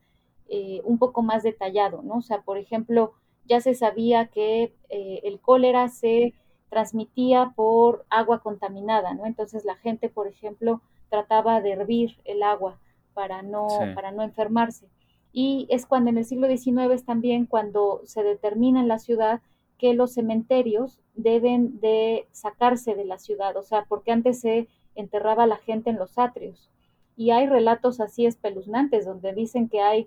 eh, 0.48 0.80
un 0.84 0.98
poco 0.98 1.22
más 1.22 1.42
detallado, 1.42 2.02
¿no? 2.02 2.16
O 2.16 2.22
sea, 2.22 2.42
por 2.42 2.58
ejemplo, 2.58 3.12
ya 3.46 3.60
se 3.60 3.74
sabía 3.74 4.26
que 4.26 4.74
el 4.88 5.40
cólera 5.40 5.88
se 5.88 6.34
transmitía 6.68 7.52
por 7.56 8.04
agua 8.10 8.40
contaminada, 8.40 9.14
¿no? 9.14 9.26
Entonces 9.26 9.64
la 9.64 9.76
gente, 9.76 10.08
por 10.08 10.26
ejemplo, 10.26 10.82
trataba 11.08 11.60
de 11.60 11.72
hervir 11.72 12.16
el 12.24 12.42
agua 12.42 12.78
para 13.14 13.42
no, 13.42 13.66
para 13.94 14.12
no 14.12 14.22
enfermarse. 14.22 14.88
Y 15.32 15.66
es 15.70 15.86
cuando 15.86 16.10
en 16.10 16.18
el 16.18 16.24
siglo 16.24 16.48
XIX 16.48 16.92
es 16.92 17.04
también 17.04 17.46
cuando 17.46 18.00
se 18.04 18.22
determina 18.22 18.80
en 18.80 18.88
la 18.88 18.98
ciudad 18.98 19.42
que 19.80 19.94
los 19.94 20.12
cementerios 20.12 21.00
deben 21.14 21.80
de 21.80 22.26
sacarse 22.32 22.94
de 22.94 23.06
la 23.06 23.18
ciudad, 23.18 23.56
o 23.56 23.62
sea, 23.62 23.86
porque 23.88 24.12
antes 24.12 24.40
se 24.40 24.68
enterraba 24.94 25.46
la 25.46 25.56
gente 25.56 25.88
en 25.88 25.96
los 25.96 26.18
atrios. 26.18 26.68
Y 27.16 27.30
hay 27.30 27.46
relatos 27.46 27.98
así 28.00 28.26
espeluznantes 28.26 29.06
donde 29.06 29.32
dicen 29.32 29.70
que 29.70 29.80
hay, 29.80 30.06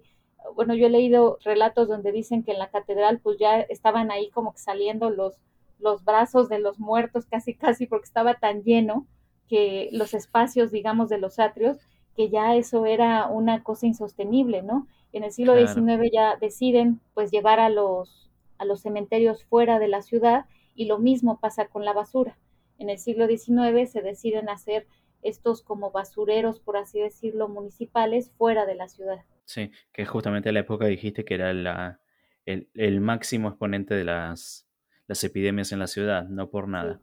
bueno, 0.55 0.75
yo 0.75 0.85
he 0.85 0.91
leído 0.91 1.39
relatos 1.43 1.87
donde 1.87 2.11
dicen 2.11 2.43
que 2.43 2.51
en 2.51 2.59
la 2.59 2.69
catedral 2.69 3.19
pues 3.19 3.39
ya 3.39 3.61
estaban 3.61 4.11
ahí 4.11 4.29
como 4.29 4.53
que 4.53 4.59
saliendo 4.59 5.09
los, 5.09 5.39
los 5.79 6.05
brazos 6.05 6.49
de 6.49 6.59
los 6.59 6.79
muertos 6.79 7.25
casi 7.25 7.55
casi 7.55 7.87
porque 7.87 8.05
estaba 8.05 8.35
tan 8.35 8.61
lleno 8.61 9.07
que 9.49 9.89
los 9.91 10.13
espacios, 10.13 10.71
digamos, 10.71 11.09
de 11.09 11.17
los 11.17 11.39
atrios, 11.39 11.77
que 12.15 12.29
ya 12.29 12.55
eso 12.55 12.85
era 12.85 13.27
una 13.27 13.63
cosa 13.63 13.87
insostenible, 13.87 14.61
¿no? 14.61 14.87
En 15.13 15.23
el 15.23 15.31
siglo 15.31 15.55
XIX 15.55 16.11
ya 16.11 16.35
deciden 16.37 16.99
pues 17.15 17.31
llevar 17.31 17.59
a 17.59 17.69
los, 17.69 18.23
a 18.57 18.65
los 18.65 18.81
cementerios 18.81 19.43
fuera 19.45 19.79
de 19.79 19.87
la 19.87 20.01
ciudad 20.01 20.45
y 20.75 20.85
lo 20.85 20.99
mismo 20.99 21.39
pasa 21.39 21.67
con 21.67 21.85
la 21.85 21.93
basura. 21.93 22.37
En 22.77 22.89
el 22.89 22.97
siglo 22.97 23.27
XIX 23.27 23.89
se 23.89 24.01
deciden 24.01 24.49
hacer 24.49 24.87
estos 25.21 25.61
como 25.61 25.91
basureros, 25.91 26.59
por 26.59 26.77
así 26.77 26.99
decirlo, 26.99 27.47
municipales 27.47 28.31
fuera 28.37 28.65
de 28.65 28.75
la 28.75 28.87
ciudad. 28.87 29.23
Sí, 29.45 29.71
que 29.91 30.05
justamente 30.05 30.51
la 30.51 30.61
época 30.61 30.85
dijiste 30.85 31.23
que 31.23 31.35
era 31.35 31.53
la, 31.53 31.99
el, 32.45 32.69
el 32.73 32.99
máximo 32.99 33.49
exponente 33.49 33.93
de 33.93 34.03
las 34.03 34.67
las 35.07 35.23
epidemias 35.23 35.71
en 35.71 35.79
la 35.79 35.87
ciudad, 35.87 36.27
no 36.27 36.49
por 36.49 36.67
nada. 36.67 37.01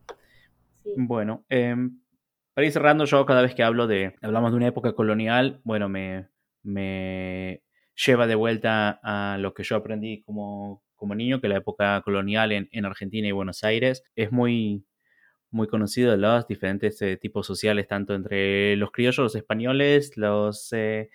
Bueno, 0.97 1.45
em, 1.49 2.01
para 2.55 2.67
ir 2.67 2.73
cerrando, 2.73 3.05
yo 3.05 3.25
cada 3.27 3.43
vez 3.43 3.55
que 3.55 3.63
hablo 3.63 3.87
de, 3.87 4.15
hablamos 4.23 4.53
de 4.53 4.57
una 4.57 4.67
época 4.69 4.95
colonial, 4.95 5.61
bueno, 5.65 5.89
me, 5.89 6.29
me 6.63 7.63
lleva 7.95 8.27
de 8.27 8.35
vuelta 8.35 9.01
a 9.03 9.39
lo 9.39 9.55
que 9.55 9.63
yo 9.63 9.77
aprendí 9.77 10.23
como, 10.23 10.83
como 11.01 11.17
niño, 11.17 11.41
que 11.41 11.49
la 11.49 11.57
época 11.57 12.01
colonial 12.03 12.53
en, 12.53 12.69
en 12.71 12.85
Argentina 12.85 13.27
y 13.27 13.33
Buenos 13.33 13.65
Aires 13.65 14.05
es 14.15 14.31
muy, 14.31 14.85
muy 15.51 15.67
conocido 15.67 16.13
de 16.13 16.19
los 16.19 16.47
diferentes 16.47 17.01
eh, 17.03 17.17
tipos 17.17 17.47
sociales, 17.47 17.89
tanto 17.89 18.15
entre 18.15 18.77
los 18.77 18.93
criollos, 18.93 19.19
los 19.19 19.35
españoles, 19.35 20.17
los 20.17 20.73
eh, 20.73 21.11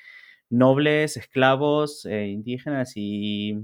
nobles, 0.50 1.18
esclavos, 1.18 2.06
eh, 2.06 2.28
indígenas 2.28 2.94
y, 2.96 3.58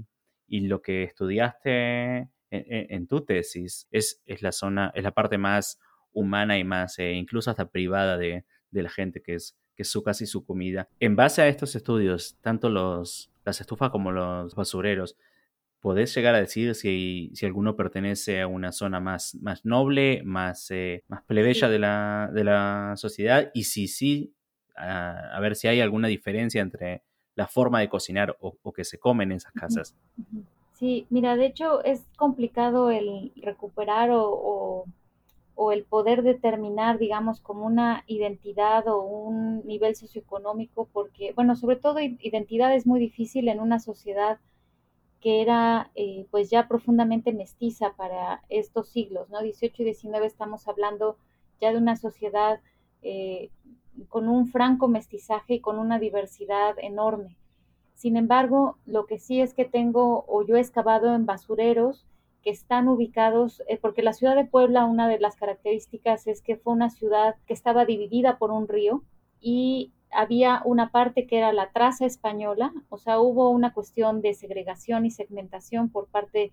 y, 0.46 0.60
lo 0.60 0.80
que 0.82 1.04
estudiaste 1.04 2.28
en, 2.50 3.06
tu 3.06 3.24
tesis 3.24 3.88
es, 3.90 4.22
es, 4.26 4.42
la 4.42 4.52
zona, 4.52 4.92
es 4.94 5.02
la 5.02 5.12
parte 5.12 5.38
más 5.38 5.78
humana 6.12 6.58
y 6.58 6.64
más, 6.64 6.98
incluso 6.98 7.50
hasta 7.50 7.70
privada 7.70 8.18
de, 8.18 8.44
de, 8.70 8.82
la 8.82 8.90
gente, 8.90 9.22
que 9.22 9.34
es, 9.34 9.56
que 9.74 9.84
su 9.84 10.02
casa 10.02 10.24
y 10.24 10.26
su 10.26 10.44
comida. 10.44 10.88
En 11.00 11.16
base 11.16 11.40
a 11.40 11.48
estos 11.48 11.74
estudios, 11.76 12.36
tanto 12.42 12.68
los, 12.68 13.30
las 13.46 13.60
estufas 13.62 13.90
como 13.90 14.12
los 14.12 14.54
basureros, 14.54 15.16
¿podés 15.82 16.14
llegar 16.14 16.36
a 16.36 16.40
decir 16.40 16.76
si, 16.76 17.30
si 17.34 17.44
alguno 17.44 17.74
pertenece 17.74 18.40
a 18.40 18.46
una 18.46 18.70
zona 18.70 19.00
más, 19.00 19.34
más 19.42 19.64
noble, 19.64 20.22
más, 20.24 20.70
eh, 20.70 21.02
más 21.08 21.22
plebeya 21.24 21.68
de, 21.68 21.80
la, 21.80 22.30
de 22.32 22.44
la 22.44 22.94
sociedad? 22.96 23.50
Y 23.52 23.64
si 23.64 23.88
sí, 23.88 24.32
a, 24.76 25.38
ver 25.40 25.56
si 25.56 25.66
hay 25.66 25.80
alguna 25.80 26.06
diferencia 26.06 26.62
entre 26.62 27.02
la 27.34 27.48
forma 27.48 27.80
de 27.80 27.88
cocinar 27.88 28.36
o, 28.40 28.56
o 28.62 28.72
que 28.72 28.84
se 28.84 28.98
come 28.98 29.24
en 29.24 29.32
esas 29.32 29.52
casas. 29.52 29.96
Sí, 30.72 31.06
mira, 31.10 31.36
de 31.36 31.46
hecho 31.46 31.82
es 31.84 32.06
complicado 32.16 32.90
el 32.90 33.32
recuperar 33.36 34.10
o, 34.12 34.84
el 35.72 35.84
poder 35.84 36.22
determinar, 36.22 36.98
digamos, 36.98 37.40
como 37.40 37.66
una 37.66 38.02
identidad 38.08 38.88
o 38.88 39.02
un 39.02 39.64
nivel 39.64 39.94
socioeconómico, 39.94 40.88
porque, 40.92 41.32
bueno, 41.34 41.54
sobre 41.54 41.76
todo 41.76 42.00
identidad 42.00 42.74
es 42.74 42.84
muy 42.84 42.98
difícil 42.98 43.48
en 43.48 43.60
una 43.60 43.78
sociedad 43.78 44.40
que 45.22 45.40
era 45.40 45.90
eh, 45.94 46.26
pues 46.30 46.50
ya 46.50 46.66
profundamente 46.66 47.32
mestiza 47.32 47.94
para 47.94 48.42
estos 48.48 48.88
siglos, 48.88 49.30
¿no? 49.30 49.40
18 49.40 49.82
y 49.82 49.84
19 49.84 50.26
estamos 50.26 50.66
hablando 50.66 51.16
ya 51.60 51.70
de 51.70 51.78
una 51.78 51.96
sociedad 51.96 52.60
eh, 53.02 53.50
con 54.08 54.28
un 54.28 54.48
franco 54.48 54.88
mestizaje 54.88 55.54
y 55.54 55.60
con 55.60 55.78
una 55.78 56.00
diversidad 56.00 56.74
enorme. 56.78 57.36
Sin 57.94 58.16
embargo, 58.16 58.78
lo 58.84 59.06
que 59.06 59.20
sí 59.20 59.40
es 59.40 59.54
que 59.54 59.64
tengo 59.64 60.24
o 60.26 60.44
yo 60.44 60.56
he 60.56 60.60
excavado 60.60 61.14
en 61.14 61.24
basureros 61.24 62.04
que 62.42 62.50
están 62.50 62.88
ubicados, 62.88 63.62
eh, 63.68 63.78
porque 63.80 64.02
la 64.02 64.14
ciudad 64.14 64.34
de 64.34 64.44
Puebla, 64.44 64.86
una 64.86 65.06
de 65.06 65.20
las 65.20 65.36
características 65.36 66.26
es 66.26 66.42
que 66.42 66.56
fue 66.56 66.72
una 66.72 66.90
ciudad 66.90 67.36
que 67.46 67.54
estaba 67.54 67.84
dividida 67.84 68.38
por 68.38 68.50
un 68.50 68.66
río 68.66 69.04
y 69.40 69.92
había 70.12 70.62
una 70.64 70.90
parte 70.90 71.26
que 71.26 71.38
era 71.38 71.52
la 71.52 71.70
traza 71.70 72.06
española, 72.06 72.72
o 72.88 72.98
sea, 72.98 73.20
hubo 73.20 73.50
una 73.50 73.72
cuestión 73.72 74.20
de 74.20 74.34
segregación 74.34 75.06
y 75.06 75.10
segmentación 75.10 75.88
por 75.90 76.06
parte 76.08 76.52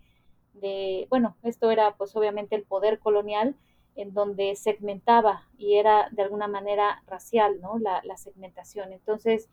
de, 0.53 1.07
bueno, 1.09 1.37
esto 1.43 1.71
era 1.71 1.95
pues 1.95 2.15
obviamente 2.15 2.55
el 2.55 2.63
poder 2.63 2.99
colonial, 2.99 3.55
en 3.95 4.13
donde 4.13 4.55
segmentaba 4.55 5.43
y 5.57 5.75
era 5.75 6.09
de 6.11 6.23
alguna 6.23 6.47
manera 6.47 7.03
racial, 7.07 7.59
¿no? 7.61 7.79
La, 7.79 8.01
la 8.03 8.17
segmentación. 8.17 8.93
Entonces, 8.93 9.49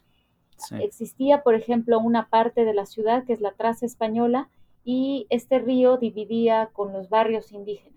Existía, 0.81 1.43
por 1.43 1.55
ejemplo, 1.55 1.99
una 1.99 2.29
parte 2.29 2.65
de 2.65 2.75
la 2.75 2.87
ciudad 2.87 3.25
que 3.25 3.33
es 3.33 3.41
la 3.41 3.53
traza 3.53 3.87
española 3.87 4.49
y 4.85 5.27
este 5.31 5.59
río 5.59 5.97
dividía 5.97 6.71
con 6.73 6.93
los 6.93 7.09
barrios 7.09 7.53
indígenas. 7.53 7.96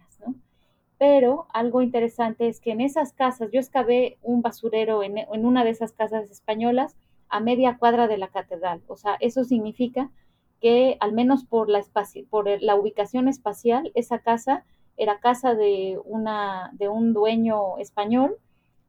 Pero 0.99 1.47
algo 1.53 1.81
interesante 1.81 2.49
es 2.49 2.59
que 2.59 2.71
en 2.71 2.81
esas 2.81 3.13
casas, 3.13 3.49
yo 3.51 3.59
excavé 3.59 4.17
un 4.21 4.41
basurero 4.41 5.01
en, 5.01 5.17
una 5.45 5.63
de 5.63 5.69
esas 5.71 5.93
casas 5.93 6.29
españolas 6.29 6.97
a 7.29 7.39
media 7.39 7.77
cuadra 7.77 8.07
de 8.07 8.17
la 8.17 8.27
catedral. 8.27 8.81
O 8.87 8.97
sea, 8.97 9.15
eso 9.21 9.45
significa 9.45 10.11
que 10.59 10.97
al 10.99 11.13
menos 11.13 11.45
por 11.45 11.69
la, 11.69 11.81
por 12.29 12.61
la 12.61 12.75
ubicación 12.75 13.29
espacial, 13.29 13.91
esa 13.95 14.19
casa 14.19 14.65
era 14.97 15.19
casa 15.19 15.55
de, 15.55 15.97
una, 16.03 16.69
de 16.73 16.89
un 16.89 17.13
dueño 17.13 17.77
español 17.77 18.35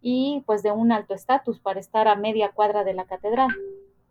y 0.03 0.43
pues 0.47 0.65
de 0.65 0.73
un 0.73 0.91
alto 0.91 1.15
estatus 1.15 1.61
para 1.61 1.79
estar 1.79 2.09
a 2.09 2.17
media 2.17 2.51
cuadra 2.51 2.83
de 2.83 2.95
la 2.95 3.05
catedral. 3.05 3.51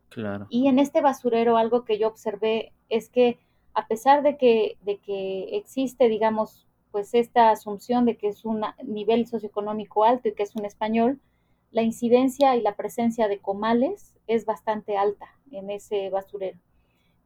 Claro. 0.08 0.48
Y 0.50 0.68
en 0.68 0.80
este 0.80 1.02
basurero 1.02 1.58
algo 1.58 1.84
que 1.84 2.00
yo 2.00 2.08
observé 2.08 2.72
es 2.88 3.10
que 3.10 3.38
a 3.74 3.88
pesar 3.88 4.24
de 4.24 4.38
que, 4.38 4.78
de 4.84 4.98
que 5.00 5.58
existe, 5.58 6.08
digamos, 6.08 6.69
pues 6.92 7.14
esta 7.14 7.52
asunción 7.52 8.06
de 8.06 8.18
que 8.18 8.30
es 8.30 8.46
un 8.46 8.62
nivel 8.84 9.28
socioeconómico 9.28 10.04
alto 10.04 10.28
y 10.28 10.34
que 10.34 10.44
es 10.44 10.56
un 10.56 10.66
español, 10.66 11.20
la 11.72 11.84
incidencia 11.84 12.56
y 12.56 12.62
la 12.62 12.76
presencia 12.76 13.28
de 13.28 13.40
comales 13.40 14.16
es 14.28 14.46
bastante 14.46 14.98
alta 14.98 15.28
en 15.52 15.70
ese 15.70 16.10
basurero. 16.10 16.58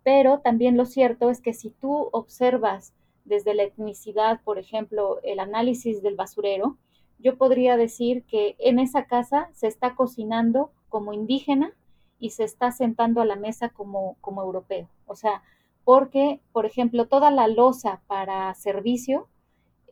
Pero 0.03 0.39
también 0.39 0.75
lo 0.75 0.85
cierto 0.85 1.29
es 1.29 1.41
que 1.41 1.53
si 1.53 1.69
tú 1.69 2.09
observas 2.11 2.93
desde 3.25 3.53
la 3.53 3.63
etnicidad, 3.63 4.41
por 4.43 4.59
ejemplo, 4.59 5.19
el 5.23 5.39
análisis 5.39 6.01
del 6.01 6.15
basurero, 6.15 6.77
yo 7.19 7.37
podría 7.37 7.77
decir 7.77 8.23
que 8.23 8.55
en 8.59 8.79
esa 8.79 9.05
casa 9.05 9.49
se 9.53 9.67
está 9.67 9.95
cocinando 9.95 10.71
como 10.89 11.13
indígena 11.13 11.73
y 12.19 12.31
se 12.31 12.43
está 12.43 12.71
sentando 12.71 13.21
a 13.21 13.25
la 13.25 13.37
mesa 13.37 13.69
como, 13.69 14.17
como 14.19 14.43
europeo. 14.43 14.89
O 15.07 15.15
sea, 15.15 15.41
porque, 15.85 16.41
por 16.51 16.65
ejemplo, 16.65 17.07
toda 17.07 17.31
la 17.31 17.47
losa 17.47 18.01
para 18.07 18.53
servicio 18.55 19.27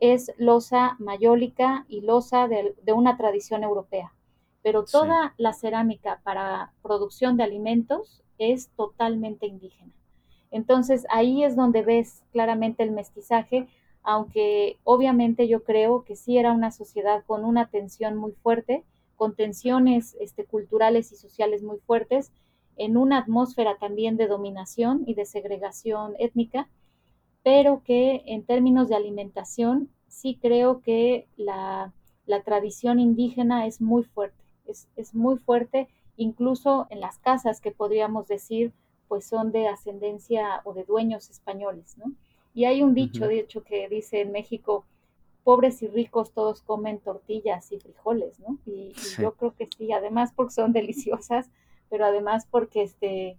es 0.02 0.32
losa 0.36 0.96
mayólica 0.98 1.86
y 1.86 2.00
losa 2.00 2.48
de, 2.48 2.74
una 2.92 3.16
tradición 3.16 3.62
europea, 3.62 4.12
pero 4.60 4.84
toda 4.84 5.32
la 5.36 5.52
cerámica 5.52 6.20
para 6.24 6.72
producción 6.82 7.36
de 7.36 7.44
alimentos 7.44 8.20
es 8.36 8.70
totalmente 8.70 9.46
indígena. 9.46 9.92
Entonces 10.50 11.06
ahí 11.08 11.44
es 11.44 11.54
donde 11.54 11.82
ves 11.82 12.24
claramente 12.32 12.82
el 12.82 12.90
mestizaje, 12.90 13.68
aunque 14.02 14.80
obviamente 14.82 15.46
yo 15.46 15.62
creo 15.62 16.02
que 16.02 16.16
sí 16.16 16.36
era 16.36 16.50
una 16.50 16.72
sociedad 16.72 17.22
con 17.24 17.44
una 17.44 17.68
tensión 17.68 18.16
muy 18.16 18.32
fuerte, 18.32 18.82
con 19.14 19.36
tensiones 19.36 20.16
este, 20.18 20.44
culturales 20.44 21.12
y 21.12 21.16
sociales 21.16 21.62
muy 21.62 21.78
fuertes, 21.78 22.32
en 22.76 22.96
una 22.96 23.18
atmósfera 23.18 23.76
también 23.78 24.16
de 24.16 24.26
dominación 24.26 25.04
y 25.06 25.14
de 25.14 25.26
segregación 25.26 26.14
étnica, 26.18 26.68
pero 27.42 27.82
que 27.84 28.22
en 28.26 28.44
términos 28.44 28.88
de 28.88 28.96
alimentación 28.96 29.88
sí 30.08 30.38
creo 30.40 30.80
que 30.80 31.26
la, 31.36 31.92
tradición 32.44 32.98
indígena 32.98 33.66
es 33.66 33.80
muy 33.80 34.04
fuerte, 34.04 34.42
es, 34.66 35.14
muy 35.14 35.36
fuerte 35.36 35.88
incluso 36.16 36.86
en 36.88 37.00
las 37.00 37.18
casas 37.18 37.60
que 37.60 37.72
podríamos 37.72 38.26
decir 38.26 38.72
pues 39.06 39.26
son 39.26 39.52
de 39.52 39.68
ascendencia 39.68 40.62
o 40.64 40.72
de 40.72 40.84
dueños 40.84 41.28
españoles, 41.28 41.98
¿no? 41.98 42.12
Y 42.54 42.64
hay 42.64 42.82
un 42.82 42.94
dicho, 42.94 43.28
de 43.28 43.40
hecho, 43.40 43.62
que 43.62 43.86
dice 43.88 44.22
en 44.22 44.32
México, 44.32 44.86
pobres 45.44 45.82
y 45.82 45.88
ricos 45.88 46.32
todos 46.32 46.62
comen 46.62 46.98
tortillas 46.98 47.70
y 47.72 47.78
frijoles, 47.78 48.38
¿no? 48.40 48.58
Y, 48.64 48.92
yo 49.18 49.34
creo 49.34 49.54
que 49.54 49.68
sí, 49.76 49.92
además 49.92 50.32
porque 50.34 50.54
son 50.54 50.72
deliciosas, 50.72 51.50
pero 51.90 52.06
además 52.06 52.46
porque 52.50 52.82
este, 52.82 53.36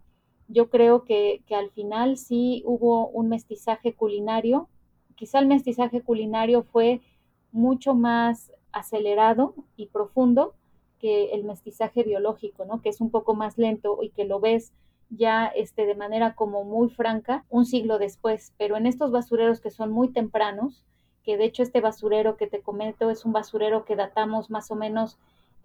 yo 0.48 0.70
creo 0.70 1.04
que, 1.04 1.42
que 1.48 1.56
al 1.56 1.70
final 1.72 2.18
sí 2.18 2.64
hubo 2.66 3.08
un 3.08 3.30
mestizaje 3.30 3.94
culinario 3.94 4.68
quizá 5.16 5.40
el 5.40 5.48
mestizaje 5.48 6.02
culinario 6.02 6.64
fue 6.64 7.02
mucho 7.52 7.94
más 7.94 8.52
acelerado 8.72 9.54
y 9.78 9.88
profundo 9.88 10.54
que 11.00 11.34
el 11.34 11.44
mestizaje 11.44 12.04
biológico, 12.04 12.66
¿no? 12.66 12.82
Que 12.82 12.90
es 12.90 13.02
un 13.02 13.10
poco 13.10 13.36
más 13.36 13.58
lento 13.58 14.00
y 14.02 14.10
que 14.10 14.26
lo 14.26 14.40
ves 14.40 14.74
ya 15.10 15.48
este, 15.48 15.86
de 15.86 15.96
manera 15.96 16.34
como 16.34 16.64
muy 16.64 16.90
franca 16.90 17.46
un 17.50 17.66
siglo 17.66 18.00
después. 18.00 18.54
Pero 18.58 18.78
en 18.78 18.86
estos 18.86 19.12
basureros 19.12 19.60
que 19.60 19.70
son 19.70 19.92
muy 19.92 20.10
tempranos, 20.10 20.84
que 21.24 21.38
de 21.38 21.46
hecho 21.46 21.64
este 21.64 21.82
basurero 21.82 22.36
que 22.36 22.48
te 22.48 22.62
comento 22.62 23.10
es 23.10 23.26
un 23.26 23.34
basurero 23.34 23.86
que 23.86 23.96
datamos 23.96 24.50
más 24.50 24.72
o 24.72 24.76
menos 24.76 25.18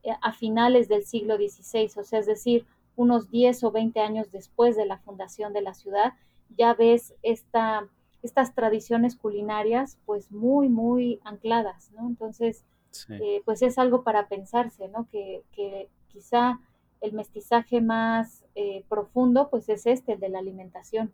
eh, 0.03 0.11
a 0.21 0.33
finales 0.33 0.89
del 0.89 1.05
siglo 1.05 1.37
XVI, 1.37 2.01
o 2.01 2.05
sea, 2.05 2.21
es 2.21 2.27
decir, 2.27 2.67
unos 2.99 3.31
10 3.31 3.65
o 3.65 3.71
20 3.71 4.01
años 4.01 4.31
después 4.33 4.77
de 4.77 4.85
la 4.85 4.99
fundación 4.99 5.53
de 5.53 5.63
la 5.63 5.73
ciudad, 5.73 6.15
ya 6.57 6.75
ves 6.75 7.15
esta 7.23 7.89
estas 8.23 8.55
tradiciones 8.55 9.17
culinarias 9.17 9.99
pues 10.05 10.31
muy, 10.31 10.69
muy 10.69 11.21
ancladas, 11.25 11.91
¿no? 11.93 12.09
Entonces, 12.09 12.65
eh, 13.11 13.43
pues 13.45 13.63
es 13.63 13.79
algo 13.79 14.03
para 14.03 14.29
pensarse, 14.29 14.89
¿no? 14.89 15.09
Que, 15.11 15.89
quizá 16.09 16.59
el 17.01 17.13
mestizaje 17.13 17.81
más 17.81 18.45
eh, 18.57 18.85
profundo 18.89 19.51
pues 19.51 19.69
es 19.69 19.87
este, 19.87 20.15
el 20.15 20.21
de 20.21 20.31
la 20.31 20.41
alimentación. 20.41 21.13